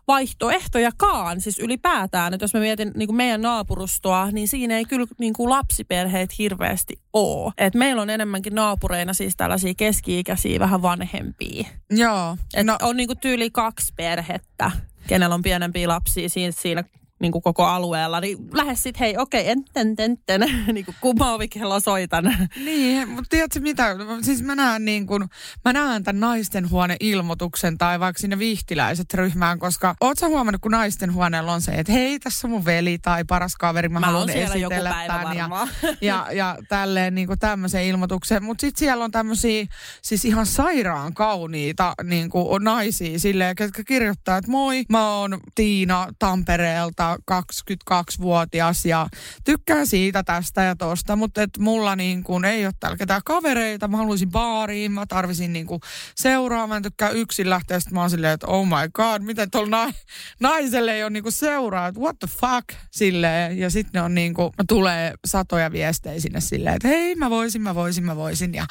vaihtoehtojakaan, 0.07 1.41
siis 1.41 1.59
ylipäätään. 1.59 2.33
Että 2.33 2.43
jos 2.43 2.53
mä 2.53 2.59
mietin 2.59 2.91
niin 2.95 3.07
kuin 3.07 3.15
meidän 3.15 3.41
naapurustoa, 3.41 4.31
niin 4.31 4.47
siinä 4.47 4.77
ei 4.77 4.85
kyllä 4.85 5.07
niin 5.19 5.33
kuin 5.33 5.49
lapsiperheet 5.49 6.37
hirveästi 6.37 6.99
ole. 7.13 7.53
Et 7.57 7.75
meillä 7.75 8.01
on 8.01 8.09
enemmänkin 8.09 8.55
naapureina 8.55 9.13
siis 9.13 9.35
tällaisia 9.35 9.73
keski-ikäisiä, 9.77 10.59
vähän 10.59 10.81
vanhempia. 10.81 11.67
Joo, 11.89 12.37
Et 12.53 12.65
no 12.65 12.77
on 12.81 12.97
niin 12.97 13.07
kuin 13.07 13.19
tyyli 13.19 13.49
kaksi 13.49 13.93
perhettä, 13.95 14.71
kenellä 15.07 15.35
on 15.35 15.41
pienempiä 15.41 15.87
lapsia 15.87 16.29
siinä, 16.29 16.51
siinä 16.51 16.83
niin 17.19 17.31
kuin 17.31 17.41
koko 17.41 17.65
alueella, 17.65 18.19
niin 18.19 18.37
lähes 18.53 18.83
sitten, 18.83 18.99
hei, 18.99 19.17
okei, 19.17 19.49
enten, 19.49 19.95
enten, 19.99 20.41
niin 20.73 20.85
kuin 20.85 20.95
kumma 21.01 21.33
ovikello 21.33 21.79
soitan. 21.79 22.37
Niin, 22.55 23.09
mutta 23.09 23.29
tiedätkö 23.29 23.59
mitä? 23.59 23.95
Siis 24.21 24.43
mä 24.43 24.55
näen, 24.55 24.85
niin 24.85 25.07
kun, 25.07 25.29
mä 25.65 25.73
näen 25.73 26.03
tämän 26.03 26.19
naistenhuone-ilmoituksen 26.19 27.77
tai 27.77 27.99
vaikka 27.99 28.19
sinne 28.19 28.39
vihtiläiset 28.39 29.13
ryhmään, 29.13 29.59
koska 29.59 29.95
oot 30.01 30.17
sä 30.17 30.27
huomannut, 30.27 30.61
kun 30.61 30.71
naistenhuoneella 30.71 31.53
on 31.53 31.61
se, 31.61 31.71
että 31.71 31.93
hei, 31.93 32.19
tässä 32.19 32.47
on 32.47 32.51
mun 32.51 32.65
veli 32.65 32.97
tai 32.97 33.23
paras 33.23 33.55
kaveri, 33.55 33.89
mä, 33.89 33.99
Mä 33.99 34.05
haluan 34.05 34.29
esitellä 34.29 34.95
tän 35.07 35.37
ja, 35.37 35.49
ja, 36.01 36.27
ja 36.31 36.57
tälleen 36.69 37.15
niin 37.15 37.27
kuin 37.27 37.39
tämmöisen 37.39 37.83
ilmoituksen. 37.83 38.43
Mutta 38.43 38.61
sitten 38.61 38.79
siellä 38.79 39.03
on 39.03 39.11
tämmöisiä 39.11 39.65
siis 40.01 40.25
ihan 40.25 40.45
sairaan 40.45 41.13
kauniita 41.13 41.93
niin 42.03 42.29
kuin 42.29 42.63
naisia 42.63 43.19
silleen, 43.19 43.55
ketkä 43.55 43.83
kirjoittaa, 43.83 44.37
että 44.37 44.51
moi, 44.51 44.83
mä 44.89 45.15
oon 45.15 45.39
Tiina 45.55 46.07
Tampereelta, 46.19 47.06
22-vuotias 47.15 48.85
ja 48.85 49.07
tykkään 49.43 49.87
siitä 49.87 50.23
tästä 50.23 50.63
ja 50.63 50.75
tosta, 50.75 51.15
mutta 51.15 51.41
et 51.41 51.57
mulla 51.59 51.95
niin 51.95 52.23
kuin 52.23 52.45
ei 52.45 52.65
ole 52.65 52.73
täällä 52.79 52.97
ketään 52.97 53.21
kavereita, 53.25 53.87
mä 53.87 53.97
haluaisin 53.97 54.31
baariin, 54.31 54.91
mä 54.91 55.05
tarvisin 55.05 55.53
niin 55.53 55.67
kuin 55.67 55.81
seuraa, 56.15 56.67
mä 56.67 56.77
en 56.77 56.83
tykkää 56.83 57.09
yksin 57.09 57.49
lähteä, 57.49 57.79
sitten 57.79 57.93
mä 57.93 58.01
oon 58.01 58.09
silleen, 58.09 58.33
että 58.33 58.47
oh 58.47 58.65
my 58.65 58.89
god, 58.93 59.21
miten 59.21 59.51
tuolla 59.51 59.85
na- 59.85 59.93
naiselle 60.39 60.93
ei 60.93 61.03
ole 61.03 61.09
niin 61.09 61.23
kuin 61.23 61.33
seuraa, 61.33 61.87
että 61.87 62.01
what 62.01 62.19
the 62.19 62.27
fuck, 62.27 62.81
silleen, 62.91 63.57
ja 63.57 63.69
sitten 63.69 63.91
ne 63.93 64.01
on 64.01 64.15
niin 64.15 64.33
kuin, 64.33 64.51
tulee 64.67 65.13
satoja 65.25 65.71
viestejä 65.71 66.19
sinne 66.19 66.41
silleen, 66.41 66.75
että 66.75 66.87
hei, 66.87 67.15
mä 67.15 67.29
voisin, 67.29 67.61
mä 67.61 67.75
voisin, 67.75 68.03
mä 68.03 68.15
voisin, 68.15 68.53
ja 68.53 68.65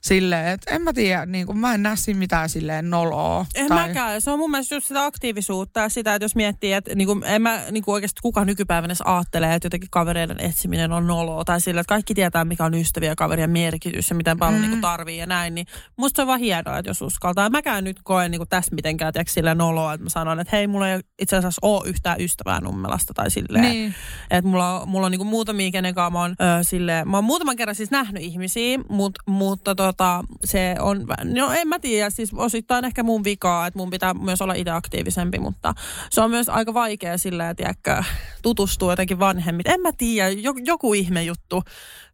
silleen, 0.00 0.46
että 0.46 0.74
en 0.74 0.82
mä 0.82 0.92
tiedä, 0.92 1.26
niin 1.26 1.46
kuin, 1.46 1.58
mä 1.58 1.74
en 1.74 1.82
näe 1.82 1.96
siinä 1.96 2.18
mitään 2.18 2.48
silleen 2.48 2.90
noloa. 2.90 3.46
En 3.54 3.68
tai... 3.68 3.88
mäkään. 3.88 4.20
Se 4.20 4.30
on 4.30 4.38
mun 4.38 4.50
mielestä 4.50 4.74
just 4.74 4.86
sitä 4.86 5.04
aktiivisuutta 5.04 5.80
ja 5.80 5.88
sitä, 5.88 6.14
että 6.14 6.24
jos 6.24 6.36
miettii, 6.36 6.72
että 6.72 6.94
niinku, 6.94 7.20
en 7.24 7.42
mä 7.42 7.62
niinku 7.74 7.92
oikeasti 7.92 8.20
kuka 8.22 8.44
nykypäivänä 8.44 8.86
edes 8.86 9.02
ajattelee, 9.04 9.54
että 9.54 9.66
jotenkin 9.66 9.90
kavereiden 9.90 10.40
etsiminen 10.40 10.92
on 10.92 11.06
noloa. 11.06 11.44
Tai 11.44 11.60
sillä, 11.60 11.80
että 11.80 11.88
kaikki 11.88 12.14
tietää, 12.14 12.44
mikä 12.44 12.64
on 12.64 12.74
ystäviä 12.74 13.08
ja 13.08 13.16
kaverien 13.16 13.50
merkitys 13.50 14.10
ja 14.10 14.16
miten 14.16 14.38
paljon 14.38 14.60
mm. 14.60 14.62
niinku 14.62 14.80
tarvii 14.80 15.18
ja 15.18 15.26
näin. 15.26 15.54
Niin 15.54 15.66
musta 15.96 16.16
se 16.16 16.22
on 16.22 16.28
vaan 16.28 16.40
hienoa, 16.40 16.78
että 16.78 16.90
jos 16.90 17.02
uskaltaa. 17.02 17.50
Mäkään 17.50 17.84
nyt 17.84 17.96
koen 18.04 18.30
niinku 18.30 18.46
tästä 18.46 18.74
mitenkään 18.74 19.12
tiedätkö, 19.12 19.32
silleen 19.32 19.58
noloa, 19.58 19.94
että 19.94 20.04
mä 20.04 20.10
sanon, 20.10 20.40
että 20.40 20.56
hei, 20.56 20.66
mulla 20.66 20.88
ei 20.88 21.00
itse 21.18 21.36
asiassa 21.36 21.58
ole 21.62 21.88
yhtään 21.88 22.20
ystävää 22.20 22.60
Nummelasta 22.60 23.14
tai 23.14 23.30
silleen. 23.30 23.64
Niin. 23.64 23.94
Että 24.30 24.50
mulla, 24.50 24.86
mulla 24.86 25.06
on 25.06 25.10
niinku 25.10 25.24
muutamia, 25.24 25.70
kenen 25.70 25.94
kanssa 25.94 26.10
mä 26.10 26.20
oon, 26.20 26.30
ö, 26.30 26.62
silleen, 26.62 27.08
mä 27.08 27.16
oon 27.16 27.24
muutaman 27.24 27.56
kerran 27.56 27.74
siis 27.74 27.90
nähnyt 27.90 28.22
ihmisiä, 28.22 28.78
mut, 28.88 29.12
mutta 29.26 29.74
tota, 29.74 30.24
se 30.44 30.76
on, 30.80 31.06
no 31.24 31.52
en 31.52 31.68
mä 31.68 31.78
tiedä, 31.78 32.10
siis 32.10 32.30
osittain 32.34 32.84
ehkä 32.84 33.02
mun 33.02 33.24
vikaa, 33.24 33.66
että 33.66 33.78
mun 33.78 33.90
pitää 33.90 34.14
myös 34.14 34.42
olla 34.42 34.54
itse 34.54 34.70
aktiivisempi, 34.70 35.38
mutta 35.38 35.74
se 36.10 36.20
on 36.20 36.30
myös 36.30 36.48
aika 36.48 36.74
vaikea 36.74 37.18
silleen, 37.18 37.50
tiedätkö, 37.64 38.10
tutustua 38.42 38.92
jotenkin 38.92 39.18
vanhemmit. 39.18 39.68
En 39.68 39.80
mä 39.80 39.90
tiedä, 39.96 40.28
joku, 40.28 40.60
joku 40.64 40.94
ihme 40.94 41.22
juttu. 41.22 41.62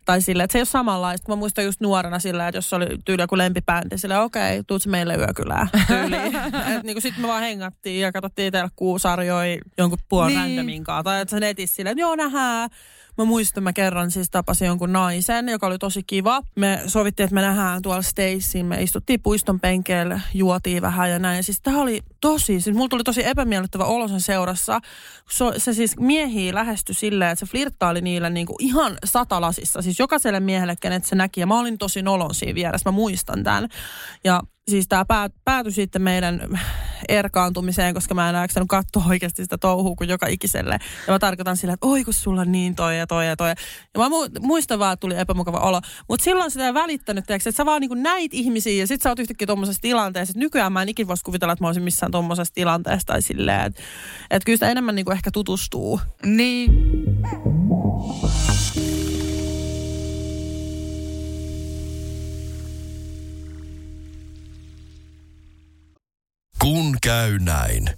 Tai 0.04 0.20
silleen, 0.22 0.44
että 0.44 0.52
se 0.52 0.58
ei 0.58 0.60
ole 0.60 0.66
samanlaista. 0.66 1.32
Mä 1.32 1.36
muistan 1.36 1.64
just 1.64 1.80
nuorena 1.80 2.18
silleen, 2.18 2.48
että 2.48 2.56
jos 2.56 2.72
oli 2.72 2.86
tyyli 3.04 3.22
joku 3.22 3.38
lempibändi, 3.38 3.98
silleen 3.98 4.20
okei, 4.20 4.50
okay, 4.58 4.64
tuut 4.66 4.86
meille 4.86 5.14
yökylään 5.14 5.68
tyyliin. 5.86 6.36
että 6.36 6.80
niinku 6.82 7.00
sit 7.00 7.18
me 7.18 7.28
vaan 7.28 7.42
hengattiin 7.42 8.00
ja 8.00 8.12
katsottiin 8.12 8.52
telkkuusarjoja 8.52 9.58
jonkun 9.78 9.98
puolen 10.08 10.28
Niin. 10.28 10.38
niin. 10.44 10.56
randomin 10.56 10.84
kanssa. 10.84 11.02
Tai 11.02 11.20
että 11.20 11.30
se 11.36 11.40
netissä 11.40 11.76
silleen, 11.76 11.92
että 11.92 12.00
joo 12.00 12.16
nähdään. 12.16 12.70
Mä 13.18 13.24
muistan, 13.24 13.62
mä 13.62 13.72
kerran 13.72 14.10
siis 14.10 14.30
tapasin 14.30 14.66
jonkun 14.66 14.92
naisen, 14.92 15.48
joka 15.48 15.66
oli 15.66 15.78
tosi 15.78 16.02
kiva. 16.02 16.42
Me 16.56 16.82
sovittiin, 16.86 17.24
että 17.24 17.34
me 17.34 17.40
nähdään 17.40 17.82
tuolla 17.82 18.02
Stacyin. 18.02 18.66
Me 18.66 18.82
istuttiin 18.82 19.20
puiston 19.22 19.60
penkeillä, 19.60 20.20
juotiin 20.34 20.82
vähän 20.82 21.10
ja 21.10 21.18
näin. 21.18 21.36
Ja 21.36 21.42
siis 21.42 21.60
tää 21.60 21.76
oli 21.76 22.00
tosi, 22.20 22.60
siis 22.60 22.76
mulla 22.76 22.88
tuli 22.88 23.04
tosi 23.04 23.26
epämiellyttävä 23.26 23.84
olo 23.84 24.08
sen 24.08 24.20
seurassa. 24.20 24.80
Se, 25.30 25.44
se 25.56 25.72
siis 25.72 25.98
miehiä 25.98 26.54
lähestyi 26.54 26.94
silleen, 26.94 27.30
että 27.30 27.46
se 27.46 27.50
flirttaili 27.50 28.00
niille 28.00 28.30
niinku 28.30 28.56
ihan 28.58 28.98
satalasissa. 29.04 29.82
Siis 29.82 29.98
jokaiselle 29.98 30.40
miehelle, 30.40 30.76
kenet 30.80 31.04
se 31.04 31.16
näki. 31.16 31.40
Ja 31.40 31.46
mä 31.46 31.60
olin 31.60 31.78
tosi 31.78 32.02
nolon 32.02 32.34
siinä 32.34 32.54
vieressä, 32.54 32.90
mä 32.90 32.94
muistan 32.94 33.44
tämän. 33.44 33.68
Ja 34.24 34.42
siis 34.68 34.88
tämä 34.88 35.04
päät, 35.04 35.32
päätyi 35.44 35.72
sitten 35.72 36.02
meidän 36.02 36.58
erkaantumiseen, 37.08 37.94
koska 37.94 38.14
mä 38.14 38.30
en 38.30 38.36
jaksanut 38.36 38.68
katsoa 38.68 39.04
oikeasti 39.08 39.42
sitä 39.42 39.58
touhua 39.58 39.94
kuin 39.94 40.10
joka 40.10 40.26
ikiselle. 40.26 40.78
Ja 41.06 41.12
mä 41.12 41.18
tarkoitan 41.18 41.56
sillä, 41.56 41.74
että 41.74 41.86
oi 41.86 42.04
kun 42.04 42.14
sulla 42.14 42.40
on 42.40 42.52
niin 42.52 42.74
toi 42.74 42.98
ja 42.98 43.06
toi 43.06 43.26
ja 43.26 43.36
toi. 43.36 43.48
Ja 43.48 43.54
mä 43.98 44.08
mu- 44.08 44.40
muistan 44.40 44.78
vaan, 44.78 44.92
että 44.92 45.00
tuli 45.00 45.18
epämukava 45.18 45.58
olo. 45.58 45.80
Mutta 46.08 46.24
silloin 46.24 46.50
sitä 46.50 46.66
ei 46.66 46.74
välittänyt, 46.74 47.26
tiiäks, 47.26 47.46
että 47.46 47.56
sä 47.56 47.66
vaan 47.66 47.80
niinku 47.80 47.94
näit 47.94 48.34
ihmisiä 48.34 48.72
ja 48.82 48.86
sit 48.86 49.02
sä 49.02 49.08
oot 49.08 49.18
yhtäkkiä 49.18 49.46
tuommoisessa 49.46 49.82
tilanteessa. 49.82 50.30
Että 50.30 50.40
nykyään 50.40 50.72
mä 50.72 50.82
en 50.82 50.88
ikin 50.88 51.08
voisi 51.08 51.24
kuvitella, 51.24 51.52
että 51.52 51.64
mä 51.64 51.68
olisin 51.68 51.82
missään 51.82 52.12
tuommoisessa 52.12 52.54
tilanteessa 52.54 53.06
tai 53.06 53.22
silleen. 53.22 53.66
Että 53.66 53.82
et 54.30 54.44
kyllä 54.44 54.56
sitä 54.56 54.70
enemmän 54.70 54.94
niinku 54.94 55.12
ehkä 55.12 55.30
tutustuu. 55.30 56.00
Niin. 56.24 56.70
Kun 66.62 66.96
käy 67.02 67.38
näin. 67.38 67.90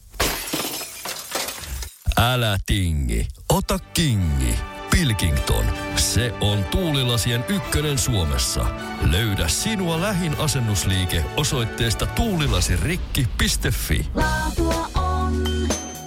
Älä 2.19 2.59
tingi, 2.67 3.27
ota 3.49 3.79
kingi. 3.79 4.55
Pilkington, 4.91 5.65
se 5.97 6.33
on 6.41 6.65
tuulilasien 6.65 7.45
ykkönen 7.49 7.99
Suomessa. 7.99 8.67
Löydä 9.11 9.49
sinua 9.49 10.01
lähin 10.01 10.37
asennusliike 10.39 11.25
osoitteesta 11.37 12.07
tuulilasirikki.fi. 12.07 14.09
Laatua 14.15 14.91
on 14.95 15.45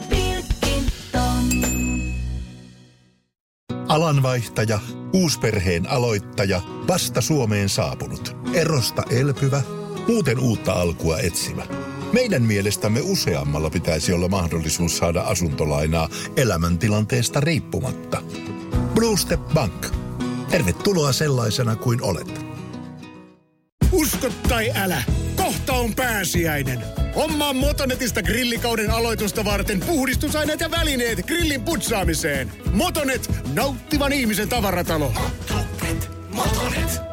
Pilkington. 0.10 1.50
Alanvaihtaja, 3.88 4.80
uusperheen 5.14 5.90
aloittaja, 5.90 6.62
vasta 6.88 7.22
Suomeen 7.22 7.70
saapunut, 7.70 8.36
erosta 8.54 9.04
elpyvä, 9.10 9.62
muuten 10.08 10.40
uutta 10.40 10.74
alkua 10.74 11.20
etsimä. 11.20 11.64
Meidän 12.16 12.42
mielestämme 12.42 13.00
useammalla 13.04 13.70
pitäisi 13.70 14.14
olla 14.14 14.28
mahdollisuus 14.28 14.98
saada 14.98 15.22
asuntolainaa 15.22 16.10
elämäntilanteesta 16.38 17.40
riippumatta. 17.40 18.22
Blue 18.94 19.18
Step 19.18 19.40
Bank. 19.54 19.86
Tervetuloa 20.50 21.14
sellaisena 21.14 21.76
kuin 21.76 22.04
olet. 22.04 22.46
Usko 23.92 24.30
tai 24.50 24.72
älä, 24.76 25.04
kohta 25.36 25.74
on 25.74 25.96
pääsiäinen. 25.96 26.80
Hommaa 27.16 27.54
Motonetista 27.54 28.24
grillikauden 28.24 28.92
aloitusta 28.92 29.46
varten 29.46 29.80
puhdistusaineet 29.80 30.60
ja 30.60 30.72
välineet 30.72 31.26
grillin 31.26 31.62
putsaamiseen. 31.62 32.52
Motonet, 32.74 33.32
nauttivan 33.54 34.14
ihmisen 34.14 34.50
tavaratalo. 34.50 35.14
Motonet, 35.54 36.10
Motonet. 36.30 37.05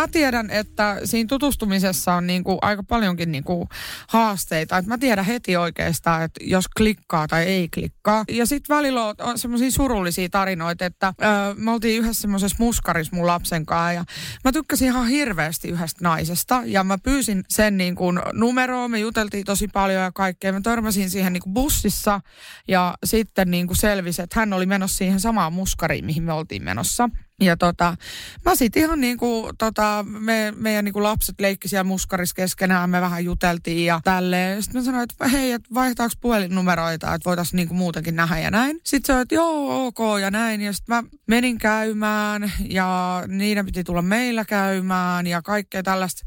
Mä 0.00 0.08
tiedän, 0.08 0.50
että 0.50 0.96
siinä 1.04 1.28
tutustumisessa 1.28 2.14
on 2.14 2.26
niinku 2.26 2.58
aika 2.62 2.82
paljonkin 2.82 3.32
niinku 3.32 3.68
haasteita. 4.08 4.78
Et 4.78 4.86
mä 4.86 4.98
tiedän 4.98 5.24
heti 5.24 5.56
oikeastaan, 5.56 6.22
että 6.22 6.44
jos 6.44 6.68
klikkaa 6.68 7.28
tai 7.28 7.44
ei 7.44 7.68
klikkaa. 7.68 8.24
Ja 8.28 8.46
sitten 8.46 8.76
välillä 8.76 9.04
on, 9.04 9.14
on 9.18 9.38
semmoisia 9.38 9.70
surullisia 9.70 10.28
tarinoita, 10.28 10.84
että 10.84 11.14
öö, 11.22 11.54
me 11.54 11.70
oltiin 11.70 12.02
yhdessä 12.02 12.20
semmoisessa 12.20 12.56
muskarissa 12.58 13.16
mun 13.16 13.26
lapsen 13.26 13.66
kanssa. 13.66 13.92
Ja 13.92 14.04
mä 14.44 14.52
tykkäsin 14.52 14.88
ihan 14.88 15.08
hirveästi 15.08 15.68
yhdestä 15.68 16.04
naisesta. 16.04 16.62
Ja 16.64 16.84
mä 16.84 16.98
pyysin 16.98 17.44
sen 17.48 17.76
niinku 17.76 18.12
numeroon. 18.32 18.90
Me 18.90 18.98
juteltiin 18.98 19.44
tosi 19.44 19.68
paljon 19.68 20.02
ja 20.02 20.12
kaikkea. 20.12 20.52
Mä 20.52 20.60
törmäsin 20.60 21.10
siihen 21.10 21.32
niinku 21.32 21.50
bussissa. 21.52 22.20
Ja 22.68 22.94
sitten 23.04 23.50
niinku 23.50 23.74
selvisi, 23.74 24.22
että 24.22 24.40
hän 24.40 24.52
oli 24.52 24.66
menossa 24.66 24.96
siihen 24.98 25.20
samaan 25.20 25.52
muskariin, 25.52 26.04
mihin 26.04 26.22
me 26.22 26.32
oltiin 26.32 26.64
menossa. 26.64 27.08
Ja 27.40 27.56
tota, 27.56 27.96
mä 28.44 28.54
sit 28.54 28.76
ihan 28.76 29.00
niinku, 29.00 29.50
tota, 29.58 30.04
me, 30.08 30.52
meidän 30.56 30.84
niinku 30.84 31.02
lapset 31.02 31.40
leikki 31.40 31.68
siellä 31.68 31.84
muskarissa 31.84 32.34
keskenään, 32.34 32.90
me 32.90 33.00
vähän 33.00 33.24
juteltiin 33.24 33.86
ja 33.86 34.00
tälleen. 34.04 34.62
Sitten 34.62 34.80
mä 34.80 34.84
sanoin, 34.84 35.02
että 35.02 35.28
hei, 35.28 35.52
että 35.52 35.74
vaihtaako 35.74 36.14
puhelinnumeroita, 36.20 37.14
että 37.14 37.28
voitaisiin 37.28 37.56
niinku 37.56 37.74
muutenkin 37.74 38.16
nähdä 38.16 38.38
ja 38.38 38.50
näin. 38.50 38.80
Sitten 38.84 39.16
se 39.16 39.20
että 39.20 39.34
joo, 39.34 39.86
ok 39.86 39.98
ja 40.20 40.30
näin. 40.30 40.60
Ja 40.60 40.72
sitten 40.72 40.96
mä 40.96 41.04
menin 41.26 41.58
käymään 41.58 42.52
ja 42.68 43.22
niiden 43.28 43.66
piti 43.66 43.84
tulla 43.84 44.02
meillä 44.02 44.44
käymään 44.44 45.26
ja 45.26 45.42
kaikkea 45.42 45.82
tällaista. 45.82 46.22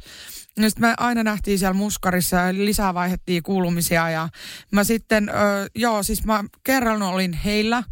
Ja 0.58 0.70
sitten 0.70 0.90
me 0.90 0.94
aina 0.98 1.24
nähtiin 1.24 1.60
siellä 1.60 1.74
muskarissa 1.74 2.36
ja 2.36 2.54
lisää 2.54 2.94
vaihettiin 2.94 3.44
kuulumisia 3.44 4.10
ja 4.10 4.30
mä 4.72 4.84
sitten, 4.84 5.30
ö, 5.30 5.34
joo 5.76 6.04
siis 6.04 6.26
mä 6.26 6.44
kerran 6.64 7.02
olin 7.02 7.34
heillä 7.34 7.84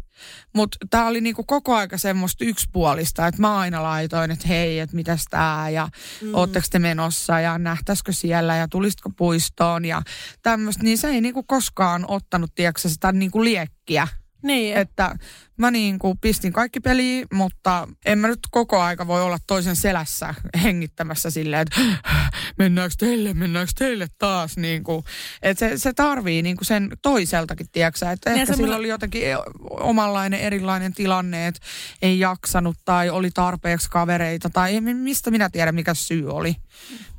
mutta 0.52 0.76
tämä 0.90 1.06
oli 1.06 1.20
niinku 1.20 1.44
koko 1.44 1.74
aika 1.74 1.98
semmoista 1.98 2.44
yksipuolista, 2.44 3.26
että 3.26 3.40
mä 3.40 3.58
aina 3.58 3.82
laitoin, 3.82 4.30
että 4.30 4.48
hei, 4.48 4.78
että 4.78 4.96
mitäs 4.96 5.24
tää 5.30 5.70
ja 5.70 5.88
mm. 6.22 6.34
ootteko 6.34 6.66
te 6.70 6.78
menossa 6.78 7.40
ja 7.40 7.58
nähtäisikö 7.58 8.12
siellä 8.12 8.56
ja 8.56 8.68
tulisitko 8.68 9.10
puistoon 9.16 9.84
ja 9.84 10.02
tämmöistä. 10.42 10.82
Niin 10.82 10.98
se 10.98 11.08
ei 11.08 11.20
niinku 11.20 11.42
koskaan 11.42 12.04
ottanut, 12.08 12.54
tiedätkö, 12.54 12.88
sitä 12.88 13.12
niinku 13.12 13.44
liekkiä. 13.44 14.08
Niin. 14.42 14.76
Että 14.76 15.16
mä 15.56 15.70
niin 15.70 15.98
kuin 15.98 16.18
pistin 16.18 16.52
kaikki 16.52 16.80
peliin, 16.80 17.26
mutta 17.32 17.88
en 18.04 18.18
mä 18.18 18.28
nyt 18.28 18.38
koko 18.50 18.80
aika 18.80 19.06
voi 19.06 19.22
olla 19.22 19.38
toisen 19.46 19.76
selässä 19.76 20.34
hengittämässä 20.62 21.30
silleen, 21.30 21.62
että 21.62 21.80
mennäänkö 22.58 22.94
teille, 22.98 23.34
mennäänkö 23.34 23.72
teille 23.78 24.06
taas. 24.18 24.56
Niin 24.56 24.84
kuin, 24.84 25.04
että 25.42 25.68
se, 25.68 25.78
se 25.78 25.92
tarvii 25.92 26.42
niin 26.42 26.56
kuin 26.56 26.66
sen 26.66 26.90
toiseltakin, 27.02 27.66
tiedätkö 27.72 28.10
että 28.10 28.30
ehkä 28.30 28.46
semmoinen- 28.46 28.56
sillä 28.56 28.76
oli 28.76 28.88
jotenkin 28.88 29.22
omanlainen 29.70 30.40
erilainen 30.40 30.92
tilanne, 30.94 31.46
että 31.46 31.60
ei 32.02 32.18
jaksanut 32.18 32.76
tai 32.84 33.10
oli 33.10 33.30
tarpeeksi 33.30 33.90
kavereita 33.90 34.50
tai 34.50 34.80
mistä 34.80 35.30
minä 35.30 35.50
tiedän, 35.50 35.74
mikä 35.74 35.94
syy 35.94 36.30
oli. 36.30 36.56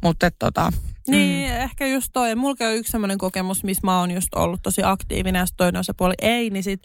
Mutta 0.01 0.31
tota, 0.31 0.71
Niin, 1.07 1.51
mm. 1.51 1.57
ehkä 1.57 1.87
just 1.87 2.09
toi. 2.13 2.35
Mulla 2.35 2.67
on 2.67 2.75
yksi 2.75 2.91
semmoinen 2.91 3.17
kokemus, 3.17 3.63
missä 3.63 3.81
mä 3.83 3.99
oon 3.99 4.11
just 4.11 4.33
ollut 4.35 4.61
tosi 4.63 4.81
aktiivinen 4.83 5.39
ja 5.39 5.45
toinen 5.57 5.79
osapuoli 5.79 6.13
ei, 6.21 6.49
niin 6.49 6.63
sit, 6.63 6.83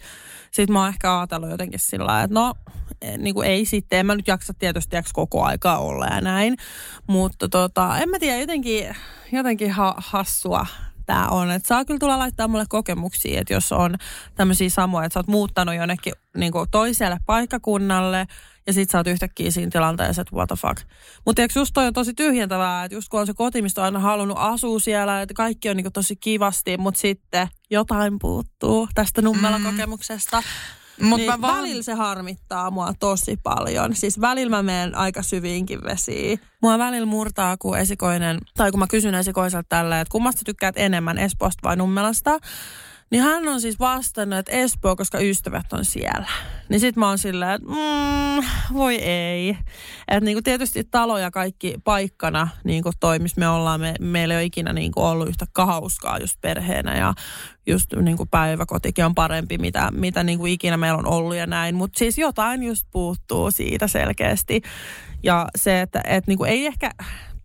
sit 0.50 0.70
mä 0.70 0.80
oon 0.80 0.88
ehkä 0.88 1.18
ajatellut 1.18 1.50
jotenkin 1.50 1.80
sillä 1.80 2.06
lailla, 2.06 2.24
että 2.24 2.34
no, 2.34 2.54
niin 3.18 3.34
kuin 3.34 3.48
ei 3.48 3.64
sitten, 3.64 3.98
en 3.98 4.06
mä 4.06 4.14
nyt 4.14 4.28
jaksa 4.28 4.54
tietysti 4.54 4.90
tiiäks, 4.90 5.12
koko 5.12 5.44
aikaa 5.44 5.78
olla 5.78 6.06
ja 6.06 6.20
näin. 6.20 6.56
Mutta 7.06 7.48
tota, 7.48 7.98
en 7.98 8.08
mä 8.08 8.18
tiedä, 8.18 8.40
jotenkin, 8.40 8.96
jotenkin 9.32 9.70
ha, 9.70 9.94
hassua 9.96 10.66
tämä 11.06 11.28
on. 11.28 11.50
Että 11.50 11.68
saa 11.68 11.84
kyllä 11.84 11.98
tulla 11.98 12.18
laittaa 12.18 12.48
mulle 12.48 12.66
kokemuksia, 12.68 13.40
että 13.40 13.54
jos 13.54 13.72
on 13.72 13.96
tämmöisiä 14.34 14.70
samoja, 14.70 15.06
että 15.06 15.14
sä 15.14 15.18
oot 15.20 15.26
muuttanut 15.26 15.74
jonnekin 15.74 16.12
niin 16.36 16.52
kuin 16.52 16.70
toiselle 16.70 17.18
paikkakunnalle 17.26 18.26
ja 18.68 18.72
sit 18.74 18.90
sä 18.90 18.98
oot 18.98 19.06
yhtäkkiä 19.06 19.50
siinä 19.50 19.70
tilanteessa, 19.70 20.22
että 20.22 20.36
what 20.36 20.48
the 20.48 20.56
fuck. 20.56 20.80
Mutta 21.26 21.42
eikö 21.42 21.58
just 21.58 21.70
toi 21.74 21.86
on 21.86 21.92
tosi 21.92 22.14
tyhjentävää, 22.14 22.84
että 22.84 22.94
just 22.94 23.08
kun 23.08 23.20
on 23.20 23.26
se 23.26 23.34
koti, 23.34 23.62
mistä 23.62 23.80
on 23.80 23.84
aina 23.84 23.98
halunnut 23.98 24.36
asua 24.40 24.80
siellä, 24.80 25.22
että 25.22 25.34
kaikki 25.34 25.70
on 25.70 25.76
niinku 25.76 25.90
tosi 25.90 26.16
kivasti, 26.16 26.76
mutta 26.76 27.00
sitten 27.00 27.48
jotain 27.70 28.18
puuttuu 28.18 28.88
tästä 28.94 29.22
Nummela-kokemuksesta. 29.22 30.42
Mut 31.02 31.16
niin 31.18 31.30
mä 31.30 31.40
vaan- 31.40 31.56
välillä 31.56 31.82
se 31.82 31.94
harmittaa 31.94 32.70
mua 32.70 32.92
tosi 33.00 33.36
paljon. 33.42 33.96
Siis 33.96 34.20
välillä 34.20 34.56
mä 34.56 34.62
menen 34.62 34.94
aika 34.94 35.22
syviinkin 35.22 35.84
vesiin. 35.84 36.40
Mua 36.62 36.78
välillä 36.78 37.06
murtaa, 37.06 37.56
kun 37.56 37.78
esikoinen, 37.78 38.38
tai 38.56 38.70
kun 38.70 38.80
mä 38.80 38.86
kysyn 38.86 39.14
esikoiselta 39.14 39.66
tällä, 39.68 40.00
että 40.00 40.12
kummasta 40.12 40.42
tykkäät 40.44 40.74
enemmän, 40.78 41.18
Espoosta 41.18 41.68
vai 41.68 41.76
Nummelasta, 41.76 42.38
niin 43.10 43.22
hän 43.22 43.48
on 43.48 43.60
siis 43.60 43.78
vastannut, 43.78 44.38
että 44.38 44.52
Espoo, 44.52 44.96
koska 44.96 45.18
ystävät 45.18 45.72
on 45.72 45.84
siellä. 45.84 46.28
Niin 46.68 46.80
sit 46.80 46.96
mä 46.96 47.08
oon 47.08 47.18
silleen, 47.18 47.50
että 47.50 47.68
mm, 47.68 48.48
voi 48.74 48.94
ei. 48.96 49.48
Että 50.08 50.24
niinku 50.24 50.42
tietysti 50.42 50.84
talo 50.84 51.18
ja 51.18 51.30
kaikki 51.30 51.74
paikkana 51.84 52.48
niinku 52.64 52.90
toimis 53.00 53.36
me 53.36 53.48
ollaan. 53.48 53.80
Me, 53.80 53.94
meillä 54.00 54.34
ei 54.34 54.38
ole 54.38 54.44
ikinä 54.44 54.72
niinku 54.72 55.02
ollut 55.02 55.28
yhtä 55.28 55.46
hauskaa 55.56 56.18
just 56.18 56.40
perheenä 56.40 56.98
ja 56.98 57.14
just 57.66 57.92
niinku 57.92 58.26
päiväkotikin 58.26 59.04
on 59.04 59.14
parempi, 59.14 59.58
mitä, 59.58 59.88
mitä 59.92 60.22
niinku 60.24 60.46
ikinä 60.46 60.76
meillä 60.76 60.98
on 60.98 61.06
ollut 61.06 61.36
ja 61.36 61.46
näin. 61.46 61.74
Mutta 61.74 61.98
siis 61.98 62.18
jotain 62.18 62.62
just 62.62 62.86
puuttuu 62.90 63.50
siitä 63.50 63.88
selkeästi. 63.88 64.62
Ja 65.22 65.48
se, 65.56 65.80
että 65.80 66.00
et 66.06 66.26
niinku 66.26 66.44
ei 66.44 66.66
ehkä 66.66 66.90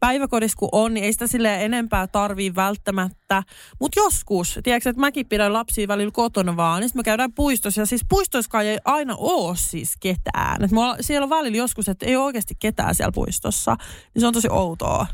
päiväkodissa 0.03 0.57
kun 0.57 0.69
on, 0.71 0.93
niin 0.93 1.03
ei 1.03 1.13
sitä 1.13 1.27
silleen 1.27 1.61
enempää 1.61 2.07
tarvii 2.07 2.55
välttämättä. 2.55 3.43
Mutta 3.79 3.99
joskus, 3.99 4.59
tiedätkö, 4.63 4.89
että 4.89 4.99
mäkin 4.99 5.25
pidän 5.25 5.53
lapsia 5.53 5.87
välillä 5.87 6.11
kotona 6.11 6.57
vaan, 6.57 6.81
niin 6.81 6.91
me 6.93 7.03
käydään 7.03 7.33
puistossa. 7.33 7.81
Ja 7.81 7.85
siis 7.85 8.05
puistoissakaan 8.09 8.65
ei 8.65 8.77
aina 8.85 9.15
ole 9.17 9.55
siis 9.55 9.93
ketään. 9.99 10.63
Et 10.63 10.71
mulla, 10.71 10.97
siellä 11.01 11.23
on 11.23 11.29
välillä 11.29 11.57
joskus, 11.57 11.89
että 11.89 12.05
ei 12.05 12.15
ole 12.15 12.25
oikeasti 12.25 12.55
ketään 12.59 12.95
siellä 12.95 13.11
puistossa. 13.11 13.75
Niin 14.13 14.19
se 14.19 14.27
on 14.27 14.33
tosi 14.33 14.47
outoa. 14.51 15.05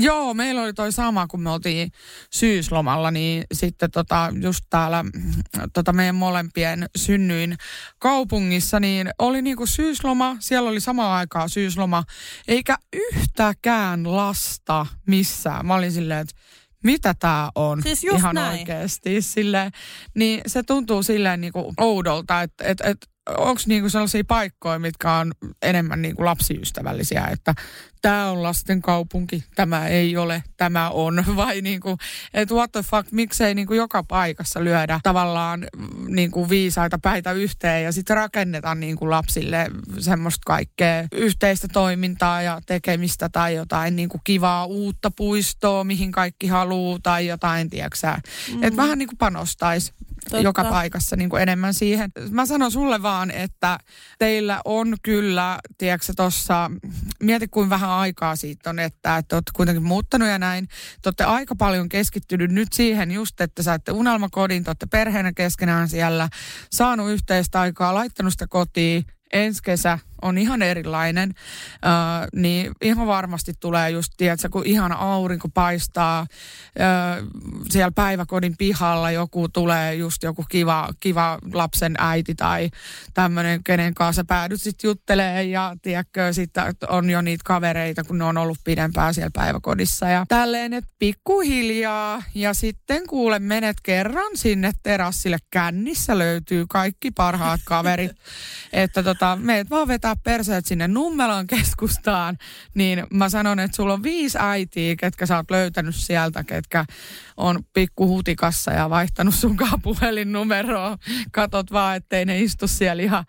Joo, 0.00 0.34
meillä 0.34 0.62
oli 0.62 0.72
toi 0.72 0.92
sama, 0.92 1.26
kun 1.26 1.40
me 1.40 1.50
oltiin 1.50 1.90
syyslomalla, 2.32 3.10
niin 3.10 3.44
sitten 3.52 3.90
tota, 3.90 4.32
just 4.40 4.64
täällä 4.70 5.04
tota 5.72 5.92
meidän 5.92 6.14
molempien 6.14 6.86
synnyin 6.96 7.56
kaupungissa, 7.98 8.80
niin 8.80 9.10
oli 9.18 9.42
niinku 9.42 9.66
syysloma, 9.66 10.36
siellä 10.40 10.70
oli 10.70 10.80
samaan 10.80 11.18
aikaan 11.18 11.50
syysloma, 11.50 12.04
eikä 12.48 12.76
yhtäkään 12.92 14.16
lasta 14.16 14.86
missään. 15.06 15.66
Mä 15.66 15.74
olin 15.74 15.92
silleen, 15.92 16.20
että 16.20 16.34
mitä 16.84 17.14
tää 17.14 17.50
on 17.54 17.82
Siis 17.82 18.04
ihan 18.04 18.34
näin. 18.34 18.58
oikeasti. 18.58 19.10
Niin 20.14 20.40
se 20.46 20.62
tuntuu 20.62 21.02
silleen 21.02 21.40
niinku 21.40 21.74
oudolta, 21.76 22.42
että 22.42 22.64
et, 22.64 22.80
et, 22.80 23.08
onko 23.36 23.60
niinku 23.66 23.88
sellaisia 23.88 24.24
paikkoja, 24.24 24.78
mitkä 24.78 25.12
on 25.12 25.32
enemmän 25.62 26.02
niinku 26.02 26.24
lapsiystävällisiä, 26.24 27.26
että 27.26 27.54
tämä 28.02 28.30
on 28.30 28.42
lasten 28.42 28.82
kaupunki, 28.82 29.44
tämä 29.54 29.86
ei 29.86 30.16
ole, 30.16 30.42
tämä 30.56 30.90
on, 30.90 31.24
vai 31.36 31.60
niinku, 31.60 31.98
että 32.34 32.54
what 32.54 32.72
the 32.72 32.82
fuck, 32.82 33.12
miksei 33.12 33.54
niinku 33.54 33.74
joka 33.74 34.02
paikassa 34.02 34.64
lyödä 34.64 35.00
tavallaan 35.02 35.66
mm, 35.76 36.14
niinku 36.14 36.48
viisaita 36.48 36.98
päitä 36.98 37.32
yhteen 37.32 37.84
ja 37.84 37.92
sitten 37.92 38.16
rakennetaan 38.16 38.80
niinku 38.80 39.10
lapsille 39.10 39.66
semmoista 39.98 40.42
kaikkea 40.46 41.08
yhteistä 41.12 41.68
toimintaa 41.68 42.42
ja 42.42 42.60
tekemistä 42.66 43.28
tai 43.28 43.54
jotain 43.54 43.96
niinku 43.96 44.20
kivaa 44.24 44.64
uutta 44.64 45.10
puistoa, 45.10 45.84
mihin 45.84 46.12
kaikki 46.12 46.46
haluaa 46.46 46.98
tai 47.02 47.26
jotain, 47.26 47.70
tiedäksä, 47.70 48.18
mm. 48.54 48.62
että 48.62 48.76
vähän 48.76 48.98
niinku 48.98 49.16
panostaisi 49.18 49.92
joka 50.32 50.64
paikassa 50.64 51.16
niin 51.16 51.30
kuin 51.30 51.42
enemmän 51.42 51.74
siihen. 51.74 52.12
Mä 52.30 52.46
sanon 52.46 52.72
sulle 52.72 53.02
vaan, 53.02 53.17
että 53.30 53.78
teillä 54.18 54.60
on 54.64 54.96
kyllä, 55.02 55.58
tiedätkö 55.78 56.12
tuossa, 56.16 56.70
mieti 57.22 57.48
kuin 57.48 57.70
vähän 57.70 57.90
aikaa 57.90 58.36
siitä 58.36 58.70
on, 58.70 58.78
että, 58.78 59.16
että 59.16 59.36
olette 59.36 59.52
kuitenkin 59.56 59.84
muuttanut 59.84 60.28
ja 60.28 60.38
näin. 60.38 60.66
Te 61.02 61.08
olette 61.08 61.24
aika 61.24 61.54
paljon 61.54 61.88
keskittynyt 61.88 62.50
nyt 62.50 62.72
siihen 62.72 63.10
just, 63.10 63.40
että 63.40 63.62
saatte 63.62 63.92
unelmakodin, 63.92 64.64
te 64.64 64.70
olette 64.70 64.86
perheenä 64.86 65.32
keskenään 65.32 65.88
siellä, 65.88 66.28
saanut 66.72 67.10
yhteistä 67.10 67.60
aikaa, 67.60 67.94
laittanut 67.94 68.32
sitä 68.32 68.46
kotiin, 68.48 69.04
ensi 69.32 69.62
kesä 69.62 69.98
on 70.22 70.38
ihan 70.38 70.62
erilainen, 70.62 71.34
äh, 71.72 72.28
niin 72.32 72.72
ihan 72.82 73.06
varmasti 73.06 73.52
tulee 73.60 73.90
just, 73.90 74.12
tiedätkö, 74.16 74.48
kun 74.48 74.66
ihana 74.66 74.94
aurinko 74.94 75.48
paistaa, 75.48 76.20
äh, 76.20 76.26
siellä 77.70 77.92
päiväkodin 77.94 78.54
pihalla 78.58 79.10
joku 79.10 79.48
tulee 79.48 79.94
just 79.94 80.22
joku 80.22 80.44
kiva, 80.48 80.88
kiva 81.00 81.38
lapsen 81.52 81.94
äiti 81.98 82.34
tai 82.34 82.70
tämmöinen, 83.14 83.64
kenen 83.64 83.94
kanssa 83.94 84.24
päädyt 84.24 84.62
sitten 84.62 84.88
juttelee 84.88 85.44
ja 85.44 85.76
tiedätkö, 85.82 86.32
sitten 86.32 86.64
on 86.88 87.10
jo 87.10 87.20
niitä 87.20 87.42
kavereita, 87.44 88.04
kun 88.04 88.18
ne 88.18 88.24
on 88.24 88.38
ollut 88.38 88.58
pidempään 88.64 89.14
siellä 89.14 89.30
päiväkodissa 89.34 90.08
ja 90.08 90.24
tälleen, 90.28 90.72
että 90.72 90.90
pikkuhiljaa. 90.98 92.22
Ja 92.34 92.54
sitten 92.54 93.06
kuule 93.06 93.38
menet 93.38 93.76
kerran 93.82 94.36
sinne 94.36 94.72
terassille 94.82 95.38
kännissä 95.50 96.18
löytyy 96.18 96.66
kaikki 96.68 97.10
parhaat 97.10 97.60
kaverit, 97.64 98.10
että 98.72 99.02
tota, 99.02 99.38
meet 99.40 99.70
vaan 99.70 99.88
vetää 100.08 100.22
perseet 100.24 100.66
sinne 100.66 100.88
Nummelan 100.88 101.46
keskustaan, 101.46 102.38
niin 102.74 103.06
mä 103.10 103.28
sanon, 103.28 103.60
että 103.60 103.76
sulla 103.76 103.92
on 103.92 104.02
viisi 104.02 104.38
äitiä, 104.40 104.96
ketkä 104.96 105.26
sä 105.26 105.36
oot 105.36 105.50
löytänyt 105.50 105.94
sieltä, 105.94 106.44
ketkä 106.44 106.84
on 107.36 107.64
pikku 107.72 108.08
hutikassa 108.08 108.72
ja 108.72 108.90
vaihtanut 108.90 109.34
sunkaan 109.34 109.82
puhelinnumeroa. 109.82 110.98
Katot 111.32 111.72
vaan, 111.72 111.96
ettei 111.96 112.24
ne 112.24 112.40
istu 112.40 112.68
siellä 112.68 113.02
ihan, 113.02 113.24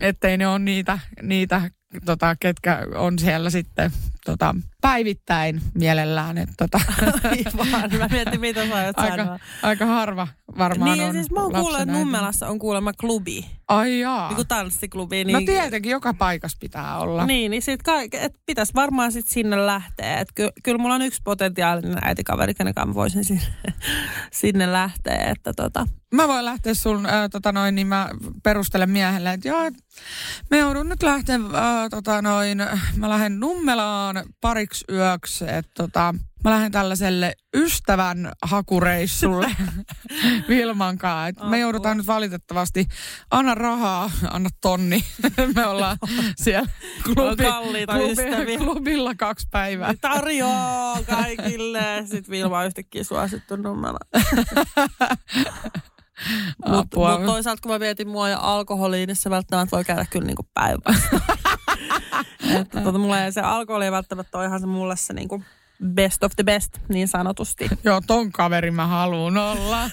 ettei 0.00 0.36
ne 0.36 0.48
ole 0.48 0.58
niitä, 0.58 0.98
niitä 1.22 1.70
tota, 2.04 2.36
ketkä 2.40 2.86
on 2.94 3.18
siellä 3.18 3.50
sitten 3.50 3.90
tota, 4.24 4.54
päivittäin 4.82 5.62
mielellään. 5.74 6.38
Et, 6.38 6.48
tota, 6.58 6.80
Aivan. 7.30 7.90
Mä 7.98 8.08
mietin, 8.10 8.40
mitä 8.40 8.66
sä 8.66 8.76
aiot 8.76 8.98
aika, 8.98 9.16
sanoa. 9.16 9.38
aika 9.62 9.86
harva 9.86 10.28
varmaan 10.58 10.98
Niin, 10.98 11.08
on 11.08 11.14
siis 11.14 11.30
mä 11.30 11.42
oon 11.42 11.52
kuullut, 11.52 11.80
että. 11.80 11.92
Nummelassa 11.92 12.48
on 12.48 12.58
kuulemma 12.58 12.92
klubi. 12.92 13.46
Ai 13.68 14.00
jaa. 14.00 14.28
Niin 14.28 14.36
kuin 14.36 14.48
tanssiklubi. 14.48 15.24
No 15.24 15.38
Niin, 15.38 15.46
tietenkin, 15.46 15.92
joka 15.92 16.14
paikassa 16.14 16.58
pitää 16.60 16.98
olla. 16.98 17.26
Niin, 17.26 17.50
niin 17.50 17.62
sit 17.62 17.82
kaik, 17.82 18.14
et 18.14 18.32
pitäisi 18.46 18.74
varmaan 18.74 19.12
sit 19.12 19.28
sinne 19.28 19.66
lähteä. 19.66 20.20
Et 20.20 20.28
ky, 20.34 20.48
kyllä 20.62 20.78
mulla 20.78 20.94
on 20.94 21.02
yksi 21.02 21.20
potentiaalinen 21.24 21.98
äitikaveri, 22.02 22.54
kenen 22.54 22.74
kanssa 22.74 22.86
mä 22.88 22.94
voisin 22.94 23.24
sinne, 23.24 23.42
sinne 24.40 24.72
lähteä. 24.72 25.24
Että 25.30 25.52
tota, 25.52 25.86
Mä 26.12 26.28
voin 26.28 26.44
lähteä 26.44 26.74
sun, 26.74 27.06
äh, 27.06 27.30
tota 27.30 27.52
noin, 27.52 27.74
niin 27.74 27.86
mä 27.86 28.08
perustelen 28.42 28.90
miehelle, 28.90 29.32
että 29.32 29.48
joo, 29.48 29.70
me 30.50 30.58
joudun 30.58 30.88
nyt 30.88 31.02
lähteä, 31.02 31.34
äh, 31.34 31.88
tota 31.90 32.22
noin, 32.22 32.58
mä 32.96 33.08
lähden 33.08 33.40
Nummelaan 33.40 34.22
pariksi 34.72 34.84
yöksi, 34.92 35.44
että 35.48 35.70
tota, 35.74 36.14
mä 36.44 36.50
lähden 36.50 36.72
tällaiselle 36.72 37.34
ystävän 37.54 38.32
hakureissulle 38.42 39.56
Vilman 40.48 40.98
kanssa. 40.98 41.26
Et 41.26 41.50
me 41.50 41.58
joudutaan 41.58 41.96
nyt 41.96 42.06
valitettavasti, 42.06 42.86
anna 43.30 43.54
rahaa, 43.54 44.10
anna 44.30 44.50
tonni. 44.60 45.04
me 45.56 45.66
ollaan 45.66 45.96
siellä 46.36 46.68
klubi, 47.04 47.44
klubi, 47.86 48.58
klubilla 48.58 49.14
kaksi 49.14 49.48
päivää. 49.50 49.94
tarjoaa 50.00 51.02
kaikille. 51.02 52.04
Sitten 52.04 52.30
Vilma 52.30 52.58
on 52.58 52.66
yhtäkkiä 52.66 53.04
suosittu 53.04 53.56
nummella. 53.56 53.98
Mutta 56.68 56.96
mut 56.96 57.26
toisaalta 57.26 57.62
kun 57.62 57.72
mä 57.72 57.78
mietin 57.78 58.08
mua 58.08 58.28
ja 58.28 58.38
alkoholiin, 58.40 59.06
niin 59.06 59.16
se 59.16 59.30
välttämättä 59.30 59.76
voi 59.76 59.84
käydä 59.84 60.06
kyllä 60.10 60.26
niinku 60.26 60.46
päinvastoin. 60.54 61.22
Että 62.60 62.80
tota, 62.80 62.98
mulla 62.98 63.24
ei 63.24 63.32
se 63.32 63.40
alkoholi 63.40 63.84
ei 63.84 63.92
välttämättä 63.92 64.38
ole 64.38 64.46
ihan 64.46 64.60
se 64.60 64.66
mulle 64.66 64.96
se 64.96 65.12
niinku 65.12 65.42
best 65.84 66.24
of 66.24 66.32
the 66.36 66.44
best, 66.44 66.78
niin 66.88 67.08
sanotusti. 67.08 67.68
Joo, 67.84 68.00
ton 68.06 68.32
kaverin 68.32 68.74
mä 68.74 68.86
haluun 68.86 69.38
olla. 69.38 69.90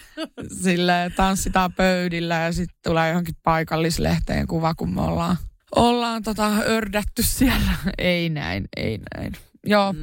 Silleen 0.64 1.12
tanssitaan 1.12 1.72
pöydillä 1.72 2.34
ja 2.34 2.52
sitten 2.52 2.78
tulee 2.84 3.08
johonkin 3.08 3.36
paikallislehteen 3.42 4.46
kuva, 4.46 4.74
kun 4.74 4.94
me 4.94 5.00
ollaan, 5.00 5.36
ollaan 5.76 6.22
tota 6.22 6.48
ördätty 6.66 7.22
siellä. 7.22 7.72
Ei 7.98 8.28
näin, 8.28 8.68
ei 8.76 8.98
näin. 9.14 9.32
Joo, 9.66 9.92
mm. 9.92 9.98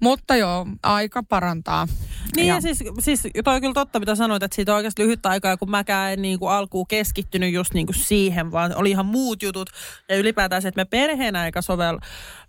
mutta 0.00 0.36
joo, 0.36 0.66
aika 0.82 1.22
parantaa. 1.22 1.88
Niin 2.36 2.46
ja, 2.46 2.54
Ja- 2.54 2.60
siis, 2.60 2.84
siis 3.00 3.22
toi 3.44 3.54
on 3.54 3.60
kyllä 3.60 3.74
totta, 3.74 3.98
mitä 3.98 4.14
sanoit, 4.14 4.42
että 4.42 4.54
siitä 4.54 4.72
on 4.72 4.76
oikeasti 4.76 5.02
lyhyttä 5.02 5.28
aikaa, 5.28 5.56
kun 5.56 5.70
mäkään 5.70 6.12
en 6.12 6.22
niin 6.22 6.38
kuin 6.38 6.52
alkuun 6.52 6.86
keskittynyt 6.86 7.52
just 7.52 7.74
niin 7.74 7.86
kuin 7.86 7.96
siihen, 7.96 8.52
vaan 8.52 8.76
oli 8.76 8.90
ihan 8.90 9.06
muut 9.06 9.42
jutut. 9.42 9.70
Ja 10.08 10.16
ylipäätään 10.16 10.62
se, 10.62 10.68
että 10.68 10.80
me 10.80 10.84
perheenä 10.84 11.46
eikä 11.46 11.62
sovel, 11.62 11.98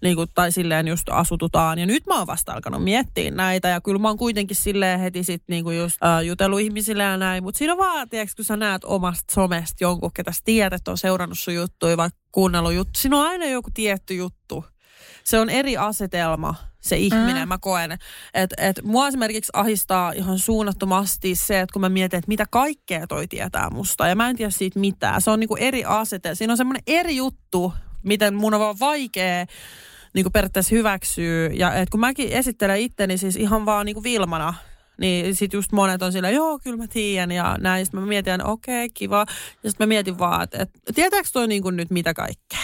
niin 0.01 0.15
kuin, 0.15 0.29
tai 0.35 0.51
silleen 0.51 0.87
just 0.87 1.09
asututaan. 1.09 1.79
Ja 1.79 1.85
nyt 1.85 2.05
mä 2.07 2.17
oon 2.17 2.27
vasta 2.27 2.53
alkanut 2.53 2.83
miettiä 2.83 3.31
näitä, 3.31 3.67
ja 3.67 3.81
kyllä 3.81 3.99
mä 3.99 4.07
oon 4.07 4.17
kuitenkin 4.17 4.55
silleen 4.55 4.99
heti 4.99 5.23
sit 5.23 5.43
niin 5.47 5.63
kuin 5.63 5.77
just 5.77 6.03
äh, 6.03 6.21
jutellut 6.21 6.59
ihmisille 6.59 7.03
ja 7.03 7.17
näin. 7.17 7.43
Mutta 7.43 7.57
siinä 7.57 7.73
on 7.73 7.79
vaan, 7.79 8.09
tiedätkö, 8.09 8.33
kun 8.35 8.45
sä 8.45 8.57
näet 8.57 8.83
omasta 8.83 9.33
somesta 9.33 9.75
jonkun, 9.83 10.11
ketä 10.13 10.31
tiedät, 10.45 10.73
että 10.73 10.91
on 10.91 10.97
seurannut 10.97 11.39
sun 11.39 11.53
juttuja, 11.55 11.97
vaikka 11.97 12.19
kuunnellut 12.31 12.73
juttu. 12.73 12.91
Siinä 12.97 13.17
on 13.17 13.27
aina 13.27 13.45
joku 13.45 13.69
tietty 13.73 14.13
juttu 14.15 14.65
se 15.23 15.39
on 15.39 15.49
eri 15.49 15.77
asetelma, 15.77 16.55
se 16.79 16.97
ihminen, 16.97 17.47
mä 17.47 17.57
koen. 17.57 17.91
Että 18.33 18.55
et 18.57 18.79
mua 18.83 19.07
esimerkiksi 19.07 19.51
ahistaa 19.53 20.11
ihan 20.11 20.39
suunnattomasti 20.39 21.35
se, 21.35 21.59
että 21.59 21.73
kun 21.73 21.81
mä 21.81 21.89
mietin, 21.89 22.17
että 22.17 22.27
mitä 22.27 22.45
kaikkea 22.51 23.07
toi 23.07 23.27
tietää 23.27 23.69
musta, 23.69 24.07
ja 24.07 24.15
mä 24.15 24.29
en 24.29 24.35
tiedä 24.35 24.51
siitä 24.51 24.79
mitään. 24.79 25.21
Se 25.21 25.31
on 25.31 25.39
niinku 25.39 25.55
eri 25.55 25.85
asetelma. 25.85 26.35
Siinä 26.35 26.53
on 26.53 26.57
semmoinen 26.57 26.83
eri 26.87 27.15
juttu, 27.15 27.73
miten 28.03 28.33
mun 28.33 28.53
on 28.53 28.59
vaan 28.59 28.79
vaikea 28.79 29.45
niin 30.13 30.23
kuin 30.23 30.33
periaatteessa 30.33 30.75
hyväksyy. 30.75 31.47
Ja 31.47 31.73
et 31.73 31.89
kun 31.89 31.99
mäkin 31.99 32.31
esittelen 32.31 32.81
itteni 32.81 33.17
siis 33.17 33.35
ihan 33.35 33.65
vaan 33.65 33.85
niin 33.85 33.93
kuin 33.93 34.03
Vilmana, 34.03 34.53
niin 34.99 35.35
sit 35.35 35.53
just 35.53 35.71
monet 35.71 36.01
on 36.01 36.11
silleen, 36.11 36.35
joo, 36.35 36.59
kyllä 36.59 36.77
mä 36.77 36.87
tiedän 36.87 37.31
ja 37.31 37.57
näin. 37.59 37.85
Sitten 37.85 37.99
mä 37.99 38.05
mietin, 38.05 38.45
okei, 38.45 38.85
okay, 38.85 38.93
kiva. 38.93 39.25
Ja 39.63 39.69
sitten 39.69 39.87
mä 39.87 39.89
mietin 39.89 40.19
vaan, 40.19 40.43
että, 40.43 40.61
että 40.61 40.93
tietääkö 40.95 41.29
toi 41.33 41.47
niin 41.47 41.63
kuin 41.63 41.75
nyt 41.75 41.89
mitä 41.89 42.13
kaikkea? 42.13 42.59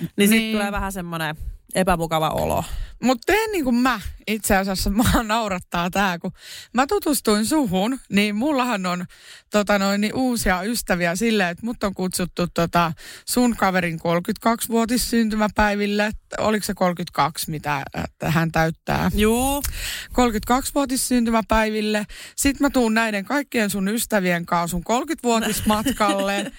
Niin, 0.00 0.10
niin. 0.16 0.28
sitten 0.28 0.52
tulee 0.52 0.72
vähän 0.72 0.92
semmoinen 0.92 1.36
epämukava 1.74 2.30
olo. 2.30 2.64
Mutta 3.02 3.32
teen 3.32 3.52
niin 3.52 3.64
kuin 3.64 3.76
mä 3.76 4.00
itse 4.28 4.56
asiassa, 4.56 4.90
mua 4.90 5.22
naurattaa 5.22 5.90
tää, 5.90 6.18
kun 6.18 6.32
mä 6.74 6.86
tutustuin 6.86 7.46
suhun, 7.46 7.98
niin 8.08 8.36
mullahan 8.36 8.86
on 8.86 9.04
tota 9.50 9.78
noin, 9.78 10.00
niin 10.00 10.14
uusia 10.14 10.62
ystäviä 10.62 11.16
silleen, 11.16 11.48
että 11.48 11.66
mut 11.66 11.84
on 11.84 11.94
kutsuttu 11.94 12.46
tota 12.54 12.92
sun 13.28 13.56
kaverin 13.56 13.98
32-vuotis 13.98 15.10
syntymäpäiville. 15.10 16.10
Oliko 16.38 16.64
se 16.66 16.74
32, 16.74 17.50
mitä 17.50 17.82
hän 18.24 18.52
täyttää? 18.52 19.10
Juu. 19.14 19.62
32-vuotis 20.10 21.08
syntymäpäiville. 21.08 22.06
Sitten 22.36 22.64
mä 22.64 22.70
tuun 22.70 22.94
näiden 22.94 23.24
kaikkien 23.24 23.70
sun 23.70 23.88
ystävien 23.88 24.46
kanssa 24.46 24.68
sun 24.68 24.82
30-vuotismatkalle. 24.82 26.38
Ö, 26.46 26.50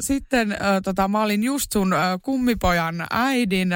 Sitten 0.00 0.56
tota, 0.84 1.08
mä 1.08 1.22
olin 1.22 1.44
just 1.44 1.72
sun 1.72 1.94
kummipojan 2.22 3.06
äidin 3.10 3.68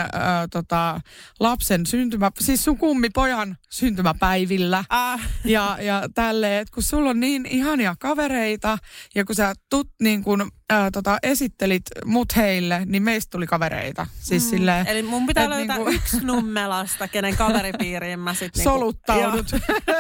tota, 0.51 1.01
lapsen 1.41 1.87
syntymä, 1.87 2.31
siis 2.41 2.65
sun 2.65 2.79
kummipojan 2.83 3.57
syntymäpäivillä. 3.73 4.85
Äh, 4.93 5.21
Ja, 5.45 5.79
ja 5.81 6.09
tälleen, 6.15 6.63
että 6.63 6.75
kun 6.75 6.83
sulla 6.83 7.11
on 7.11 7.21
niin 7.21 7.47
ihania 7.47 7.95
kavereita 8.01 8.79
ja 9.15 9.25
kun 9.25 9.35
sä 9.35 9.55
tut, 9.71 9.91
niin 10.03 10.23
kun, 10.23 10.51
ää, 10.71 10.91
tota, 10.91 11.19
esittelit 11.23 11.83
mut 12.05 12.37
heille, 12.37 12.83
niin 12.87 13.03
meistä 13.03 13.31
tuli 13.31 13.47
kavereita. 13.47 14.07
Siis 14.21 14.45
mm. 14.45 14.51
silleen, 14.51 14.87
eli 14.87 15.03
mun 15.03 15.27
pitää 15.27 15.51
löytää 15.51 15.77
niinku- 15.77 15.93
yksi 15.93 16.25
nummelasta, 16.25 17.09
kenen 17.09 17.37
kaveripiiriin 17.37 18.19
mä 18.19 18.35
sitten 18.35 18.51
niinku, 18.55 18.71
soluttaudut. 18.71 19.47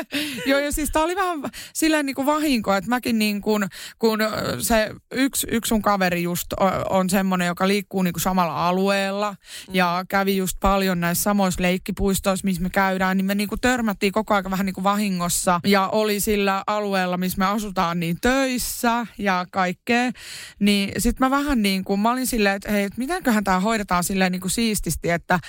Joo, 0.46 0.60
ja 0.60 0.72
siis 0.72 0.90
tää 0.90 1.02
oli 1.02 1.16
vähän 1.16 1.42
silleen 1.74 2.06
niin 2.06 2.16
kuin 2.16 2.26
vahinko, 2.26 2.74
että 2.74 2.90
mäkin 2.90 3.18
niin 3.18 3.40
kuin, 3.40 3.66
kun 3.98 4.18
se 4.58 4.90
yksi, 5.12 5.46
yksi 5.50 5.68
sun 5.68 5.82
kaveri 5.82 6.22
just 6.22 6.46
on 6.90 7.10
semmoinen, 7.10 7.46
joka 7.46 7.68
liikkuu 7.68 8.02
niin 8.02 8.12
kuin 8.12 8.22
samalla 8.22 8.68
alueella 8.68 9.30
mm. 9.30 9.74
ja 9.74 10.04
kävi 10.08 10.36
just 10.36 10.56
paljon 10.60 11.00
näissä 11.00 11.22
samoissa 11.22 11.62
leikkipuistoissa, 11.62 12.44
missä 12.44 12.62
me 12.62 12.70
käydään, 12.70 13.16
niin 13.16 13.24
me 13.24 13.34
niin 13.34 13.48
kuin 13.48 13.60
törmättiin 13.62 14.12
koko 14.12 14.34
ajan 14.34 14.50
vähän 14.50 14.66
niin 14.66 14.74
kuin 14.74 14.84
vahingossa 14.84 15.60
ja 15.64 15.88
oli 15.88 16.20
sillä 16.20 16.62
alueella, 16.66 17.16
missä 17.16 17.38
me 17.38 17.46
asutaan 17.46 18.00
niin 18.00 18.16
töissä 18.20 19.06
ja 19.18 19.46
kaikkea, 19.50 20.10
niin 20.58 20.92
sitten 20.98 21.26
mä 21.26 21.30
vähän 21.30 21.62
niin 21.62 21.84
kuin, 21.84 22.00
mä 22.00 22.10
olin 22.10 22.26
silleen, 22.26 22.56
että 22.56 22.72
hei, 22.72 22.88
mitenköhän 22.96 23.44
tämä 23.44 23.60
hoidetaan 23.60 24.04
silleen 24.04 24.32
niin 24.32 24.40
kuin 24.40 24.50
siististi, 24.50 25.10
että 25.10 25.40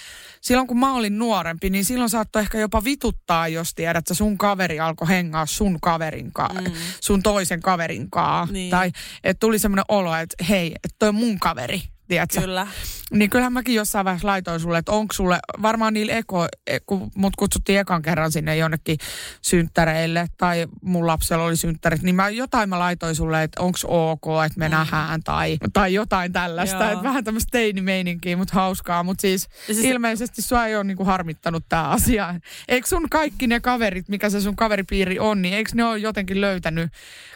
silloin 0.41 0.67
kun 0.67 0.79
mä 0.79 0.93
olin 0.93 1.19
nuorempi, 1.19 1.69
niin 1.69 1.85
silloin 1.85 2.09
saattoi 2.09 2.41
ehkä 2.41 2.59
jopa 2.59 2.83
vituttaa, 2.83 3.47
jos 3.47 3.73
tiedät, 3.75 3.97
että 3.97 4.13
sun 4.13 4.37
kaveri 4.37 4.79
alkoi 4.79 5.07
hengaa 5.07 5.45
sun 5.45 5.79
kaverin 5.81 6.33
kaa, 6.33 6.53
mm. 6.53 6.71
sun 7.01 7.23
toisen 7.23 7.61
kaverin 7.61 8.09
kaa. 8.09 8.47
Niin. 8.51 8.71
Tai 8.71 8.91
että 9.23 9.39
tuli 9.39 9.59
semmoinen 9.59 9.85
olo, 9.87 10.15
että 10.15 10.43
hei, 10.49 10.67
että 10.67 10.95
toi 10.99 11.09
on 11.09 11.15
mun 11.15 11.39
kaveri. 11.39 11.92
Tiedätkö? 12.07 12.41
Kyllä. 12.41 12.67
Niin 13.11 13.29
kyllähän 13.29 13.53
mäkin 13.53 13.75
jossain 13.75 14.05
vaiheessa 14.05 14.27
laitoin 14.27 14.59
sulle, 14.59 14.77
että 14.77 14.91
onko 14.91 15.13
sulle, 15.13 15.39
varmaan 15.61 15.93
niillä 15.93 16.13
eko, 16.13 16.47
e- 16.67 16.79
kun 16.85 17.11
mut 17.15 17.35
kutsuttiin 17.35 17.79
ekan 17.79 18.01
kerran 18.01 18.31
sinne 18.31 18.57
jonnekin 18.57 18.97
synttäreille, 19.41 20.27
tai 20.37 20.67
mun 20.81 21.07
lapsella 21.07 21.43
oli 21.43 21.57
synttärit, 21.57 22.01
niin 22.01 22.15
mä 22.15 22.29
jotain 22.29 22.69
mä 22.69 22.79
laitoin 22.79 23.15
sulle, 23.15 23.43
että 23.43 23.61
onko 23.61 23.77
ok, 23.87 24.45
että 24.45 24.59
me 24.59 24.67
mm. 24.67 24.71
nähdään, 24.71 25.23
tai, 25.23 25.57
tai 25.73 25.93
jotain 25.93 26.33
tällaista, 26.33 26.91
että 26.91 27.03
vähän 27.03 27.23
tämmöistä 27.23 27.51
teinimeininkiä, 27.51 28.37
mutta 28.37 28.53
hauskaa, 28.53 29.03
mutta 29.03 29.21
siis, 29.21 29.49
siis 29.65 29.79
ilmeisesti 29.79 30.41
sua 30.41 30.65
ei 30.65 30.75
ole 30.75 30.83
niinku 30.83 31.03
harmittanut 31.03 31.63
tämä 31.69 31.83
asia. 31.83 32.35
Eikö 32.67 32.87
sun 32.87 33.09
kaikki 33.09 33.47
ne 33.47 33.59
kaverit, 33.59 34.09
mikä 34.09 34.29
se 34.29 34.41
sun 34.41 34.55
kaveripiiri 34.55 35.19
on, 35.19 35.41
niin 35.41 35.53
eikö 35.53 35.71
ne 35.73 35.85
ole 35.85 35.97
jotenkin 35.97 36.41
löytänyt 36.41 36.91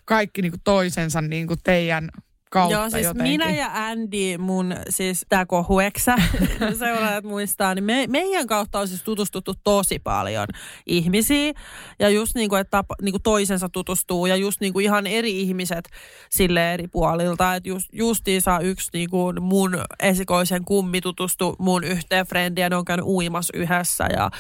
kaikki 0.06 0.42
niinku 0.42 0.58
toisensa 0.64 1.22
niinku 1.22 1.56
teidän 1.64 2.10
kautta 2.58 2.76
Joo, 2.76 2.90
siis 2.90 3.04
jotenkin. 3.04 3.32
minä 3.32 3.50
ja 3.50 3.70
Andy, 3.74 4.38
mun 4.38 4.76
siis 4.90 5.26
tää 5.30 5.46
kohueksä, 5.46 6.16
seuraajat 6.80 7.24
muistaa, 7.24 7.76
niin 7.76 7.84
me, 7.84 8.08
meidän 8.08 8.48
kautta 8.48 8.80
on 8.80 8.88
siis 8.88 9.04
tutustuttu 9.04 9.54
tosi 9.64 10.00
paljon 10.00 10.48
ihmisiä. 10.86 11.54
Ja 12.00 12.10
just 12.10 12.36
niin 12.36 12.50
kuin, 12.50 12.62
että 12.62 12.72
tapa, 12.72 12.96
niin 13.02 13.14
kuin 13.14 13.24
toisensa 13.24 13.70
tutustuu 13.70 14.26
ja 14.26 14.36
just 14.36 14.62
niin 14.62 14.74
kuin 14.74 14.86
ihan 14.86 15.08
eri 15.08 15.42
ihmiset 15.42 15.90
sille 16.30 16.74
eri 16.74 16.88
puolilta. 16.88 17.56
Että 17.56 17.70
just, 17.70 17.88
justiinsa 17.94 18.60
yksi 18.60 18.90
niin 18.94 19.10
kuin 19.10 19.44
mun 19.44 19.78
esikoisen 20.00 20.66
kummi 20.66 21.02
tutustui 21.02 21.56
mun 21.60 21.84
yhteen 21.84 22.26
frendiin 22.26 22.64
ja 22.64 22.70
ne 22.70 22.76
on 22.76 22.86
käynyt 22.86 23.06
uimassa 23.06 23.58
yhdessä 23.58 24.08
ja 24.14 24.32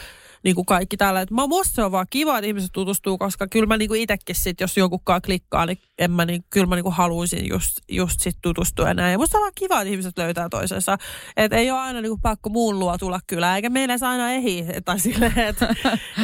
niin 0.48 0.56
kuin 0.56 0.66
kaikki 0.66 0.98
tällä. 0.98 1.22
Et 1.22 1.32
mä, 1.32 1.48
musta 1.48 1.76
se 1.76 1.84
on 1.84 1.92
vaan 1.92 2.06
kiva, 2.10 2.38
että 2.38 2.48
ihmiset 2.48 2.70
tutustuu, 2.74 3.18
koska 3.18 3.48
kyllä 3.48 3.66
mä 3.66 3.78
niin 3.78 3.90
kuin 3.90 4.02
itsekin 4.02 4.36
sit, 4.36 4.62
jos 4.62 4.78
jonkunkaan 4.78 5.22
klikkaa, 5.22 5.66
niin, 5.66 5.78
en 5.98 6.12
mä, 6.12 6.26
niin, 6.26 6.44
kyllä 6.50 6.66
mä 6.68 6.76
niin 6.76 6.84
kuin 6.84 6.96
haluaisin 6.96 7.50
just, 7.50 7.78
just 7.90 8.20
sit 8.20 8.38
tutustua 8.42 8.94
näin. 8.94 9.12
Ja 9.12 9.18
musta 9.18 9.38
on 9.38 9.42
vaan 9.42 9.52
kiva, 9.56 9.82
että 9.82 9.92
ihmiset 9.92 10.18
löytää 10.18 10.50
toisensa. 10.50 10.98
Että 11.38 11.58
ei 11.58 11.72
ole 11.72 11.80
aina 11.80 12.02
niin 12.02 12.10
kuin 12.10 12.22
pakko 12.22 12.50
muun 12.50 12.80
luo 12.80 12.98
tulla 12.98 13.20
kyllä, 13.28 13.56
eikä 13.56 13.70
meillä 13.70 13.96
aina 14.02 14.32
ehi. 14.32 14.66
Tai 14.86 14.98
että 15.48 15.76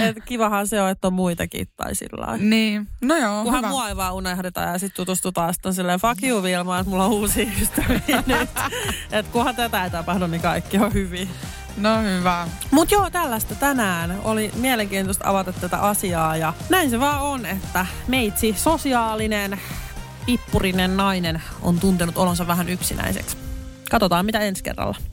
et 0.02 0.18
kivahan 0.26 0.68
se 0.68 0.82
on, 0.82 0.90
että 0.90 1.08
on 1.08 1.14
muitakin 1.14 1.68
tai 1.76 1.96
sillä. 1.96 2.38
Niin, 2.38 2.88
no 3.02 3.18
joo, 3.18 3.44
Kunhan 3.44 3.60
hyvä. 3.60 3.70
mua 3.70 3.90
ei 3.90 3.96
vaan 3.96 4.14
unohdeta 4.14 4.62
ja 4.62 4.78
sitten 4.78 4.96
tutustutaan 4.96 5.54
sitten 5.54 5.74
silleen, 5.74 6.00
fuck 6.00 6.24
you 6.24 6.44
Vilma, 6.44 6.80
että 6.80 6.90
mulla 6.90 7.06
on 7.06 7.12
uusia 7.12 7.48
ystäviä 7.62 8.24
nyt. 8.28 8.50
Että 9.12 9.32
kunhan 9.32 9.56
tätä 9.56 9.84
ei 9.84 9.90
tapahdu, 9.90 10.28
niin 10.28 10.42
kaikki 10.42 10.78
on 10.78 10.94
hyvin. 10.94 11.30
No 11.78 12.02
hyvä. 12.02 12.48
Mut 12.72 12.92
joo, 12.92 13.10
tällaista 13.10 13.56
tänään. 13.56 14.20
Oli 14.24 14.52
mielenkiintoista 14.56 15.30
avata 15.30 15.54
tätä 15.54 15.78
asiaa 15.78 16.38
ja 16.38 16.54
näin 16.70 16.90
se 16.90 17.00
vaan 17.00 17.22
on, 17.22 17.46
että 17.46 17.86
meitsi 18.08 18.56
sosiaalinen, 18.58 19.60
pippurinen 20.26 20.98
nainen 20.98 21.42
on 21.62 21.80
tuntenut 21.80 22.18
olonsa 22.18 22.48
vähän 22.48 22.70
yksinäiseksi. 22.70 23.38
Katsotaan 23.92 24.26
mitä 24.26 24.40
ensi 24.40 24.64
kerralla. 24.64 25.13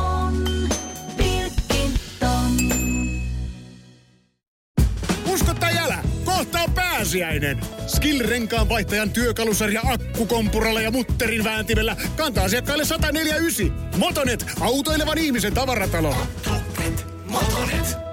pääsiäinen. 7.11 7.59
Skill-renkaan 7.87 8.69
vaihtajan 8.69 9.09
työkalusarja 9.09 9.81
akkukompuralla 9.83 10.81
ja 10.81 10.91
mutterin 10.91 11.43
vääntimellä 11.43 11.95
kantaa 12.15 12.43
asiakkaille 12.43 12.85
149. 12.85 13.97
Motonet, 13.97 14.45
autoilevan 14.59 15.17
ihmisen 15.17 15.53
tavaratalo. 15.53 16.15
Motonet. 17.25 18.10